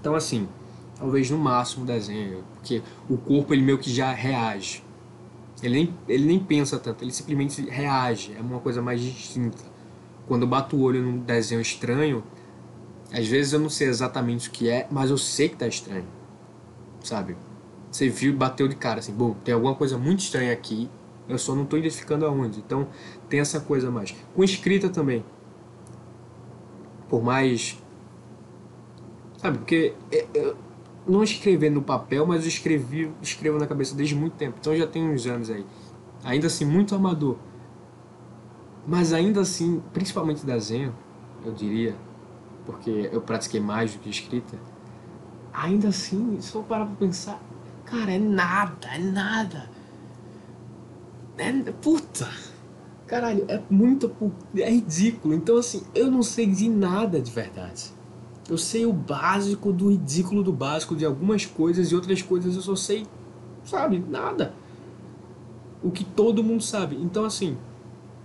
Então 0.00 0.14
assim, 0.14 0.48
talvez 0.96 1.28
no 1.30 1.38
máximo 1.38 1.84
desenho, 1.84 2.44
porque 2.60 2.82
o 3.08 3.16
corpo 3.16 3.52
ele 3.54 3.62
meio 3.62 3.78
que 3.78 3.90
já 3.90 4.12
reage. 4.12 4.84
Ele 5.62 5.74
nem, 5.74 5.94
ele 6.08 6.24
nem 6.24 6.38
pensa 6.38 6.78
tanto, 6.78 7.04
ele 7.04 7.12
simplesmente 7.12 7.62
reage, 7.62 8.34
é 8.36 8.40
uma 8.40 8.60
coisa 8.60 8.80
mais 8.80 9.00
distinta. 9.00 9.62
Quando 10.26 10.42
eu 10.42 10.48
bato 10.48 10.76
o 10.76 10.80
olho 10.80 11.02
num 11.02 11.18
desenho 11.18 11.60
estranho, 11.60 12.22
às 13.12 13.26
vezes 13.26 13.52
eu 13.52 13.58
não 13.58 13.68
sei 13.68 13.88
exatamente 13.88 14.48
o 14.48 14.52
que 14.52 14.70
é, 14.70 14.86
mas 14.90 15.10
eu 15.10 15.18
sei 15.18 15.48
que 15.48 15.56
tá 15.56 15.66
estranho. 15.66 16.06
Sabe? 17.02 17.36
Você 17.90 18.08
viu, 18.08 18.34
bateu 18.34 18.68
de 18.68 18.76
cara 18.76 19.00
assim, 19.00 19.12
bom, 19.12 19.34
tem 19.44 19.52
alguma 19.52 19.74
coisa 19.74 19.98
muito 19.98 20.20
estranha 20.20 20.52
aqui, 20.52 20.88
eu 21.28 21.38
só 21.38 21.54
não 21.54 21.64
estou 21.64 21.78
identificando 21.78 22.24
aonde. 22.24 22.60
Então 22.60 22.88
tem 23.28 23.40
essa 23.40 23.60
coisa 23.60 23.90
mais. 23.90 24.14
Com 24.34 24.44
escrita 24.44 24.88
também. 24.88 25.24
Por 27.08 27.22
mais. 27.22 27.78
Sabe, 29.38 29.58
porque 29.58 29.94
é, 30.10 30.26
é, 30.34 30.54
não 31.10 31.22
escrever 31.22 31.70
no 31.70 31.82
papel, 31.82 32.26
mas 32.26 32.42
eu 32.42 32.48
escrevi, 32.48 33.10
escrevo 33.20 33.58
na 33.58 33.66
cabeça 33.66 33.94
desde 33.94 34.14
muito 34.14 34.34
tempo. 34.34 34.56
Então 34.60 34.74
já 34.76 34.86
tem 34.86 35.08
uns 35.08 35.26
anos 35.26 35.50
aí. 35.50 35.64
Ainda 36.24 36.46
assim, 36.46 36.64
muito 36.64 36.94
amador. 36.94 37.36
Mas 38.86 39.12
ainda 39.12 39.40
assim, 39.40 39.82
principalmente 39.92 40.44
desenho, 40.44 40.94
eu 41.44 41.52
diria, 41.52 41.94
porque 42.64 43.08
eu 43.12 43.20
pratiquei 43.20 43.60
mais 43.60 43.92
do 43.92 44.00
que 44.00 44.10
escrita. 44.10 44.58
Ainda 45.52 45.88
assim, 45.88 46.40
se 46.40 46.54
eu 46.54 46.62
parar 46.62 46.86
pra 46.86 46.94
pensar, 46.94 47.40
cara, 47.84 48.12
é 48.12 48.18
nada, 48.18 48.88
é 48.88 48.98
nada. 48.98 49.70
É, 51.36 51.52
puta! 51.72 52.28
Caralho, 53.06 53.44
é 53.48 53.60
muito. 53.68 54.14
É 54.56 54.70
ridículo. 54.70 55.34
Então, 55.34 55.56
assim, 55.56 55.82
eu 55.94 56.08
não 56.08 56.22
sei 56.22 56.46
de 56.46 56.68
nada 56.68 57.20
de 57.20 57.30
verdade. 57.30 57.92
Eu 58.50 58.58
sei 58.58 58.84
o 58.84 58.92
básico 58.92 59.72
do 59.72 59.90
ridículo 59.90 60.42
do 60.42 60.52
básico 60.52 60.96
de 60.96 61.04
algumas 61.04 61.46
coisas 61.46 61.92
e 61.92 61.94
outras 61.94 62.20
coisas 62.20 62.56
eu 62.56 62.62
só 62.62 62.74
sei, 62.74 63.06
sabe, 63.64 64.04
nada. 64.10 64.52
O 65.80 65.88
que 65.92 66.02
todo 66.02 66.42
mundo 66.42 66.60
sabe. 66.60 66.96
Então, 66.96 67.24
assim, 67.24 67.56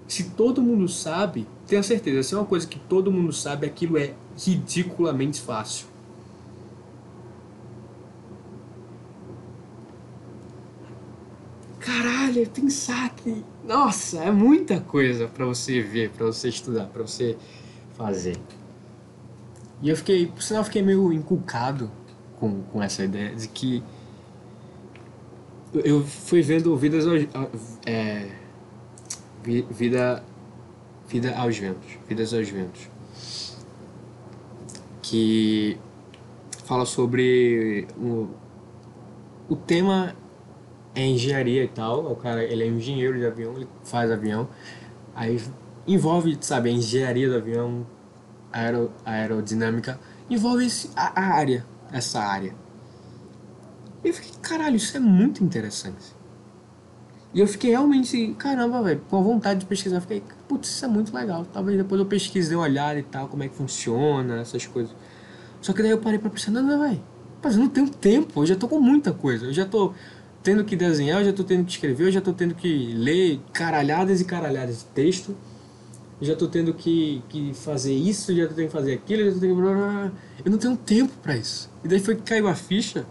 se 0.07 0.31
todo 0.31 0.63
mundo 0.63 0.87
sabe, 0.87 1.47
tenha 1.67 1.83
certeza, 1.83 2.23
se 2.23 2.33
é 2.33 2.37
uma 2.39 2.45
coisa 2.45 2.65
que 2.65 2.79
todo 2.79 3.11
mundo 3.11 3.31
sabe, 3.31 3.67
aquilo 3.67 3.99
é 3.99 4.15
ridiculamente 4.35 5.39
fácil. 5.39 5.85
Caralho, 11.79 12.49
pensar 12.49 13.11
que. 13.11 13.45
Nossa, 13.63 14.23
é 14.23 14.31
muita 14.31 14.81
coisa 14.81 15.27
para 15.27 15.45
você 15.45 15.83
ver, 15.83 16.09
para 16.09 16.25
você 16.25 16.49
estudar, 16.49 16.87
para 16.87 17.03
você 17.03 17.37
fazer. 17.95 18.37
E 19.81 19.89
eu 19.89 19.97
fiquei, 19.97 20.27
por 20.27 20.41
sinal, 20.41 20.63
fiquei 20.63 20.81
meio 20.81 21.11
inculcado 21.11 21.91
com, 22.39 22.61
com 22.63 22.81
essa 22.81 23.03
ideia 23.03 23.35
de 23.35 23.47
que 23.47 23.83
eu 25.83 26.03
fui 26.03 26.41
vendo 26.41 26.75
vidas 26.77 27.05
é, 27.85 28.29
vida 29.43 30.23
vida 31.07 31.35
aos 31.37 31.57
ventos 31.57 31.97
vidas 32.07 32.33
aos 32.33 32.49
ventos 32.49 32.89
que 35.01 35.77
fala 36.63 36.85
sobre 36.85 37.87
o, 37.97 38.29
o 39.49 39.55
tema 39.55 40.15
é 40.95 41.05
engenharia 41.05 41.63
e 41.63 41.67
tal 41.67 42.11
o 42.11 42.15
cara 42.15 42.43
ele 42.43 42.63
é 42.63 42.67
engenheiro 42.67 43.17
de 43.17 43.25
avião 43.25 43.53
ele 43.55 43.67
faz 43.83 44.09
avião 44.09 44.47
aí 45.13 45.41
envolve 45.85 46.37
sabe 46.41 46.69
a 46.69 46.71
engenharia 46.71 47.29
do 47.29 47.35
avião 47.35 47.85
aero, 48.55 48.91
aerodinâmica 49.05 49.99
envolve 50.29 50.65
esse, 50.65 50.89
a, 50.95 51.21
a 51.21 51.35
área, 51.35 51.65
essa 51.91 52.19
área. 52.21 52.55
E 54.03 54.07
eu 54.07 54.13
fiquei, 54.13 54.31
caralho, 54.41 54.75
isso 54.77 54.95
é 54.95 54.99
muito 54.99 55.43
interessante. 55.43 56.15
E 57.33 57.39
eu 57.41 57.47
fiquei 57.47 57.71
realmente, 57.71 58.33
caramba, 58.37 58.81
velho, 58.81 59.01
com 59.09 59.21
vontade 59.21 59.59
de 59.59 59.65
pesquisar. 59.65 59.99
Fiquei, 59.99 60.23
putz, 60.47 60.69
isso 60.69 60.85
é 60.85 60.87
muito 60.87 61.13
legal. 61.13 61.45
Talvez 61.51 61.77
depois 61.77 61.99
eu 61.99 62.07
pesquise, 62.07 62.49
dê 62.49 62.55
uma 62.55 62.63
olhada 62.63 62.97
e 62.97 63.03
tal, 63.03 63.27
como 63.27 63.43
é 63.43 63.49
que 63.49 63.55
funciona, 63.55 64.39
essas 64.39 64.65
coisas. 64.65 64.95
Só 65.59 65.73
que 65.73 65.81
daí 65.81 65.91
eu 65.91 65.97
parei 65.97 66.17
pra 66.17 66.29
pensar, 66.29 66.51
não, 66.51 66.63
não, 66.63 66.79
velho, 66.79 67.03
mas 67.43 67.55
eu 67.55 67.59
não 67.59 67.67
tenho 67.67 67.89
tempo, 67.89 68.41
eu 68.41 68.45
já 68.45 68.55
tô 68.55 68.67
com 68.67 68.79
muita 68.79 69.11
coisa. 69.11 69.47
Eu 69.47 69.53
já 69.53 69.65
tô 69.65 69.93
tendo 70.41 70.63
que 70.63 70.75
desenhar, 70.75 71.19
eu 71.19 71.25
já 71.25 71.33
tô 71.33 71.43
tendo 71.43 71.65
que 71.65 71.71
escrever, 71.71 72.07
eu 72.07 72.11
já 72.11 72.21
tô 72.21 72.31
tendo 72.31 72.55
que 72.55 72.93
ler 72.93 73.41
caralhadas 73.51 74.21
e 74.21 74.25
caralhadas 74.25 74.79
de 74.79 74.85
texto 74.85 75.35
já 76.21 76.33
estou 76.33 76.47
tendo 76.47 76.73
que, 76.73 77.21
que 77.29 77.53
fazer 77.53 77.93
isso, 77.93 78.33
já 78.35 78.43
estou 78.43 78.55
tendo 78.55 78.67
que 78.67 78.73
fazer 78.73 78.93
aquilo, 78.93 79.25
já 79.25 79.33
tô 79.33 79.39
tendo 79.39 79.55
que... 79.55 80.45
Eu 80.45 80.51
não 80.51 80.57
tenho 80.57 80.77
tempo 80.77 81.13
para 81.21 81.35
isso. 81.35 81.69
E 81.83 81.87
daí 81.87 81.99
foi 81.99 82.15
que 82.15 82.21
caiu 82.21 82.47
a 82.47 82.55
ficha 82.55 83.05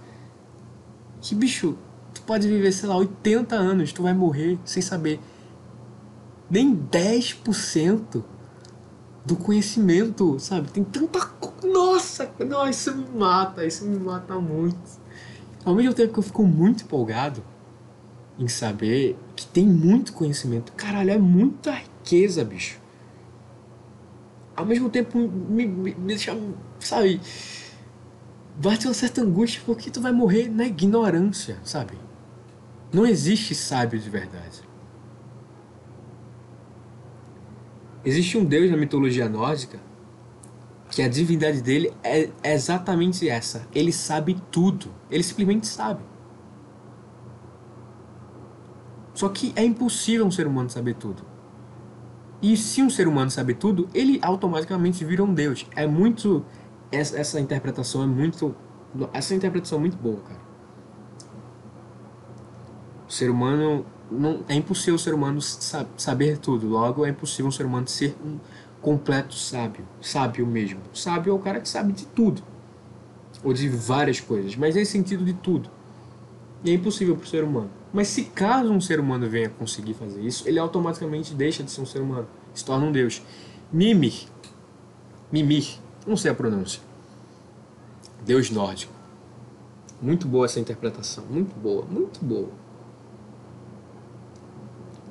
que, 1.21 1.35
bicho, 1.35 1.77
tu 2.13 2.23
pode 2.23 2.47
viver, 2.47 2.73
sei 2.73 2.89
lá, 2.89 2.97
80 2.97 3.55
anos, 3.57 3.93
tu 3.93 4.03
vai 4.03 4.15
morrer 4.15 4.59
sem 4.65 4.83
saber 4.83 5.21
nem 6.51 6.77
10% 6.77 8.23
do 9.25 9.37
conhecimento, 9.37 10.39
sabe? 10.39 10.71
Tem 10.71 10.85
tanta. 10.85 11.19
Nossa, 11.65 12.31
nossa, 12.47 12.71
isso 12.71 12.95
me 12.95 13.19
mata, 13.19 13.65
isso 13.65 13.85
me 13.87 13.99
mata 13.99 14.39
muito. 14.39 14.79
Ao 15.65 15.75
mesmo 15.75 15.95
tempo 15.95 16.13
que 16.13 16.19
eu 16.19 16.23
fico 16.23 16.45
muito 16.45 16.85
empolgado 16.85 17.43
em 18.39 18.49
saber 18.49 19.17
que 19.35 19.47
tem 19.47 19.67
muito 19.67 20.13
conhecimento. 20.13 20.73
Caralho, 20.73 21.11
é 21.11 21.19
muita 21.19 21.71
riqueza, 21.71 22.45
bicho. 22.45 22.84
Ao 24.57 24.65
mesmo 24.65 24.89
tempo 24.89 25.19
me, 25.19 25.67
me, 25.67 25.95
me 25.95 26.15
deixa, 26.15 26.37
sabe? 26.79 27.21
Bate 28.57 28.87
uma 28.87 28.95
certa 28.95 29.21
angústia 29.21 29.63
porque 29.67 29.91
tu 29.91 30.01
vai 30.01 30.13
morrer 30.13 30.49
na 30.49 30.65
ignorância, 30.65 31.59
sabe? 31.65 31.99
Não 32.93 33.05
existe 33.05 33.55
sábio 33.55 33.99
de 33.99 34.09
verdade. 34.09 34.63
Existe 38.05 38.39
um 38.39 38.45
deus 38.45 38.71
na 38.71 38.77
mitologia 38.77 39.29
nórdica 39.29 39.81
que 40.91 41.03
a 41.03 41.09
divindade 41.09 41.61
dele 41.61 41.93
é 42.05 42.31
exatamente 42.45 43.29
essa. 43.29 43.67
Ele 43.75 43.91
sabe 43.91 44.41
tudo. 44.53 44.91
Ele 45.11 45.25
simplesmente 45.25 45.67
sabe. 45.67 46.03
Só 49.15 49.29
que 49.29 49.53
é 49.57 49.65
impossível 49.65 50.25
um 50.27 50.31
ser 50.31 50.47
humano 50.47 50.71
saber 50.71 50.95
tudo. 50.95 51.34
E 52.45 52.59
se 52.59 52.83
um 52.83 52.91
ser 52.91 53.09
humano 53.09 53.31
sabe 53.31 53.55
tudo, 53.55 53.89
ele 53.95 54.19
automaticamente 54.21 55.03
vira 55.03 55.25
um 55.25 55.33
deus. 55.33 55.65
É 55.75 55.87
muito 55.87 56.45
essa, 56.93 57.19
essa 57.19 57.41
interpretação 57.41 58.03
é 58.03 58.07
muito 58.07 58.55
essa 59.15 59.35
interpretação 59.35 59.79
é 59.79 59.81
muito 59.81 59.97
boa, 59.97 60.21
cara. 60.21 60.41
O 63.09 63.11
ser 63.11 63.31
humano 63.31 63.87
não 64.11 64.45
é 64.47 64.55
impossível 64.55 64.97
o 64.97 64.99
ser 64.99 65.15
humano 65.15 65.41
saber 65.41 66.37
tudo. 66.37 66.69
Logo 66.69 67.07
é 67.07 67.09
impossível 67.09 67.47
um 67.47 67.51
ser 67.51 67.65
humano 67.65 67.89
ser 67.89 68.15
um 68.23 68.39
completo 68.83 69.35
sábio, 69.35 69.87
sábio 70.03 70.47
mesmo. 70.47 70.81
Sábio 70.93 71.31
é 71.31 71.35
o 71.35 71.39
cara 71.39 71.61
que 71.61 71.69
sabe 71.69 71.95
de 71.95 72.05
tudo 72.05 72.43
ou 73.43 73.55
de 73.55 73.71
várias 73.71 74.21
coisas, 74.21 74.55
mas 74.55 74.75
nesse 74.75 74.93
sentido 74.93 75.25
de 75.25 75.33
tudo. 75.33 75.71
E 76.63 76.71
é 76.71 76.75
impossível 76.75 77.17
para 77.17 77.25
o 77.25 77.27
ser 77.27 77.43
humano. 77.43 77.71
Mas 77.95 78.09
se 78.09 78.25
caso 78.25 78.73
um 78.73 78.81
ser 78.81 78.99
humano 78.99 79.31
venha 79.31 79.49
conseguir 79.49 79.95
fazer 79.95 80.21
isso, 80.21 80.49
ele 80.49 80.59
automaticamente 80.59 81.33
deixa 81.33 81.63
de 81.63 81.71
ser 81.71 81.81
um 81.81 81.87
ser 81.87 82.01
humano, 82.01 82.27
se 82.53 82.65
torna 82.65 82.85
um 82.85 82.91
deus. 82.91 83.23
Mimir, 83.73 84.27
Mimir, 85.31 85.79
não 86.05 86.17
sei 86.17 86.33
a 86.33 86.35
pronúncia. 86.35 86.83
Deus 88.27 88.51
nórdico. 88.51 88.93
Muito 90.03 90.27
boa 90.27 90.45
essa 90.45 90.59
interpretação, 90.59 91.25
muito 91.31 91.55
boa, 91.55 91.85
muito 91.85 92.19
boa. 92.25 92.49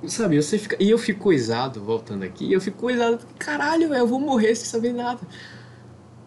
Sabe, 0.06 0.42
você 0.42 0.58
fica. 0.58 0.76
E 0.78 0.90
eu 0.90 0.98
fico 0.98 1.22
coisado, 1.22 1.82
voltando 1.82 2.24
aqui, 2.24 2.52
eu 2.52 2.60
fico 2.60 2.80
coisado, 2.80 3.26
caralho, 3.40 3.94
eu 3.94 4.06
vou 4.06 4.20
morrer 4.20 4.56
sem 4.56 4.66
saber 4.66 4.92
nada. 4.92 5.22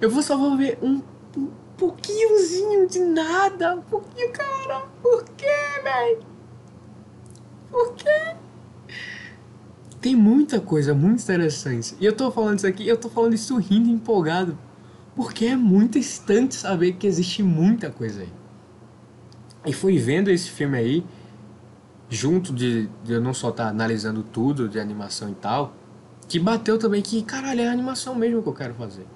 Eu 0.00 0.08
vou 0.08 0.22
só 0.22 0.56
ver 0.56 0.78
um, 0.80 1.02
um 1.36 1.50
pouquinhozinho 1.76 2.88
de 2.88 3.00
nada. 3.00 3.74
Um 3.74 3.82
pouquinho, 3.82 4.32
cara. 4.32 4.86
Por 5.02 5.22
quê, 5.36 5.46
velho? 5.82 6.35
Por 7.70 7.94
quê? 7.94 8.36
Tem 10.00 10.14
muita 10.14 10.60
coisa 10.60 10.94
muito 10.94 11.22
interessante. 11.22 11.96
E 12.00 12.04
eu 12.04 12.12
tô 12.12 12.30
falando 12.30 12.58
isso 12.58 12.66
aqui, 12.66 12.86
eu 12.86 12.96
tô 12.96 13.08
falando 13.08 13.34
isso 13.34 13.56
rindo 13.56 13.88
empolgado. 13.88 14.56
Porque 15.14 15.46
é 15.46 15.56
muito 15.56 15.98
instante 15.98 16.54
saber 16.54 16.92
que 16.92 17.06
existe 17.06 17.42
muita 17.42 17.90
coisa 17.90 18.20
aí. 18.20 18.32
E 19.64 19.72
foi 19.72 19.98
vendo 19.98 20.30
esse 20.30 20.50
filme 20.50 20.76
aí, 20.76 21.06
junto 22.08 22.52
de, 22.52 22.88
de 23.02 23.14
eu 23.14 23.20
não 23.20 23.34
só 23.34 23.48
estar 23.48 23.64
tá 23.64 23.70
analisando 23.70 24.22
tudo 24.22 24.68
de 24.68 24.78
animação 24.78 25.30
e 25.30 25.34
tal, 25.34 25.74
que 26.28 26.38
bateu 26.38 26.78
também 26.78 27.02
que, 27.02 27.22
caralho, 27.22 27.62
é 27.62 27.68
a 27.68 27.72
animação 27.72 28.14
mesmo 28.14 28.42
que 28.42 28.48
eu 28.48 28.52
quero 28.52 28.74
fazer. 28.74 29.06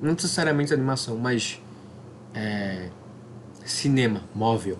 Não 0.00 0.12
necessariamente 0.12 0.72
animação, 0.72 1.16
mas 1.18 1.60
é, 2.34 2.88
cinema, 3.64 4.22
móvel. 4.34 4.78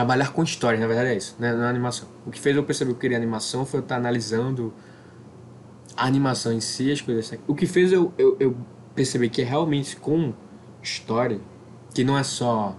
Trabalhar 0.00 0.32
com 0.32 0.42
história, 0.42 0.80
na 0.80 0.86
verdade 0.86 1.10
é 1.10 1.16
isso, 1.18 1.36
né? 1.38 1.52
na 1.52 1.66
é 1.66 1.68
animação. 1.68 2.08
O 2.24 2.30
que 2.30 2.40
fez 2.40 2.56
eu 2.56 2.64
perceber 2.64 2.92
que 2.92 2.96
eu 2.96 3.00
queria 3.00 3.18
animação 3.18 3.66
foi 3.66 3.80
eu 3.80 3.82
estar 3.82 3.96
tá 3.96 4.00
analisando 4.00 4.72
a 5.94 6.06
animação 6.06 6.54
em 6.54 6.60
si, 6.60 6.90
as 6.90 7.02
coisas 7.02 7.26
assim. 7.26 7.38
O 7.46 7.54
que 7.54 7.66
fez 7.66 7.92
eu, 7.92 8.10
eu, 8.16 8.34
eu 8.40 8.56
perceber 8.94 9.28
que 9.28 9.42
é 9.42 9.44
realmente 9.44 9.96
com 9.96 10.32
história, 10.82 11.38
que 11.94 12.02
não 12.02 12.16
é 12.16 12.22
só 12.22 12.74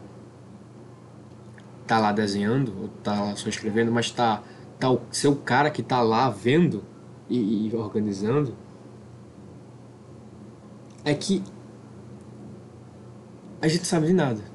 tá 1.85 1.99
lá 1.99 2.11
desenhando, 2.11 2.73
ou 2.81 2.87
tá 2.87 3.13
lá 3.13 3.35
só 3.35 3.47
escrevendo, 3.49 3.91
mas 3.91 4.09
tá, 4.09 4.41
tá 4.79 4.89
o, 4.89 4.99
ser 5.11 5.27
o 5.27 5.35
cara 5.35 5.69
que 5.69 5.83
tá 5.83 6.01
lá 6.01 6.27
vendo 6.27 6.83
e, 7.29 7.67
e 7.67 7.75
organizando, 7.75 8.55
é 11.05 11.13
que 11.13 11.43
a 13.61 13.67
gente 13.67 13.85
sabe 13.85 14.07
de 14.07 14.13
nada. 14.13 14.50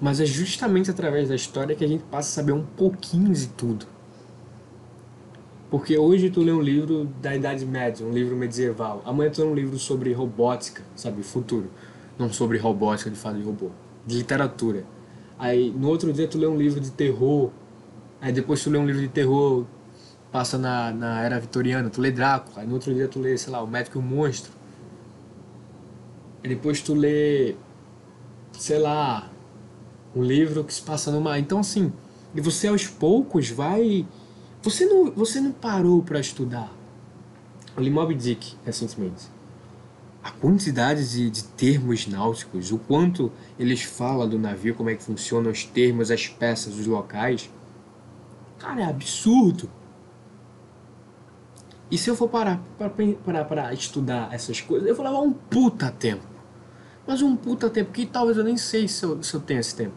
Mas 0.00 0.20
é 0.20 0.26
justamente 0.26 0.90
através 0.90 1.28
da 1.28 1.34
história 1.34 1.74
que 1.74 1.84
a 1.84 1.88
gente 1.88 2.02
passa 2.04 2.28
a 2.28 2.42
saber 2.42 2.52
um 2.52 2.64
pouquinho 2.64 3.32
de 3.32 3.46
tudo. 3.48 3.86
Porque 5.70 5.96
hoje 5.96 6.28
tu 6.28 6.42
lê 6.42 6.52
um 6.52 6.60
livro 6.60 7.06
da 7.22 7.34
Idade 7.34 7.64
Média, 7.64 8.04
um 8.04 8.12
livro 8.12 8.36
medieval. 8.36 9.00
Amanhã 9.06 9.30
tu 9.30 9.42
lê 9.42 9.48
um 9.48 9.54
livro 9.54 9.78
sobre 9.78 10.12
robótica, 10.12 10.82
sabe, 10.94 11.22
futuro. 11.22 11.70
Não 12.18 12.30
sobre 12.30 12.58
robótica 12.58 13.08
de 13.08 13.16
fato 13.16 13.38
de 13.38 13.42
robô, 13.42 13.70
de 14.06 14.18
literatura. 14.18 14.84
Aí 15.38 15.70
no 15.70 15.88
outro 15.88 16.12
dia 16.12 16.28
tu 16.28 16.36
lê 16.36 16.46
um 16.46 16.56
livro 16.56 16.78
de 16.78 16.90
terror. 16.90 17.50
Aí 18.20 18.32
depois 18.32 18.62
tu 18.62 18.68
lê 18.68 18.76
um 18.76 18.86
livro 18.86 19.00
de 19.00 19.08
terror, 19.08 19.64
passa 20.30 20.58
na, 20.58 20.92
na 20.92 21.22
era 21.22 21.40
vitoriana, 21.40 21.88
tu 21.88 22.00
lê 22.00 22.10
Drácula. 22.10 22.60
Aí 22.60 22.66
no 22.66 22.74
outro 22.74 22.92
dia 22.92 23.08
tu 23.08 23.18
lê, 23.18 23.38
sei 23.38 23.50
lá, 23.50 23.62
o 23.62 23.66
Médico 23.66 23.98
e 23.98 24.00
o 24.00 24.02
Monstro. 24.02 24.52
Aí 26.44 26.50
depois 26.50 26.82
tu 26.82 26.92
lê, 26.92 27.54
sei 28.52 28.78
lá, 28.78 29.30
um 30.14 30.22
livro 30.22 30.64
que 30.64 30.72
se 30.72 30.82
passa 30.82 31.10
numa. 31.10 31.38
Então 31.38 31.58
assim, 31.58 31.92
e 32.34 32.40
você 32.40 32.68
aos 32.68 32.86
poucos 32.86 33.50
vai. 33.50 34.06
Você 34.62 34.86
não, 34.86 35.10
você 35.10 35.40
não 35.40 35.52
parou 35.52 36.02
para 36.02 36.20
estudar. 36.20 36.72
Eu 37.76 37.82
li 37.82 38.14
Dick 38.14 38.56
recentemente 38.64 39.30
a 40.22 40.30
quantidade 40.30 41.10
de, 41.10 41.28
de, 41.28 41.44
termos 41.44 42.06
náuticos, 42.06 42.70
o 42.70 42.78
quanto 42.78 43.32
eles 43.58 43.82
falam 43.82 44.28
do 44.28 44.38
navio, 44.38 44.74
como 44.74 44.88
é 44.88 44.94
que 44.94 45.02
funciona, 45.02 45.50
os 45.50 45.64
termos, 45.64 46.10
as 46.10 46.28
peças, 46.28 46.78
os 46.78 46.86
locais. 46.86 47.50
Cara, 48.58 48.82
é 48.82 48.84
absurdo. 48.84 49.68
E 51.90 51.98
se 51.98 52.08
eu 52.08 52.14
for 52.14 52.28
parar 52.28 52.62
para 52.78 53.74
estudar 53.74 54.32
essas 54.32 54.60
coisas, 54.60 54.88
eu 54.88 54.94
vou 54.94 55.04
levar 55.04 55.20
um 55.20 55.32
puta 55.32 55.90
tempo. 55.90 56.24
Mas 57.06 57.20
um 57.20 57.34
puta 57.34 57.68
tempo 57.68 57.90
que 57.90 58.06
talvez 58.06 58.38
eu 58.38 58.44
nem 58.44 58.56
sei 58.56 58.86
se 58.86 59.04
eu, 59.04 59.20
se 59.22 59.34
eu 59.34 59.40
tenho 59.40 59.58
esse 59.58 59.74
tempo. 59.74 59.94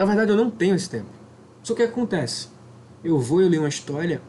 Na 0.00 0.04
verdade, 0.04 0.32
eu 0.32 0.36
não 0.36 0.50
tenho 0.50 0.74
esse 0.74 0.90
tempo. 0.90 1.10
Só 1.62 1.76
que 1.76 1.82
acontece? 1.84 2.48
Eu 3.04 3.20
vou, 3.20 3.40
eu 3.40 3.48
leio 3.48 3.62
uma 3.62 3.68
história, 3.68 4.20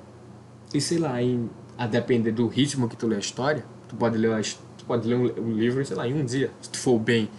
e 0.71 0.79
sei 0.79 0.99
lá, 0.99 1.19
em, 1.19 1.49
a 1.75 1.87
depender 1.87 2.31
do 2.31 2.47
ritmo 2.47 2.87
que 2.87 2.95
tu 2.95 3.07
lê 3.07 3.15
a 3.15 3.19
história, 3.19 3.65
tu 3.89 3.95
pode 3.95 4.17
ler 4.17 4.31
a 4.31 4.39
história 4.39 4.71
pode 4.91 5.07
ler 5.07 5.15
um, 5.15 5.23
um, 5.41 5.53
livro, 5.53 5.85
sei 5.85 5.95
lá, 5.95 6.05
em 6.05 6.13
um 6.13 6.25
dia, 6.25 6.51
se 6.59 6.69
tu 6.69 6.77
for 6.77 6.99
bem. 6.99 7.29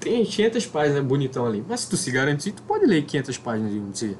Tem 0.00 0.24
500 0.24 0.66
páginas 0.66 1.04
bonitão 1.04 1.44
ali, 1.44 1.62
mas 1.68 1.80
se 1.80 1.90
tu 1.90 1.98
se 1.98 2.10
garantir, 2.10 2.52
tu 2.52 2.62
pode 2.62 2.86
ler 2.86 3.04
500 3.04 3.36
páginas 3.38 3.72
em 3.72 3.80
um 3.80 3.90
dia. 3.90 4.16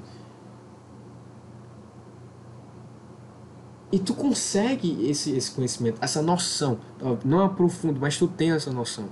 E 3.91 3.99
tu 3.99 4.12
consegue 4.12 5.09
esse, 5.09 5.35
esse 5.35 5.51
conhecimento, 5.51 5.99
essa 6.03 6.21
noção. 6.21 6.79
Não 7.25 7.43
é 7.43 7.49
profundo, 7.49 7.99
mas 7.99 8.19
tu 8.19 8.29
tem 8.29 8.51
essa 8.53 8.71
noção. 8.71 9.09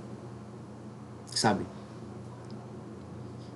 Sabe? 1.33 1.65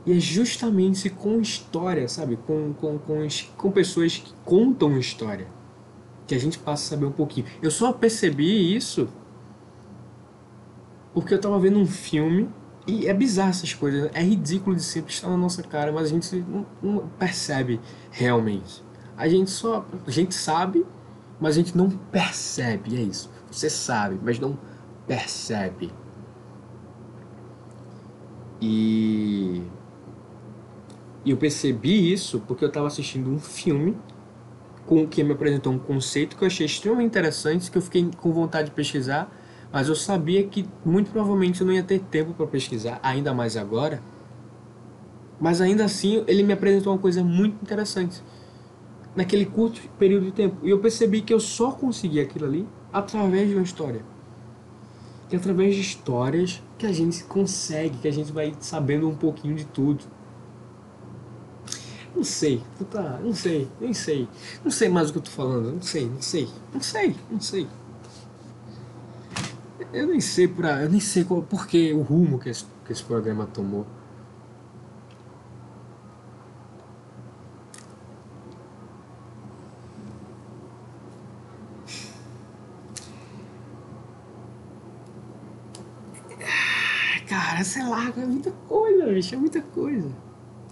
E 0.07 0.13
é 0.13 0.19
justamente 0.21 1.09
com 1.09 1.41
história, 1.41 2.07
sabe? 2.07 2.37
Com, 2.37 2.73
com, 2.73 2.97
com, 2.97 3.27
com 3.57 3.71
pessoas 3.71 4.15
que 4.15 4.33
contam 4.45 4.97
história. 4.97 5.47
Que 6.25 6.33
a 6.33 6.39
gente 6.39 6.57
passa 6.57 6.85
a 6.85 6.89
saber 6.95 7.07
um 7.07 7.11
pouquinho. 7.11 7.45
Eu 7.61 7.69
só 7.69 7.91
percebi 7.91 8.73
isso 8.73 9.09
porque 11.13 11.33
eu 11.33 11.41
tava 11.41 11.59
vendo 11.59 11.77
um 11.77 11.85
filme 11.85 12.49
e 12.87 13.05
é 13.05 13.13
bizarro 13.13 13.49
essas 13.49 13.73
coisas. 13.73 14.09
É 14.13 14.23
ridículo 14.23 14.77
de 14.77 14.81
sempre 14.81 15.11
estar 15.11 15.27
na 15.27 15.35
nossa 15.35 15.61
cara, 15.61 15.91
mas 15.91 16.05
a 16.05 16.09
gente 16.09 16.35
não, 16.37 16.65
não 16.81 17.07
percebe 17.19 17.81
realmente. 18.09 18.81
A 19.17 19.27
gente 19.27 19.51
só. 19.51 19.85
A 20.05 20.11
gente 20.11 20.33
sabe, 20.33 20.85
mas 21.37 21.55
a 21.55 21.59
gente 21.59 21.75
não 21.75 21.89
percebe. 21.89 22.95
É 22.95 23.01
isso. 23.01 23.29
Você 23.51 23.69
sabe, 23.69 24.17
mas 24.23 24.39
não 24.39 24.57
percebe. 25.05 25.91
E. 28.61 29.63
E 31.27 31.31
eu 31.31 31.37
percebi 31.37 32.13
isso 32.13 32.39
porque 32.47 32.63
eu 32.63 32.69
estava 32.69 32.87
assistindo 32.87 33.29
um 33.29 33.37
filme 33.37 33.97
com 34.85 35.05
que 35.05 35.21
me 35.23 35.33
apresentou 35.33 35.73
um 35.73 35.79
conceito 35.79 36.37
que 36.37 36.43
eu 36.43 36.47
achei 36.47 36.65
extremamente 36.65 37.07
interessante, 37.07 37.69
que 37.69 37.77
eu 37.77 37.81
fiquei 37.81 38.09
com 38.17 38.31
vontade 38.31 38.69
de 38.69 38.75
pesquisar 38.75 39.29
mas 39.71 39.89
eu 39.89 39.95
sabia 39.95 40.43
que 40.43 40.65
muito 40.85 41.11
provavelmente 41.11 41.61
eu 41.61 41.67
não 41.67 41.73
ia 41.73 41.83
ter 41.83 41.99
tempo 41.99 42.33
para 42.33 42.47
pesquisar, 42.47 42.99
ainda 43.03 43.33
mais 43.33 43.57
agora. 43.57 44.01
Mas 45.39 45.61
ainda 45.61 45.85
assim, 45.85 46.23
ele 46.27 46.41
me 46.41 46.53
apresentou 46.53 46.93
uma 46.93 46.99
coisa 46.99 47.23
muito 47.23 47.61
interessante. 47.61 48.23
Naquele 49.15 49.45
curto 49.45 49.81
período 49.97 50.25
de 50.25 50.31
tempo. 50.31 50.65
E 50.65 50.69
eu 50.69 50.79
percebi 50.79 51.21
que 51.21 51.33
eu 51.33 51.39
só 51.39 51.71
consegui 51.71 52.19
aquilo 52.19 52.45
ali 52.45 52.67
através 52.91 53.49
de 53.49 53.55
uma 53.55 53.63
história. 53.63 54.01
Que 55.29 55.35
é 55.35 55.39
através 55.39 55.75
de 55.75 55.81
histórias 55.81 56.63
que 56.77 56.85
a 56.85 56.91
gente 56.91 57.23
consegue, 57.25 57.97
que 57.97 58.07
a 58.07 58.13
gente 58.13 58.31
vai 58.31 58.55
sabendo 58.59 59.07
um 59.07 59.15
pouquinho 59.15 59.55
de 59.55 59.65
tudo. 59.65 60.05
Não 62.17 62.23
sei, 62.23 62.63
puta, 62.79 62.99
não 63.23 63.31
sei, 63.31 63.67
nem 63.79 63.93
sei. 63.93 64.27
Não 64.63 64.71
sei 64.71 64.89
mais 64.89 65.09
o 65.09 65.13
que 65.13 65.19
eu 65.19 65.21
tô 65.21 65.29
falando, 65.29 65.71
não 65.71 65.81
sei, 65.83 66.09
não 66.09 66.19
sei, 66.19 66.49
não 66.73 66.81
sei, 66.81 67.15
não 67.29 67.39
sei. 67.39 67.67
Eu 69.93 70.07
nem 70.07 70.19
sei 70.19 70.47
pra, 70.47 70.81
eu 70.81 70.89
nem 70.89 70.99
sei 70.99 71.23
qual, 71.23 71.43
por 71.43 71.67
que 71.67 71.93
o 71.93 72.01
rumo 72.01 72.39
que 72.39 72.49
esse, 72.49 72.65
que 72.83 72.91
esse 72.91 73.03
programa 73.03 73.45
tomou. 73.45 73.85
Cara, 87.29 87.63
sei 87.63 87.83
lá, 87.87 88.09
é 88.09 88.25
muita 88.25 88.51
coisa, 88.67 89.05
bicho, 89.05 89.35
é 89.35 89.37
muita 89.37 89.61
coisa. 89.61 90.26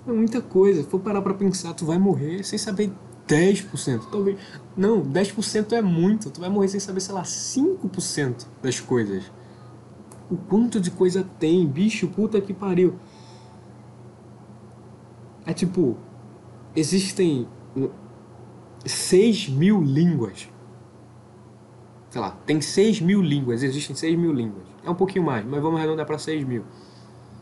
É 0.07 0.11
muita 0.11 0.41
coisa. 0.41 0.83
Se 0.83 0.89
for 0.89 0.99
parar 0.99 1.21
pra 1.21 1.33
pensar, 1.33 1.73
tu 1.73 1.85
vai 1.85 1.97
morrer 1.97 2.43
sem 2.43 2.57
saber 2.59 2.91
10%. 3.27 4.09
Talvez. 4.11 4.37
Não, 4.77 5.01
10% 5.01 5.73
é 5.73 5.81
muito. 5.81 6.29
Tu 6.29 6.39
vai 6.39 6.49
morrer 6.49 6.67
sem 6.67 6.79
saber, 6.79 6.99
sei 6.99 7.13
lá, 7.13 7.23
5% 7.23 8.47
das 8.61 8.79
coisas. 8.79 9.31
O 10.29 10.37
quanto 10.37 10.79
de 10.79 10.91
coisa 10.91 11.27
tem, 11.39 11.65
bicho, 11.67 12.07
puta 12.07 12.39
que 12.39 12.53
pariu. 12.53 12.95
É 15.45 15.53
tipo, 15.53 15.97
existem 16.75 17.47
6 18.85 19.49
mil 19.49 19.81
línguas. 19.81 20.49
Sei 22.09 22.21
lá, 22.21 22.31
tem 22.45 22.61
6 22.61 23.01
mil 23.01 23.21
línguas, 23.21 23.61
existem 23.61 23.95
6 23.95 24.17
mil 24.17 24.33
línguas. 24.33 24.65
É 24.83 24.89
um 24.89 24.95
pouquinho 24.95 25.25
mais, 25.25 25.45
mas 25.45 25.61
vamos 25.61 25.77
arredondar 25.77 26.05
para 26.05 26.17
6 26.17 26.43
mil. 26.45 26.63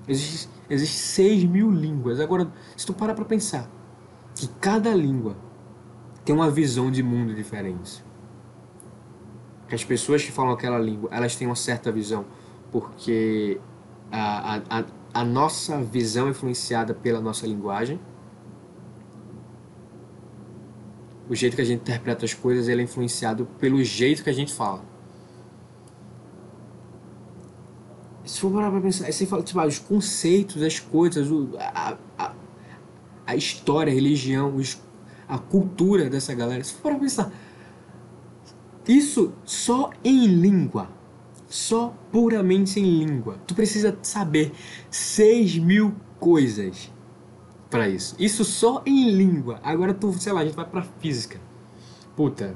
Existem 0.07 0.51
existe 0.69 0.97
6 0.97 1.43
mil 1.45 1.71
línguas. 1.71 2.19
Agora, 2.19 2.51
se 2.75 2.85
tu 2.85 2.93
parar 2.93 3.13
para 3.13 3.25
pensar 3.25 3.69
que 4.35 4.47
cada 4.59 4.93
língua 4.93 5.35
tem 6.25 6.33
uma 6.33 6.49
visão 6.49 6.89
de 6.89 7.03
mundo 7.03 7.33
diferente. 7.33 8.03
Que 9.67 9.75
as 9.75 9.83
pessoas 9.83 10.23
que 10.23 10.31
falam 10.31 10.53
aquela 10.53 10.79
língua, 10.79 11.09
elas 11.11 11.35
têm 11.35 11.47
uma 11.47 11.55
certa 11.55 11.91
visão, 11.91 12.25
porque 12.71 13.59
a, 14.11 14.61
a, 14.69 14.83
a 15.13 15.23
nossa 15.23 15.81
visão 15.81 16.27
é 16.27 16.29
influenciada 16.31 16.93
pela 16.93 17.19
nossa 17.19 17.45
linguagem. 17.45 17.99
O 21.29 21.35
jeito 21.35 21.55
que 21.55 21.61
a 21.61 21.65
gente 21.65 21.81
interpreta 21.81 22.25
as 22.25 22.33
coisas 22.33 22.67
ele 22.67 22.81
é 22.81 22.83
influenciado 22.83 23.45
pelo 23.59 23.83
jeito 23.83 24.23
que 24.23 24.29
a 24.29 24.33
gente 24.33 24.53
fala. 24.53 24.92
Se 28.33 28.39
for 28.39 28.51
parar 28.51 28.71
pra 28.71 28.81
pensar, 28.81 29.11
você 29.11 29.27
fala, 29.27 29.43
tipo, 29.43 29.59
ah, 29.59 29.67
os 29.67 29.77
conceitos, 29.77 30.63
as 30.63 30.79
coisas, 30.79 31.29
a, 31.55 31.95
a, 32.17 32.33
a 33.27 33.35
história, 33.35 33.91
a 33.91 33.93
religião, 33.93 34.59
a 35.27 35.37
cultura 35.37 36.09
dessa 36.09 36.33
galera. 36.33 36.63
Se 36.63 36.73
for 36.73 36.81
para 36.81 36.95
pensar, 36.95 37.31
isso 38.87 39.33
só 39.45 39.91
em 40.03 40.25
língua, 40.25 40.89
só 41.47 41.95
puramente 42.11 42.79
em 42.79 43.05
língua. 43.05 43.37
Tu 43.45 43.53
precisa 43.53 43.95
saber 44.01 44.51
6 44.89 45.59
mil 45.59 45.93
coisas 46.19 46.91
para 47.69 47.87
isso. 47.87 48.15
Isso 48.17 48.43
só 48.43 48.81
em 48.83 49.11
língua. 49.11 49.59
Agora 49.61 49.93
tu, 49.93 50.11
sei 50.13 50.33
lá, 50.33 50.41
a 50.41 50.45
gente 50.45 50.55
vai 50.55 50.65
pra 50.65 50.81
física. 50.81 51.39
Puta, 52.15 52.55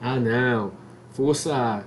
ah 0.00 0.20
não, 0.20 0.70
força 1.10 1.84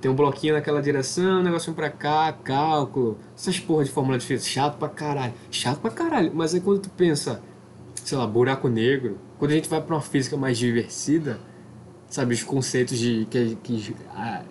tem 0.00 0.10
um 0.10 0.14
bloquinho 0.14 0.54
naquela 0.54 0.80
direção, 0.80 1.40
um 1.40 1.42
negocinho 1.42 1.76
pra 1.76 1.90
cá, 1.90 2.32
cálculo, 2.32 3.18
essas 3.36 3.60
porra 3.60 3.84
de 3.84 3.90
fórmula 3.90 4.18
difícil, 4.18 4.50
chato 4.50 4.78
pra 4.78 4.88
caralho, 4.88 5.34
chato 5.50 5.78
pra 5.80 5.90
caralho, 5.90 6.32
mas 6.34 6.54
aí 6.54 6.60
quando 6.60 6.80
tu 6.80 6.90
pensa, 6.90 7.42
sei 7.94 8.16
lá, 8.16 8.26
buraco 8.26 8.68
negro, 8.68 9.18
quando 9.38 9.52
a 9.52 9.54
gente 9.54 9.68
vai 9.68 9.80
para 9.80 9.94
uma 9.94 10.00
física 10.00 10.36
mais 10.36 10.56
diversida, 10.56 11.38
sabe, 12.08 12.34
os 12.34 12.42
conceitos 12.42 12.98
de 12.98 13.26
que, 13.30 13.56
que 13.62 13.94
ah, 14.14 14.42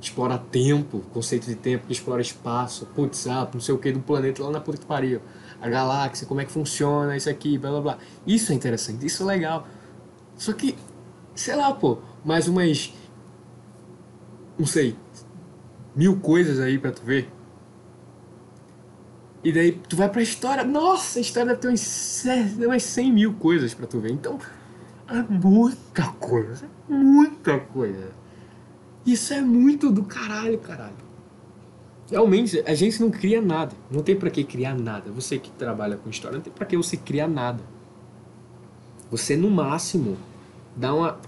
explora 0.00 0.38
tempo, 0.38 1.00
conceito 1.12 1.46
de 1.46 1.54
tempo, 1.54 1.86
que 1.86 1.92
explora 1.92 2.20
espaço, 2.20 2.86
putz, 2.94 3.26
ah, 3.26 3.48
não 3.52 3.60
sei 3.60 3.74
o 3.74 3.78
que 3.78 3.92
do 3.92 4.00
planeta 4.00 4.42
lá 4.42 4.50
na 4.50 4.60
puta 4.60 4.78
que 4.78 4.86
pariu, 4.86 5.20
a 5.60 5.68
galáxia, 5.68 6.26
como 6.26 6.40
é 6.40 6.44
que 6.44 6.52
funciona 6.52 7.16
isso 7.16 7.30
aqui, 7.30 7.56
blá 7.56 7.70
blá 7.70 7.80
blá. 7.80 7.98
Isso 8.26 8.52
é 8.52 8.54
interessante, 8.54 9.06
isso 9.06 9.22
é 9.22 9.26
legal. 9.26 9.66
Só 10.36 10.52
que, 10.52 10.76
sei 11.34 11.56
lá, 11.56 11.72
pô, 11.72 11.98
mais 12.24 12.48
umas, 12.48 12.92
não 14.58 14.66
sei, 14.66 14.96
mil 15.94 16.18
coisas 16.20 16.60
aí 16.60 16.78
pra 16.78 16.92
tu 16.92 17.02
ver. 17.02 17.28
E 19.42 19.52
daí 19.52 19.72
tu 19.72 19.96
vai 19.96 20.08
pra 20.08 20.22
história, 20.22 20.64
nossa, 20.64 21.18
a 21.18 21.22
história 21.22 21.48
deve 21.50 21.60
ter 21.60 21.68
umas, 21.68 22.24
umas 22.56 22.82
100 22.82 23.12
mil 23.12 23.34
coisas 23.34 23.74
pra 23.74 23.86
tu 23.86 24.00
ver. 24.00 24.12
Então, 24.12 24.38
é 25.08 25.22
muita 25.22 26.06
coisa, 26.12 26.66
muita 26.88 27.58
coisa. 27.58 28.12
Isso 29.04 29.34
é 29.34 29.40
muito 29.42 29.90
do 29.90 30.04
caralho, 30.04 30.58
caralho. 30.58 31.04
Realmente, 32.10 32.62
a 32.66 32.74
gente 32.74 33.00
não 33.00 33.10
cria 33.10 33.40
nada. 33.40 33.74
Não 33.90 34.02
tem 34.02 34.16
pra 34.16 34.30
que 34.30 34.44
criar 34.44 34.74
nada. 34.74 35.10
Você 35.10 35.38
que 35.38 35.50
trabalha 35.50 35.96
com 35.96 36.08
história, 36.08 36.36
não 36.36 36.42
tem 36.42 36.52
pra 36.52 36.66
que 36.66 36.76
você 36.76 36.96
criar 36.96 37.28
nada. 37.28 37.62
Você, 39.10 39.36
no 39.36 39.50
máximo, 39.50 40.16
dá 40.74 40.94
uma. 40.94 41.18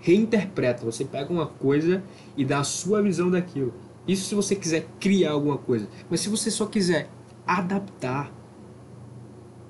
Reinterpreta. 0.00 0.84
Você 0.84 1.04
pega 1.04 1.32
uma 1.32 1.46
coisa 1.46 2.02
e 2.36 2.44
dá 2.44 2.60
a 2.60 2.64
sua 2.64 3.02
visão 3.02 3.30
daquilo. 3.30 3.72
Isso 4.06 4.26
se 4.26 4.34
você 4.34 4.56
quiser 4.56 4.86
criar 4.98 5.32
alguma 5.32 5.58
coisa. 5.58 5.88
Mas 6.08 6.20
se 6.20 6.28
você 6.28 6.50
só 6.50 6.66
quiser 6.66 7.08
adaptar. 7.46 8.32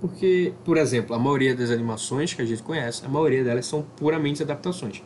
Porque, 0.01 0.55
por 0.65 0.79
exemplo, 0.79 1.15
a 1.15 1.19
maioria 1.19 1.55
das 1.55 1.71
animações 1.71 2.33
que 2.33 2.41
a 2.41 2.45
gente 2.45 2.63
conhece, 2.63 3.05
a 3.05 3.09
maioria 3.09 3.45
delas 3.45 3.67
são 3.67 3.83
puramente 3.97 4.43
adaptações. 4.43 5.03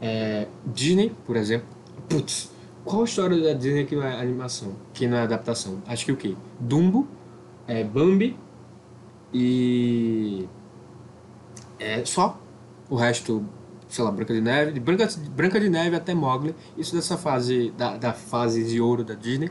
É, 0.00 0.46
Disney, 0.66 1.12
por 1.26 1.36
exemplo, 1.36 1.66
putz, 2.08 2.50
qual 2.84 3.02
a 3.02 3.04
história 3.04 3.38
da 3.40 3.52
Disney 3.52 3.84
que 3.84 3.96
não 3.96 4.04
é 4.04 4.20
animação, 4.20 4.74
que 4.94 5.06
não 5.06 5.16
é 5.16 5.22
adaptação? 5.22 5.82
Acho 5.86 6.06
que 6.06 6.12
o 6.12 6.16
quê? 6.16 6.36
Dumbo, 6.60 7.08
é, 7.66 7.84
Bambi 7.84 8.36
e 9.32 10.48
é 11.78 12.04
só 12.04 12.38
o 12.88 12.96
resto, 12.96 13.44
sei 13.90 14.04
lá, 14.04 14.10
Branca 14.10 14.32
de 14.32 14.40
Neve, 14.40 14.72
de 14.72 14.80
Branca, 14.80 15.08
Branca 15.34 15.60
de 15.60 15.68
Neve 15.68 15.96
até 15.96 16.14
Mogli, 16.14 16.54
isso 16.78 16.94
dessa 16.94 17.16
fase 17.16 17.72
da, 17.76 17.96
da 17.96 18.12
fase 18.12 18.64
de 18.64 18.80
ouro 18.80 19.04
da 19.04 19.14
Disney 19.14 19.50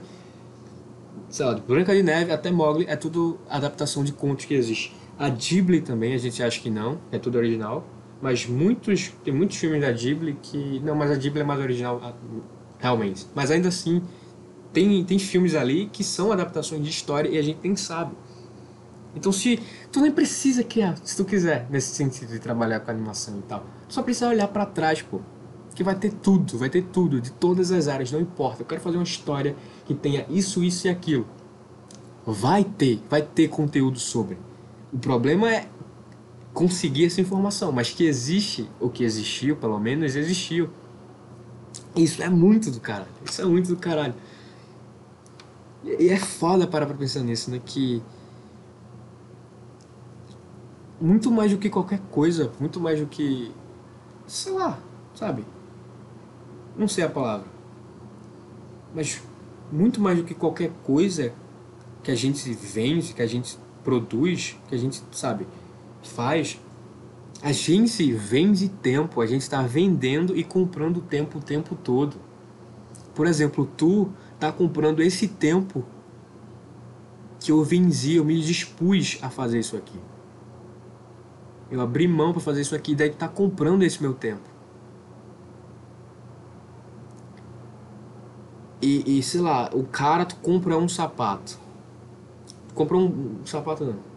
sei 1.30 1.46
lá, 1.46 1.54
de 1.54 1.62
Branca 1.62 1.96
de 1.96 2.04
Neve 2.04 2.32
até 2.32 2.52
Mogli 2.52 2.86
é 2.88 2.96
tudo 2.96 3.40
adaptação 3.50 4.04
de 4.04 4.12
contos 4.12 4.46
que 4.46 4.54
existe. 4.54 4.96
A 5.18 5.30
Ghibli 5.30 5.82
também, 5.82 6.14
a 6.14 6.18
gente 6.18 6.42
acha 6.42 6.60
que 6.60 6.70
não, 6.70 7.00
é 7.12 7.20
tudo 7.20 7.38
original. 7.38 7.86
Mas 8.22 8.46
muitos, 8.46 9.14
tem 9.24 9.34
muitos 9.34 9.58
filmes 9.58 9.82
da 9.82 9.92
Ghibli 9.92 10.38
que. 10.42 10.82
Não, 10.84 10.94
mas 10.96 11.10
a 11.10 11.16
Ghibli 11.16 11.42
é 11.42 11.44
mais 11.44 11.60
original, 11.60 12.02
realmente. 12.78 13.26
Mas 13.34 13.50
ainda 13.50 13.70
assim, 13.70 14.02
tem, 14.74 15.04
tem 15.06 15.18
filmes 15.18 15.56
ali 15.56 15.88
que 15.88 16.04
são 16.04 16.32
adaptações 16.32 16.84
de 16.84 16.90
história 16.90 17.30
e 17.30 17.38
a 17.38 17.42
gente 17.42 17.60
nem 17.64 17.76
sabe. 17.76 18.14
Então, 19.16 19.32
se 19.32 19.60
tu 19.92 20.02
nem 20.02 20.12
precisa 20.12 20.64
criar, 20.64 20.98
se 21.04 21.16
tu 21.16 21.26
quiser, 21.26 21.66
nesse 21.70 21.96
sentido 21.96 22.32
de 22.32 22.40
trabalhar 22.40 22.82
com 22.82 22.92
animação 22.92 23.40
e 23.40 23.42
tal, 23.44 23.66
só 23.90 24.02
precisa 24.02 24.30
olhar 24.30 24.48
para 24.48 24.66
trás, 24.66 25.02
pô. 25.02 25.20
Que 25.76 25.84
vai 25.84 25.96
ter 25.96 26.12
tudo, 26.12 26.58
vai 26.58 26.70
ter 26.70 26.84
tudo, 26.84 27.20
de 27.20 27.32
todas 27.32 27.72
as 27.72 27.88
áreas, 27.88 28.12
não 28.12 28.20
importa. 28.20 28.62
Eu 28.62 28.66
quero 28.66 28.82
fazer 28.82 28.98
uma 28.98 29.04
história 29.04 29.56
que 29.86 29.94
tenha 29.94 30.26
isso, 30.30 30.64
isso 30.64 30.88
e 30.88 30.90
aquilo. 30.90 31.28
Vai 32.26 32.64
ter, 32.64 33.02
vai 33.10 33.22
ter 33.22 33.48
conteúdo 33.48 34.00
sobre. 34.00 34.38
O 34.94 34.98
problema 34.98 35.52
é 35.52 35.68
conseguir 36.54 37.06
essa 37.06 37.22
informação, 37.22 37.72
mas 37.72 37.92
que 37.92 38.04
existe, 38.04 38.70
ou 38.80 38.90
que 38.90 39.04
existiu, 39.04 39.56
pelo 39.56 39.80
menos 39.80 40.16
existiu. 40.16 40.70
Isso 41.96 42.22
é 42.22 42.30
muito 42.30 42.72
do 42.72 42.80
caralho. 42.80 43.10
Isso 43.26 43.42
é 43.42 43.46
muito 43.46 43.70
do 43.70 43.78
caralho. 43.78 44.14
E 45.84 46.10
é 46.10 46.18
foda 46.18 46.68
parar 46.68 46.86
pra 46.86 46.96
pensar 46.96 47.22
nisso, 47.22 47.50
né? 47.50 47.62
Que. 47.64 48.02
Muito 51.00 51.32
mais 51.32 51.52
do 51.52 51.58
que 51.58 51.70
qualquer 51.70 52.00
coisa, 52.12 52.52
muito 52.60 52.80
mais 52.80 53.00
do 53.00 53.06
que. 53.06 53.52
Sei 54.30 54.54
lá, 54.54 54.78
sabe? 55.16 55.44
Não 56.78 56.88
sei 56.88 57.04
a 57.04 57.10
palavra. 57.10 57.48
Mas 58.94 59.24
muito 59.72 60.00
mais 60.00 60.20
do 60.20 60.24
que 60.24 60.36
qualquer 60.36 60.72
coisa 60.84 61.34
que 62.04 62.12
a 62.12 62.16
gente 62.16 62.48
vende, 62.54 63.16
que 63.16 63.24
a 63.24 63.26
gente 63.26 63.58
produz, 63.84 64.56
que 64.68 64.76
a 64.76 64.78
gente, 64.78 65.02
sabe, 65.12 65.48
faz, 66.04 66.60
a 67.42 67.52
gente 67.52 68.12
vende 68.12 68.70
tempo, 68.70 69.20
a 69.20 69.26
gente 69.26 69.42
está 69.42 69.64
vendendo 69.64 70.38
e 70.38 70.44
comprando 70.44 71.02
tempo 71.02 71.40
o 71.40 71.42
tempo 71.42 71.76
todo. 71.76 72.16
Por 73.16 73.26
exemplo, 73.26 73.68
tu 73.76 74.12
está 74.36 74.52
comprando 74.52 75.02
esse 75.02 75.28
tempo 75.28 75.84
que 77.40 77.52
eu 77.52 77.64
venci, 77.64 78.18
eu 78.18 78.26
me 78.26 78.40
dispus 78.40 79.18
a 79.24 79.30
fazer 79.32 79.58
isso 79.58 79.76
aqui. 79.76 79.98
Eu 81.72 81.82
abri 81.82 82.08
mão 82.08 82.32
para 82.32 82.42
fazer 82.42 82.62
isso 82.62 82.76
aqui, 82.76 82.96
daí 82.96 83.10
tu 83.10 83.18
tá 83.18 83.28
comprando 83.28 83.84
esse 83.84 84.02
meu 84.02 84.14
tempo. 84.14 84.42
E, 88.82 89.20
e 89.20 89.24
sei 89.24 89.42
lá, 89.42 89.70
o 89.74 89.84
cara 89.84 90.26
tu 90.26 90.36
compra 90.38 90.78
um 90.78 90.88
sapato. 90.88 91.60
compra 92.74 92.98
um, 92.98 93.40
um 93.42 93.46
sapato 93.46 93.84
não. 93.86 94.10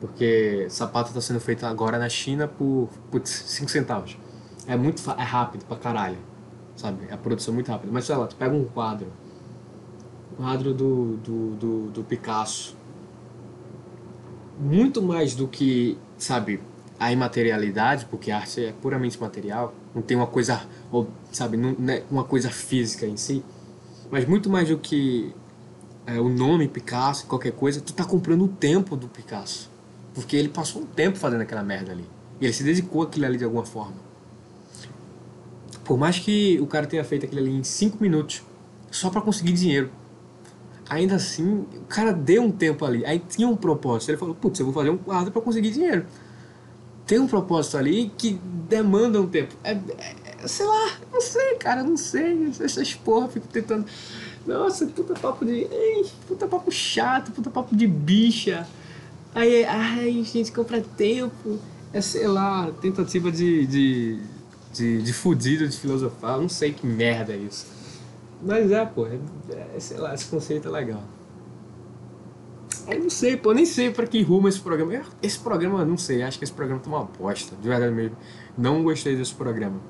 Porque 0.00 0.66
sapato 0.68 1.10
está 1.10 1.20
sendo 1.20 1.38
feito 1.38 1.64
agora 1.64 1.98
na 1.98 2.08
China 2.08 2.48
por 2.48 2.88
5 3.22 3.70
centavos. 3.70 4.16
É 4.66 4.76
muito 4.76 5.02
é 5.10 5.22
rápido 5.22 5.64
pra 5.66 5.76
caralho. 5.76 6.18
Sabe? 6.74 7.12
A 7.12 7.16
produção 7.16 7.52
é 7.52 7.54
muito 7.54 7.70
rápida. 7.70 7.92
Mas 7.92 8.06
sei 8.06 8.16
lá, 8.16 8.26
tu 8.26 8.34
pega 8.34 8.54
um 8.54 8.64
quadro. 8.64 9.06
Um 10.32 10.36
quadro 10.36 10.72
do, 10.72 11.16
do, 11.18 11.50
do, 11.56 11.90
do 11.90 12.04
Picasso. 12.04 12.76
Muito 14.58 15.02
mais 15.02 15.34
do 15.34 15.46
que, 15.46 15.98
sabe, 16.22 16.60
a 16.98 17.12
imaterialidade, 17.12 18.06
porque 18.06 18.30
a 18.30 18.38
arte 18.38 18.64
é 18.66 18.72
puramente 18.72 19.20
material, 19.20 19.74
não 19.94 20.02
tem 20.02 20.16
uma 20.16 20.26
coisa, 20.26 20.62
sabe, 21.32 21.56
não 21.56 21.92
é 21.92 22.04
uma 22.10 22.24
coisa 22.24 22.48
física 22.48 23.06
em 23.06 23.16
si, 23.16 23.44
mas 24.10 24.24
muito 24.24 24.48
mais 24.48 24.68
do 24.68 24.78
que 24.78 25.34
é, 26.06 26.20
o 26.20 26.28
nome 26.28 26.68
Picasso, 26.68 27.26
qualquer 27.26 27.52
coisa, 27.52 27.80
tu 27.80 27.92
tá 27.92 28.04
comprando 28.04 28.44
o 28.44 28.48
tempo 28.48 28.96
do 28.96 29.08
Picasso. 29.08 29.70
Porque 30.14 30.36
ele 30.36 30.48
passou 30.48 30.82
um 30.82 30.86
tempo 30.86 31.16
fazendo 31.18 31.40
aquela 31.40 31.62
merda 31.62 31.92
ali. 31.92 32.04
E 32.40 32.44
ele 32.44 32.52
se 32.52 32.62
dedicou 32.62 33.02
àquilo 33.02 33.24
ali 33.24 33.38
de 33.38 33.44
alguma 33.44 33.64
forma. 33.64 33.96
Por 35.84 35.98
mais 35.98 36.18
que 36.18 36.60
o 36.60 36.66
cara 36.66 36.86
tenha 36.86 37.02
feito 37.04 37.24
aquilo 37.24 37.40
ali 37.40 37.50
em 37.50 37.64
5 37.64 37.98
minutos, 38.00 38.42
só 38.90 39.10
para 39.10 39.22
conseguir 39.22 39.52
dinheiro. 39.52 39.90
Ainda 40.88 41.14
assim, 41.16 41.64
o 41.74 41.86
cara 41.88 42.12
deu 42.12 42.42
um 42.42 42.50
tempo 42.50 42.84
ali. 42.84 43.04
Aí 43.04 43.18
tinha 43.18 43.48
um 43.48 43.56
propósito. 43.56 44.10
Ele 44.10 44.18
falou: 44.18 44.34
Putz, 44.34 44.58
eu 44.60 44.66
vou 44.66 44.74
fazer 44.74 44.90
um 44.90 44.98
quadro 44.98 45.30
para 45.32 45.40
conseguir 45.40 45.70
dinheiro. 45.70 46.06
Tem 47.06 47.18
um 47.18 47.26
propósito 47.26 47.76
ali 47.76 48.12
que 48.16 48.38
demanda 48.68 49.20
um 49.20 49.26
tempo. 49.26 49.54
É, 49.64 49.72
é, 49.72 50.46
sei 50.46 50.66
lá, 50.66 50.92
não 51.12 51.20
sei, 51.20 51.54
cara, 51.56 51.82
não 51.82 51.96
sei. 51.96 52.50
Essas 52.60 52.94
porra, 52.94 53.28
fico 53.28 53.46
tentando. 53.48 53.86
Nossa, 54.46 54.86
puta 54.86 55.14
papo 55.14 55.44
de. 55.44 55.52
Ei, 55.52 56.04
puta 56.26 56.46
papo 56.46 56.70
chato, 56.70 57.32
puta 57.32 57.50
papo 57.50 57.74
de 57.76 57.86
bicha. 57.86 58.66
Aí, 59.34 59.64
ai, 59.64 60.22
gente, 60.24 60.52
compra 60.52 60.80
tempo. 60.80 61.58
É, 61.92 62.00
sei 62.00 62.26
lá, 62.26 62.70
tentativa 62.80 63.30
de, 63.30 63.66
de, 63.66 64.20
de, 64.72 65.02
de 65.02 65.12
fudido 65.12 65.68
de 65.68 65.76
filosofar. 65.76 66.38
Não 66.38 66.48
sei 66.48 66.72
que 66.72 66.86
merda 66.86 67.32
é 67.32 67.36
isso. 67.36 67.66
Mas 68.44 68.70
é, 68.72 68.84
pô, 68.84 69.06
é, 69.06 69.18
é, 69.74 69.80
sei 69.80 69.98
lá, 69.98 70.14
esse 70.14 70.26
conceito 70.26 70.68
é 70.68 70.70
legal. 70.70 71.02
Eu 72.88 72.98
não 72.98 73.10
sei, 73.10 73.36
pô, 73.36 73.52
nem 73.52 73.64
sei 73.64 73.90
pra 73.90 74.06
que 74.06 74.20
rumo 74.22 74.48
esse 74.48 74.60
programa. 74.60 75.02
Esse 75.22 75.38
programa, 75.38 75.84
não 75.84 75.96
sei, 75.96 76.22
acho 76.22 76.38
que 76.38 76.44
esse 76.44 76.52
programa 76.52 76.80
tá 76.80 76.90
uma 76.90 77.04
bosta, 77.04 77.54
de 77.54 77.68
verdade 77.68 77.94
mesmo. 77.94 78.16
Não 78.58 78.82
gostei 78.82 79.16
desse 79.16 79.34
programa. 79.34 79.80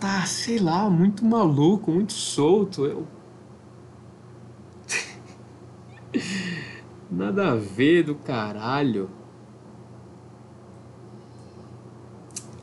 Tá, 0.00 0.24
sei 0.26 0.58
lá, 0.58 0.90
muito 0.90 1.24
maluco, 1.24 1.92
muito 1.92 2.12
solto. 2.12 2.86
Eu 2.86 3.06
Nada 7.10 7.52
a 7.52 7.54
ver 7.56 8.02
do 8.04 8.14
caralho. 8.14 9.10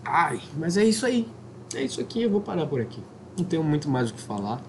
Ai, 0.03 0.41
mas 0.57 0.78
é 0.78 0.86
isso 0.86 1.05
aí. 1.05 1.28
É 1.76 1.84
isso 1.84 1.99
aqui, 1.99 2.24
eu 2.24 2.30
vou 2.30 2.41
parar 2.41 2.65
por 2.65 2.80
aqui. 2.82 3.01
Não 3.38 3.45
tenho 3.45 3.63
muito 3.63 3.89
mais 3.89 4.09
o 4.09 4.13
que 4.13 4.22
falar. 4.22 4.61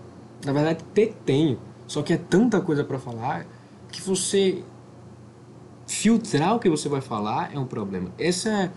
Na 0.44 0.52
verdade, 0.52 0.84
até 0.90 1.06
tenho. 1.24 1.58
Só 1.86 2.02
que 2.02 2.12
é 2.12 2.16
tanta 2.16 2.60
coisa 2.60 2.84
para 2.84 2.98
falar 2.98 3.46
que 3.90 4.00
você 4.02 4.62
filtrar 5.86 6.54
o 6.54 6.58
que 6.58 6.68
você 6.68 6.88
vai 6.88 7.00
falar 7.00 7.54
é 7.54 7.58
um 7.58 7.66
problema. 7.66 8.10
Essa 8.18 8.72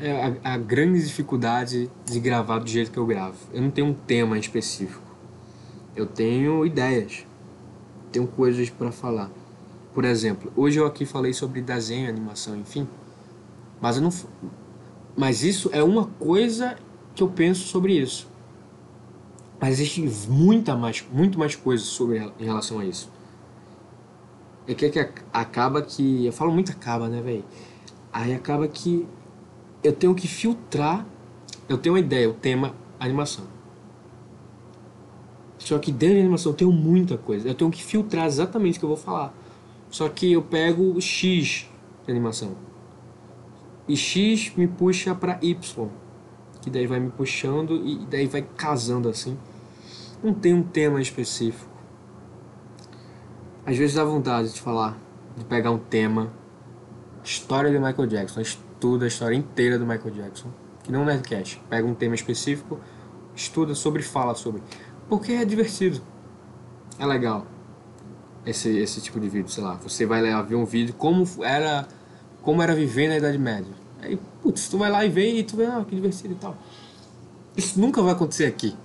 é, 0.00 0.08
é 0.08 0.38
a, 0.42 0.54
a 0.54 0.58
grande 0.58 1.02
dificuldade 1.04 1.90
de 2.06 2.20
gravar 2.20 2.60
do 2.60 2.68
jeito 2.68 2.90
que 2.90 2.98
eu 2.98 3.06
gravo. 3.06 3.36
Eu 3.52 3.62
não 3.62 3.70
tenho 3.70 3.88
um 3.88 3.94
tema 3.94 4.38
específico. 4.38 5.02
Eu 5.94 6.06
tenho 6.06 6.64
ideias 6.64 7.26
tenho 8.10 8.26
coisas 8.26 8.70
para 8.70 8.90
falar. 8.90 9.30
Por 9.94 10.04
exemplo, 10.04 10.52
hoje 10.56 10.78
eu 10.78 10.86
aqui 10.86 11.04
falei 11.04 11.32
sobre 11.32 11.60
desenho, 11.60 12.08
animação, 12.08 12.56
enfim. 12.56 12.86
Mas 13.80 13.96
eu 13.96 14.02
não 14.02 14.10
mas 15.16 15.42
isso 15.42 15.68
é 15.72 15.82
uma 15.82 16.06
coisa 16.06 16.76
que 17.18 17.22
eu 17.22 17.28
penso 17.28 17.66
sobre 17.66 17.94
isso. 17.94 18.28
Mas 19.60 19.80
existe 19.80 20.00
muita 20.30 20.76
mais, 20.76 21.04
muito 21.12 21.36
mais 21.36 21.56
coisas 21.56 21.86
sobre 21.86 22.18
em 22.38 22.44
relação 22.44 22.78
a 22.78 22.84
isso. 22.84 23.10
É 24.68 24.74
que, 24.74 24.86
é 24.86 24.88
que 24.88 25.00
acaba 25.32 25.82
que 25.82 26.26
eu 26.26 26.32
falo 26.32 26.52
muito 26.52 26.70
acaba, 26.70 27.08
né, 27.08 27.20
velho? 27.20 27.44
Aí 28.12 28.32
acaba 28.32 28.68
que 28.68 29.06
eu 29.82 29.92
tenho 29.92 30.14
que 30.14 30.28
filtrar, 30.28 31.04
eu 31.68 31.76
tenho 31.76 31.94
uma 31.94 32.00
ideia, 32.00 32.30
o 32.30 32.34
tema 32.34 32.74
animação. 33.00 33.46
Só 35.58 35.76
que 35.78 35.90
dentro 35.90 36.16
da 36.16 36.20
animação 36.20 36.52
eu 36.52 36.56
tenho 36.56 36.72
muita 36.72 37.18
coisa. 37.18 37.48
Eu 37.48 37.54
tenho 37.54 37.70
que 37.70 37.82
filtrar 37.82 38.26
exatamente 38.26 38.76
o 38.76 38.78
que 38.78 38.84
eu 38.84 38.90
vou 38.90 38.96
falar. 38.96 39.34
Só 39.90 40.08
que 40.08 40.32
eu 40.32 40.42
pego 40.42 41.00
X 41.00 41.66
de 42.04 42.10
animação. 42.12 42.56
E 43.88 43.96
X 43.96 44.52
me 44.56 44.68
puxa 44.68 45.14
para 45.16 45.38
Y. 45.42 45.90
Que 46.68 46.74
daí 46.74 46.86
vai 46.86 47.00
me 47.00 47.10
puxando 47.10 47.76
e 47.76 48.04
daí 48.10 48.26
vai 48.26 48.42
casando 48.42 49.08
assim. 49.08 49.38
Não 50.22 50.34
tem 50.34 50.52
um 50.52 50.62
tema 50.62 51.00
específico. 51.00 51.66
Às 53.64 53.78
vezes 53.78 53.96
dá 53.96 54.04
vontade 54.04 54.52
de 54.52 54.60
falar, 54.60 54.98
de 55.34 55.46
pegar 55.46 55.70
um 55.70 55.78
tema. 55.78 56.30
História 57.24 57.70
de 57.70 57.78
Michael 57.78 58.06
Jackson. 58.06 58.42
Estuda 58.42 59.06
a 59.06 59.08
história 59.08 59.34
inteira 59.34 59.78
do 59.78 59.86
Michael 59.86 60.10
Jackson. 60.10 60.50
Que 60.82 60.92
não 60.92 61.04
é 61.04 61.06
Nerdcast. 61.06 61.58
Pega 61.70 61.88
um 61.88 61.94
tema 61.94 62.14
específico, 62.14 62.78
estuda 63.34 63.74
sobre, 63.74 64.02
fala 64.02 64.34
sobre. 64.34 64.62
Porque 65.08 65.32
é 65.32 65.46
divertido. 65.46 66.02
É 66.98 67.06
legal. 67.06 67.46
Esse, 68.44 68.76
esse 68.78 69.00
tipo 69.00 69.18
de 69.18 69.30
vídeo, 69.30 69.50
sei 69.50 69.64
lá. 69.64 69.76
Você 69.76 70.04
vai 70.04 70.20
lá 70.20 70.42
ver 70.42 70.56
um 70.56 70.66
vídeo 70.66 70.94
como 70.94 71.24
era 71.42 71.88
como 72.42 72.62
era 72.62 72.74
viver 72.74 73.08
na 73.08 73.16
Idade 73.16 73.38
Média. 73.38 73.72
Aí, 74.00 74.18
putz, 74.42 74.68
tu 74.68 74.78
vai 74.78 74.90
lá 74.90 75.04
e 75.04 75.08
vê 75.08 75.32
e 75.32 75.42
tu 75.42 75.56
vê, 75.56 75.66
ah, 75.66 75.84
que 75.86 75.94
divertido 75.94 76.34
e 76.34 76.36
tal. 76.36 76.56
Isso 77.56 77.80
nunca 77.80 78.02
vai 78.02 78.12
acontecer 78.12 78.46
aqui. 78.46 78.76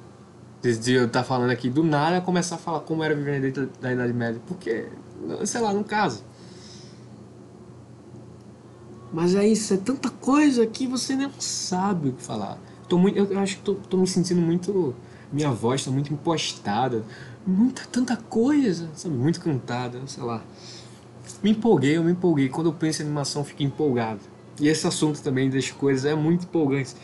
Desde 0.62 0.94
eu 0.94 1.06
estar 1.06 1.20
tá 1.20 1.26
falando 1.26 1.52
aqui, 1.52 1.70
do 1.70 1.84
nada 1.84 2.22
começar 2.22 2.56
a 2.56 2.58
falar 2.58 2.80
como 2.82 3.04
era 3.04 3.14
viver 3.14 3.42
dentro 3.42 3.70
da 3.80 3.92
Idade 3.92 4.14
Média. 4.14 4.42
Porque, 4.48 4.88
sei 5.46 5.62
lá, 5.62 5.74
não 5.74 5.84
casa. 5.84 6.24
Mas 9.12 9.36
é 9.36 9.48
isso, 9.48 9.74
é 9.74 9.78
tanta 9.78 10.10
coisa 10.10 10.66
que 10.66 10.88
você 10.88 11.16
nem 11.16 11.30
sabe 11.38 12.10
o 12.10 12.14
que 12.14 12.24
falar. 12.24 12.58
Tô 12.90 12.98
muito, 12.98 13.18
eu 13.18 13.40
acho 13.40 13.58
que 13.58 13.64
tô, 13.64 13.76
tô 13.76 13.98
me 13.98 14.08
sentindo 14.08 14.42
muito 14.42 14.96
minha 15.34 15.50
voz 15.50 15.82
está 15.82 15.92
muito 15.92 16.14
impostada, 16.14 17.04
muita 17.46 17.84
tanta 17.92 18.16
coisa, 18.16 18.88
sabe, 18.94 19.16
muito 19.16 19.42
cantada, 19.42 20.00
sei 20.06 20.24
lá. 20.24 20.44
Me 21.42 21.52
empolguei, 21.52 21.98
eu 21.98 22.04
me 22.04 22.12
empolguei. 22.12 22.50
Quando 22.50 22.68
eu 22.68 22.74
penso 22.74 23.02
em 23.02 23.06
animação, 23.06 23.42
eu 23.42 23.46
fico 23.46 23.64
empolgado. 23.64 24.20
E 24.60 24.68
esse 24.68 24.86
assunto 24.86 25.22
também 25.22 25.50
das 25.50 25.72
coisas 25.72 26.06
é 26.06 26.16
muito 26.16 26.46
empolgante. 26.46 26.96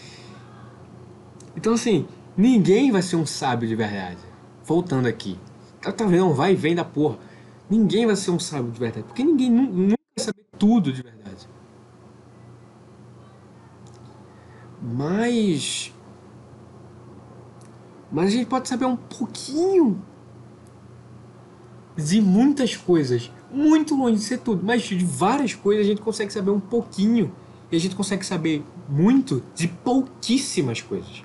Então 1.55 1.73
assim, 1.73 2.07
ninguém 2.37 2.91
vai 2.91 3.01
ser 3.01 3.15
um 3.15 3.25
sábio 3.25 3.67
de 3.67 3.75
verdade. 3.75 4.19
Voltando 4.63 5.07
aqui. 5.07 5.37
Tá, 5.81 5.91
tá 5.91 6.05
vendo? 6.05 6.33
Vai 6.33 6.53
e 6.53 6.55
vem 6.55 6.75
da 6.75 6.85
porra. 6.85 7.17
Ninguém 7.69 8.05
vai 8.05 8.15
ser 8.15 8.31
um 8.31 8.39
sábio 8.39 8.71
de 8.71 8.79
verdade. 8.79 9.05
Porque 9.05 9.23
ninguém 9.23 9.49
nunca 9.49 9.97
vai 10.15 10.25
saber 10.25 10.45
tudo 10.57 10.91
de 10.91 11.01
verdade. 11.01 11.47
Mas 14.81 15.93
mas 18.11 18.27
a 18.27 18.29
gente 18.31 18.47
pode 18.47 18.67
saber 18.67 18.85
um 18.85 18.95
pouquinho 18.95 20.01
de 21.95 22.21
muitas 22.21 22.75
coisas. 22.75 23.31
Muito 23.51 23.95
longe 23.95 24.15
de 24.17 24.23
ser 24.23 24.39
tudo, 24.39 24.63
mas 24.63 24.83
de 24.83 25.03
várias 25.03 25.53
coisas 25.53 25.85
a 25.85 25.89
gente 25.89 26.01
consegue 26.01 26.31
saber 26.31 26.51
um 26.51 26.59
pouquinho. 26.59 27.31
E 27.71 27.75
a 27.75 27.79
gente 27.79 27.95
consegue 27.95 28.25
saber 28.25 28.63
muito 28.87 29.43
de 29.55 29.67
pouquíssimas 29.67 30.81
coisas. 30.81 31.23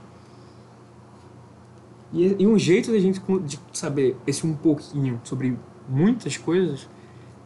E, 2.13 2.37
e 2.39 2.47
um 2.47 2.59
jeito 2.59 2.93
da 2.93 2.99
gente 2.99 3.21
de 3.45 3.59
saber 3.73 4.17
esse 4.27 4.47
um 4.47 4.55
pouquinho 4.55 5.21
sobre 5.25 5.59
muitas 5.89 6.37
coisas 6.37 6.89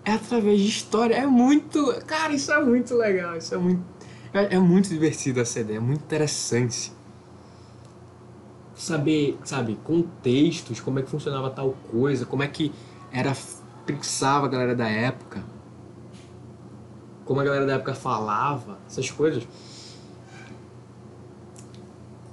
é 0.04 0.12
através 0.12 0.60
de 0.60 0.68
história. 0.68 1.14
É 1.14 1.26
muito. 1.26 1.94
Cara, 2.06 2.32
isso 2.32 2.52
é 2.52 2.62
muito 2.62 2.94
legal. 2.94 3.36
Isso 3.36 3.54
é 3.54 3.58
muito. 3.58 3.82
É, 4.32 4.56
é 4.56 4.58
muito 4.58 4.88
divertido 4.88 5.40
essa 5.40 5.60
ideia, 5.60 5.78
é 5.78 5.80
muito 5.80 6.02
interessante 6.02 6.92
saber, 8.74 9.38
sabe, 9.44 9.76
contextos, 9.82 10.80
como 10.80 10.98
é 10.98 11.02
que 11.02 11.10
funcionava 11.10 11.50
tal 11.50 11.74
coisa, 11.90 12.24
como 12.24 12.42
é 12.42 12.48
que 12.48 12.72
era 13.10 13.34
pensava 13.84 14.46
a 14.46 14.48
galera 14.48 14.76
da 14.76 14.86
época, 14.86 15.42
como 17.28 17.40
a 17.40 17.44
galera 17.44 17.66
da 17.66 17.74
época 17.74 17.94
falava, 17.94 18.78
essas 18.88 19.10
coisas. 19.10 19.46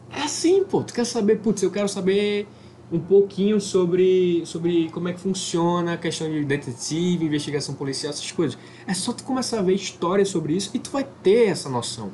É 0.10 0.22
assim, 0.22 0.64
pô, 0.64 0.82
tu 0.84 0.94
quer 0.94 1.06
saber, 1.06 1.40
putz, 1.40 1.62
eu 1.62 1.70
quero 1.70 1.90
saber 1.90 2.48
um 2.90 2.98
pouquinho 2.98 3.60
sobre, 3.60 4.46
sobre 4.46 4.90
como 4.92 5.10
é 5.10 5.14
que 5.14 5.20
funciona 5.20 5.96
a 5.96 5.98
questão 5.98 6.32
de 6.32 6.46
detetive, 6.46 7.26
investigação 7.26 7.76
policial, 7.76 8.14
essas 8.14 8.32
coisas. 8.32 8.58
É 8.88 8.94
só 8.94 9.12
tu 9.12 9.26
começar 9.26 9.60
a 9.60 9.62
ver 9.62 9.74
histórias 9.74 10.30
sobre 10.30 10.54
isso 10.54 10.72
e 10.74 10.80
tu 10.80 10.90
vai 10.92 11.06
ter 11.22 11.50
essa 11.50 11.68
noção. 11.68 12.10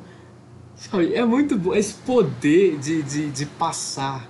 Sabe? 0.74 1.14
É 1.14 1.24
muito 1.24 1.56
bom 1.56 1.72
esse 1.72 1.94
poder 1.94 2.78
de, 2.78 3.00
de, 3.04 3.30
de 3.30 3.46
passar, 3.46 4.28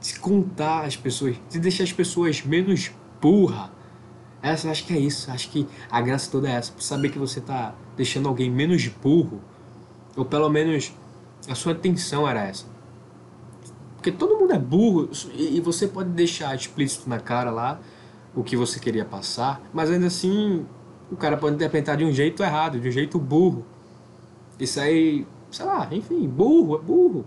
de 0.00 0.16
contar 0.20 0.84
as 0.84 0.96
pessoas, 0.96 1.34
de 1.50 1.58
deixar 1.58 1.82
as 1.82 1.92
pessoas 1.92 2.40
menos 2.44 2.92
burra. 3.20 3.73
Essa, 4.44 4.70
acho 4.70 4.84
que 4.84 4.92
é 4.92 4.98
isso. 4.98 5.30
Acho 5.30 5.48
que 5.48 5.66
a 5.90 6.02
graça 6.02 6.30
toda 6.30 6.46
é 6.46 6.52
essa. 6.52 6.70
Saber 6.78 7.08
que 7.08 7.18
você 7.18 7.40
tá 7.40 7.74
deixando 7.96 8.28
alguém 8.28 8.50
menos 8.50 8.86
burro. 8.86 9.40
Ou 10.14 10.26
pelo 10.26 10.50
menos 10.50 10.92
a 11.48 11.54
sua 11.54 11.72
atenção 11.72 12.28
era 12.28 12.44
essa. 12.44 12.66
Porque 13.96 14.12
todo 14.12 14.38
mundo 14.38 14.52
é 14.52 14.58
burro 14.58 15.08
e 15.34 15.58
você 15.60 15.88
pode 15.88 16.10
deixar 16.10 16.54
explícito 16.54 17.08
na 17.08 17.18
cara 17.18 17.50
lá 17.50 17.80
o 18.34 18.44
que 18.44 18.54
você 18.54 18.78
queria 18.78 19.04
passar, 19.04 19.62
mas 19.72 19.90
ainda 19.90 20.08
assim 20.08 20.66
o 21.10 21.16
cara 21.16 21.38
pode 21.38 21.54
interpretar 21.54 21.96
de 21.96 22.04
um 22.04 22.12
jeito 22.12 22.42
errado, 22.42 22.78
de 22.78 22.86
um 22.86 22.92
jeito 22.92 23.18
burro. 23.18 23.64
Isso 24.60 24.78
aí, 24.78 25.26
sei 25.50 25.64
lá, 25.64 25.88
enfim, 25.90 26.28
burro, 26.28 26.76
é 26.76 26.82
burro. 26.82 27.24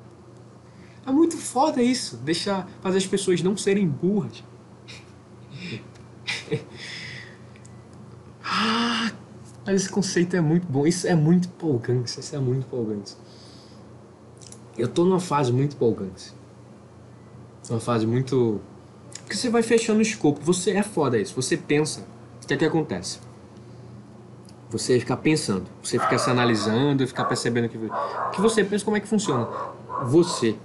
É 1.03 1.11
muito 1.11 1.36
foda 1.36 1.82
isso, 1.82 2.18
deixar 2.18 2.70
fazer 2.80 2.99
as 2.99 3.07
pessoas 3.07 3.41
não 3.41 3.57
serem 3.57 3.88
burras. 3.88 4.43
ah, 8.58 9.74
esse 9.74 9.89
conceito 9.89 10.36
é 10.36 10.41
muito 10.41 10.66
bom, 10.68 10.88
isso 10.88 11.08
é 11.08 11.16
muito 11.16 11.47
empolgante, 11.47 12.20
isso 12.20 12.36
é 12.36 12.39
muito 12.39 12.66
empolgante. 12.66 13.16
Eu 14.78 14.88
tô 14.88 15.03
numa 15.03 15.20
fase 15.20 15.51
muito 15.51 15.76
empolgante. 15.76 16.34
Uma 17.70 17.80
fase 17.80 18.05
muito. 18.05 18.62
Porque 19.24 19.36
você 19.36 19.49
vai 19.49 19.62
fechando 19.62 19.99
o 19.99 20.01
escopo. 20.01 20.39
Você 20.41 20.72
é 20.72 20.84
foda 20.84 21.18
isso. 21.18 21.36
Você 21.36 21.58
pensa. 21.58 22.05
O 22.43 22.47
que 22.47 22.53
é 22.53 22.58
que 22.58 22.66
acontece? 22.66 23.20
Você 24.70 24.99
fica 24.99 25.16
pensando, 25.16 25.66
você 25.82 25.97
fica 25.97 26.18
se 26.18 26.30
analisando, 26.30 27.08
ficar 27.08 27.24
percebendo 27.24 27.70
que, 27.70 27.78
que 28.34 28.41
você 28.41 28.64
pensa 28.66 28.84
como 28.84 28.97
é 28.97 28.99
que 28.99 29.08
funciona. 29.08 29.47
Você. 30.03 30.58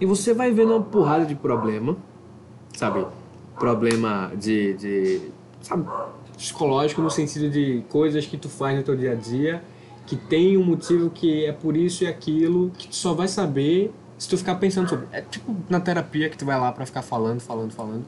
E 0.00 0.06
você 0.06 0.32
vai 0.32 0.50
vendo 0.50 0.74
uma 0.74 0.82
porrada 0.82 1.26
de 1.26 1.34
problema, 1.34 1.96
sabe? 2.74 3.06
Problema 3.58 4.32
de, 4.34 4.74
de 4.74 5.30
sabe? 5.60 5.86
Psicológico 6.38 7.02
no 7.02 7.10
sentido 7.10 7.50
de 7.50 7.84
coisas 7.90 8.24
que 8.24 8.38
tu 8.38 8.48
faz 8.48 8.76
no 8.76 8.82
teu 8.82 8.96
dia 8.96 9.12
a 9.12 9.14
dia 9.14 9.62
que 10.08 10.16
tem 10.16 10.56
um 10.56 10.64
motivo 10.64 11.10
que 11.10 11.44
é 11.44 11.52
por 11.52 11.76
isso 11.76 12.02
e 12.02 12.06
aquilo 12.06 12.70
que 12.78 12.88
tu 12.88 12.96
só 12.96 13.12
vai 13.12 13.28
saber 13.28 13.92
se 14.16 14.26
tu 14.26 14.38
ficar 14.38 14.54
pensando 14.54 14.88
sobre. 14.88 15.06
É 15.12 15.20
tipo 15.20 15.54
na 15.68 15.80
terapia 15.80 16.30
que 16.30 16.36
tu 16.36 16.46
vai 16.46 16.58
lá 16.58 16.72
para 16.72 16.86
ficar 16.86 17.02
falando, 17.02 17.40
falando, 17.40 17.72
falando 17.72 18.06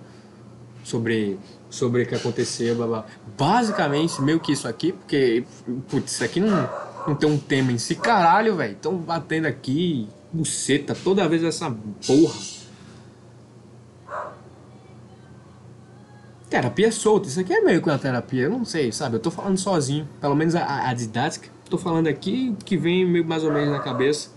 sobre 0.82 1.38
sobre 1.68 2.02
o 2.02 2.06
que 2.06 2.14
aconteceu, 2.14 2.74
blá, 2.74 2.86
blá. 2.86 3.06
Basicamente, 3.38 4.20
meio 4.22 4.40
que 4.40 4.52
isso 4.52 4.66
aqui, 4.66 4.92
porque 4.92 5.44
putz, 5.88 6.12
isso 6.12 6.24
aqui 6.24 6.40
não, 6.40 6.68
não 7.06 7.14
tem 7.14 7.30
um 7.30 7.38
tema 7.38 7.70
em 7.70 7.78
si, 7.78 7.94
caralho, 7.94 8.56
velho. 8.56 8.72
Estão 8.72 8.96
batendo 8.96 9.46
aqui, 9.46 10.08
buceta, 10.32 10.94
toda 10.94 11.28
vez 11.28 11.44
essa 11.44 11.70
porra. 12.06 12.34
Terapia 16.50 16.90
solta, 16.90 17.28
isso 17.28 17.38
aqui 17.38 17.52
é 17.52 17.60
meio 17.60 17.80
que 17.80 17.88
uma 17.88 17.96
terapia, 17.96 18.42
eu 18.42 18.50
não 18.50 18.64
sei, 18.64 18.90
sabe? 18.90 19.14
Eu 19.14 19.20
tô 19.20 19.30
falando 19.30 19.56
sozinho, 19.56 20.08
pelo 20.20 20.34
menos 20.34 20.56
a, 20.56 20.88
a 20.88 20.92
didática. 20.92 21.48
Tô 21.70 21.78
falando 21.78 22.08
aqui 22.08 22.56
que 22.64 22.76
vem 22.76 23.06
meio 23.06 23.24
mais 23.24 23.44
ou 23.44 23.52
menos 23.52 23.70
na 23.70 23.78
cabeça. 23.78 24.30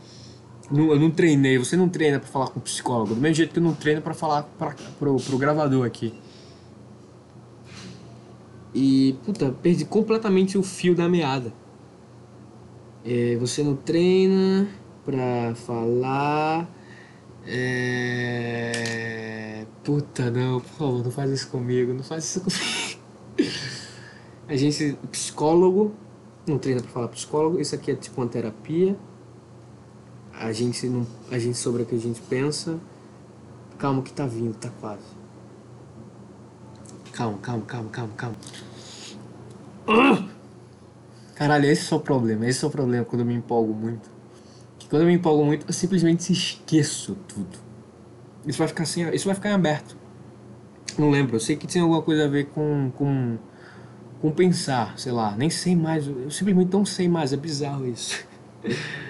Não, 0.69 0.91
eu 0.91 0.99
não 0.99 1.09
treinei, 1.09 1.57
você 1.57 1.75
não 1.75 1.89
treina 1.89 2.19
para 2.19 2.29
falar 2.29 2.49
com 2.49 2.59
o 2.59 2.61
psicólogo, 2.61 3.15
do 3.15 3.19
mesmo 3.19 3.33
jeito 3.33 3.51
que 3.51 3.57
eu 3.57 3.63
não 3.63 3.73
treino 3.73 3.99
para 3.99 4.13
falar 4.13 4.43
pra, 4.59 4.75
pro, 4.99 5.15
pro 5.17 5.37
gravador 5.39 5.87
aqui. 5.87 6.13
E, 8.75 9.15
puta, 9.25 9.51
perdi 9.63 9.83
completamente 9.83 10.55
o 10.55 10.61
fio 10.61 10.93
da 10.93 11.09
meada. 11.09 11.51
É, 13.03 13.35
você 13.37 13.63
não 13.63 13.75
treina 13.75 14.67
pra 15.03 15.55
falar. 15.55 16.69
É... 17.45 19.33
Puta, 19.83 20.31
não, 20.31 20.61
por 20.61 20.69
favor, 20.69 21.03
não 21.03 21.11
faz 21.11 21.29
isso 21.31 21.49
comigo, 21.49 21.93
não 21.93 22.03
faz 22.03 22.23
isso 22.23 22.39
comigo. 22.45 23.03
A 24.47 24.55
gente, 24.55 24.97
psicólogo, 25.11 25.93
não 26.47 26.57
treina 26.57 26.81
pra 26.81 26.89
falar 26.91 27.09
psicólogo, 27.09 27.59
isso 27.59 27.75
aqui 27.75 27.91
é 27.91 27.95
tipo 27.95 28.21
uma 28.21 28.27
terapia. 28.27 28.95
A 30.33 30.51
gente 30.51 30.87
não 30.87 31.05
a 31.31 31.37
gente 31.37 31.57
sobre 31.57 31.83
o 31.83 31.85
que 31.85 31.95
a 31.95 31.99
gente 31.99 32.21
pensa. 32.21 32.79
Calma 33.77 34.01
que 34.01 34.11
tá 34.13 34.25
vindo 34.25 34.55
tá 34.55 34.69
quase. 34.79 35.03
Calma 37.11 37.37
calma 37.39 37.65
calma 37.65 37.89
calma 37.89 38.13
calma. 38.15 38.35
Caralho 41.35 41.65
esse 41.65 41.93
é 41.93 41.95
o 41.95 41.99
problema 41.99 42.47
esse 42.47 42.63
é 42.63 42.67
o 42.67 42.71
problema 42.71 43.03
quando 43.03 43.21
eu 43.21 43.25
me 43.25 43.33
empolgo 43.33 43.73
muito 43.73 44.12
quando 44.93 45.01
eu 45.01 45.07
me 45.07 45.15
empolgo 45.15 45.43
muito 45.43 45.65
eu 45.67 45.73
simplesmente 45.73 46.31
esqueço 46.31 47.17
tudo 47.27 47.57
isso 48.45 48.59
vai 48.59 48.67
ficar 48.67 48.83
assim 48.83 49.09
isso 49.09 49.25
vai 49.25 49.33
ficar 49.33 49.49
em 49.49 49.53
aberto 49.53 49.97
não 50.99 51.09
lembro 51.09 51.35
eu 51.35 51.39
sei 51.39 51.55
que 51.55 51.65
tinha 51.65 51.83
alguma 51.83 52.03
coisa 52.03 52.25
a 52.25 52.27
ver 52.27 52.45
com 52.49 52.91
com 52.95 53.39
com 54.21 54.31
pensar 54.31 54.95
sei 54.99 55.11
lá 55.11 55.35
nem 55.35 55.49
sei 55.49 55.75
mais 55.75 56.05
eu 56.05 56.29
simplesmente 56.29 56.71
não 56.71 56.85
sei 56.85 57.07
mais 57.07 57.33
é 57.33 57.37
bizarro 57.37 57.87
isso 57.87 58.23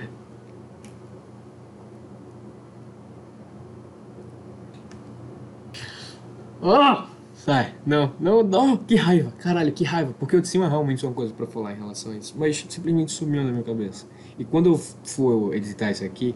Ah! 6.65 7.09
Sai, 7.33 7.75
não, 7.85 8.13
não, 8.21 8.41
não, 8.41 8.77
que 8.77 8.95
raiva, 8.95 9.29
caralho, 9.31 9.73
que 9.73 9.83
raiva, 9.83 10.15
porque 10.17 10.33
eu 10.33 10.41
tinha 10.41 10.65
realmente 10.65 11.05
uma 11.05 11.13
coisa 11.13 11.33
para 11.33 11.45
falar 11.45 11.73
em 11.73 11.75
relação 11.75 12.13
a 12.13 12.15
isso, 12.15 12.33
mas 12.37 12.65
simplesmente 12.69 13.11
sumiu 13.11 13.43
na 13.43 13.51
minha 13.51 13.65
cabeça. 13.65 14.05
E 14.37 14.43
quando 14.43 14.67
eu 14.67 14.77
for 14.77 15.53
editar 15.53 15.91
isso 15.91 16.03
aqui, 16.03 16.35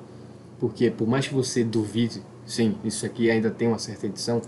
porque 0.59 0.89
por 0.91 1.07
mais 1.07 1.27
que 1.27 1.33
você 1.33 1.63
duvide, 1.63 2.21
sim, 2.45 2.77
isso 2.83 3.05
aqui 3.05 3.29
ainda 3.29 3.49
tem 3.49 3.67
uma 3.67 3.79
certa 3.79 4.05
edição, 4.05 4.41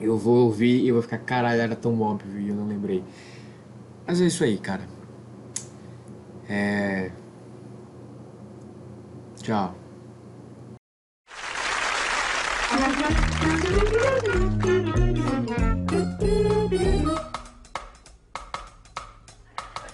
eu 0.00 0.16
vou 0.16 0.44
ouvir 0.44 0.82
e 0.82 0.88
eu 0.88 0.94
vou 0.94 1.02
ficar, 1.02 1.18
caralho, 1.18 1.60
era 1.60 1.76
tão 1.76 2.00
óbvio 2.00 2.40
e 2.40 2.48
eu 2.48 2.54
não 2.54 2.66
lembrei. 2.66 3.02
Mas 4.06 4.20
é 4.20 4.26
isso 4.26 4.44
aí, 4.44 4.58
cara. 4.58 4.82
É. 6.48 7.10
Tchau. 9.42 9.74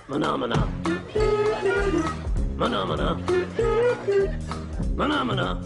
Mana 0.09 0.37
mana. 0.37 1.02
Manamana. 2.57 3.19
Manamana. 4.97 5.59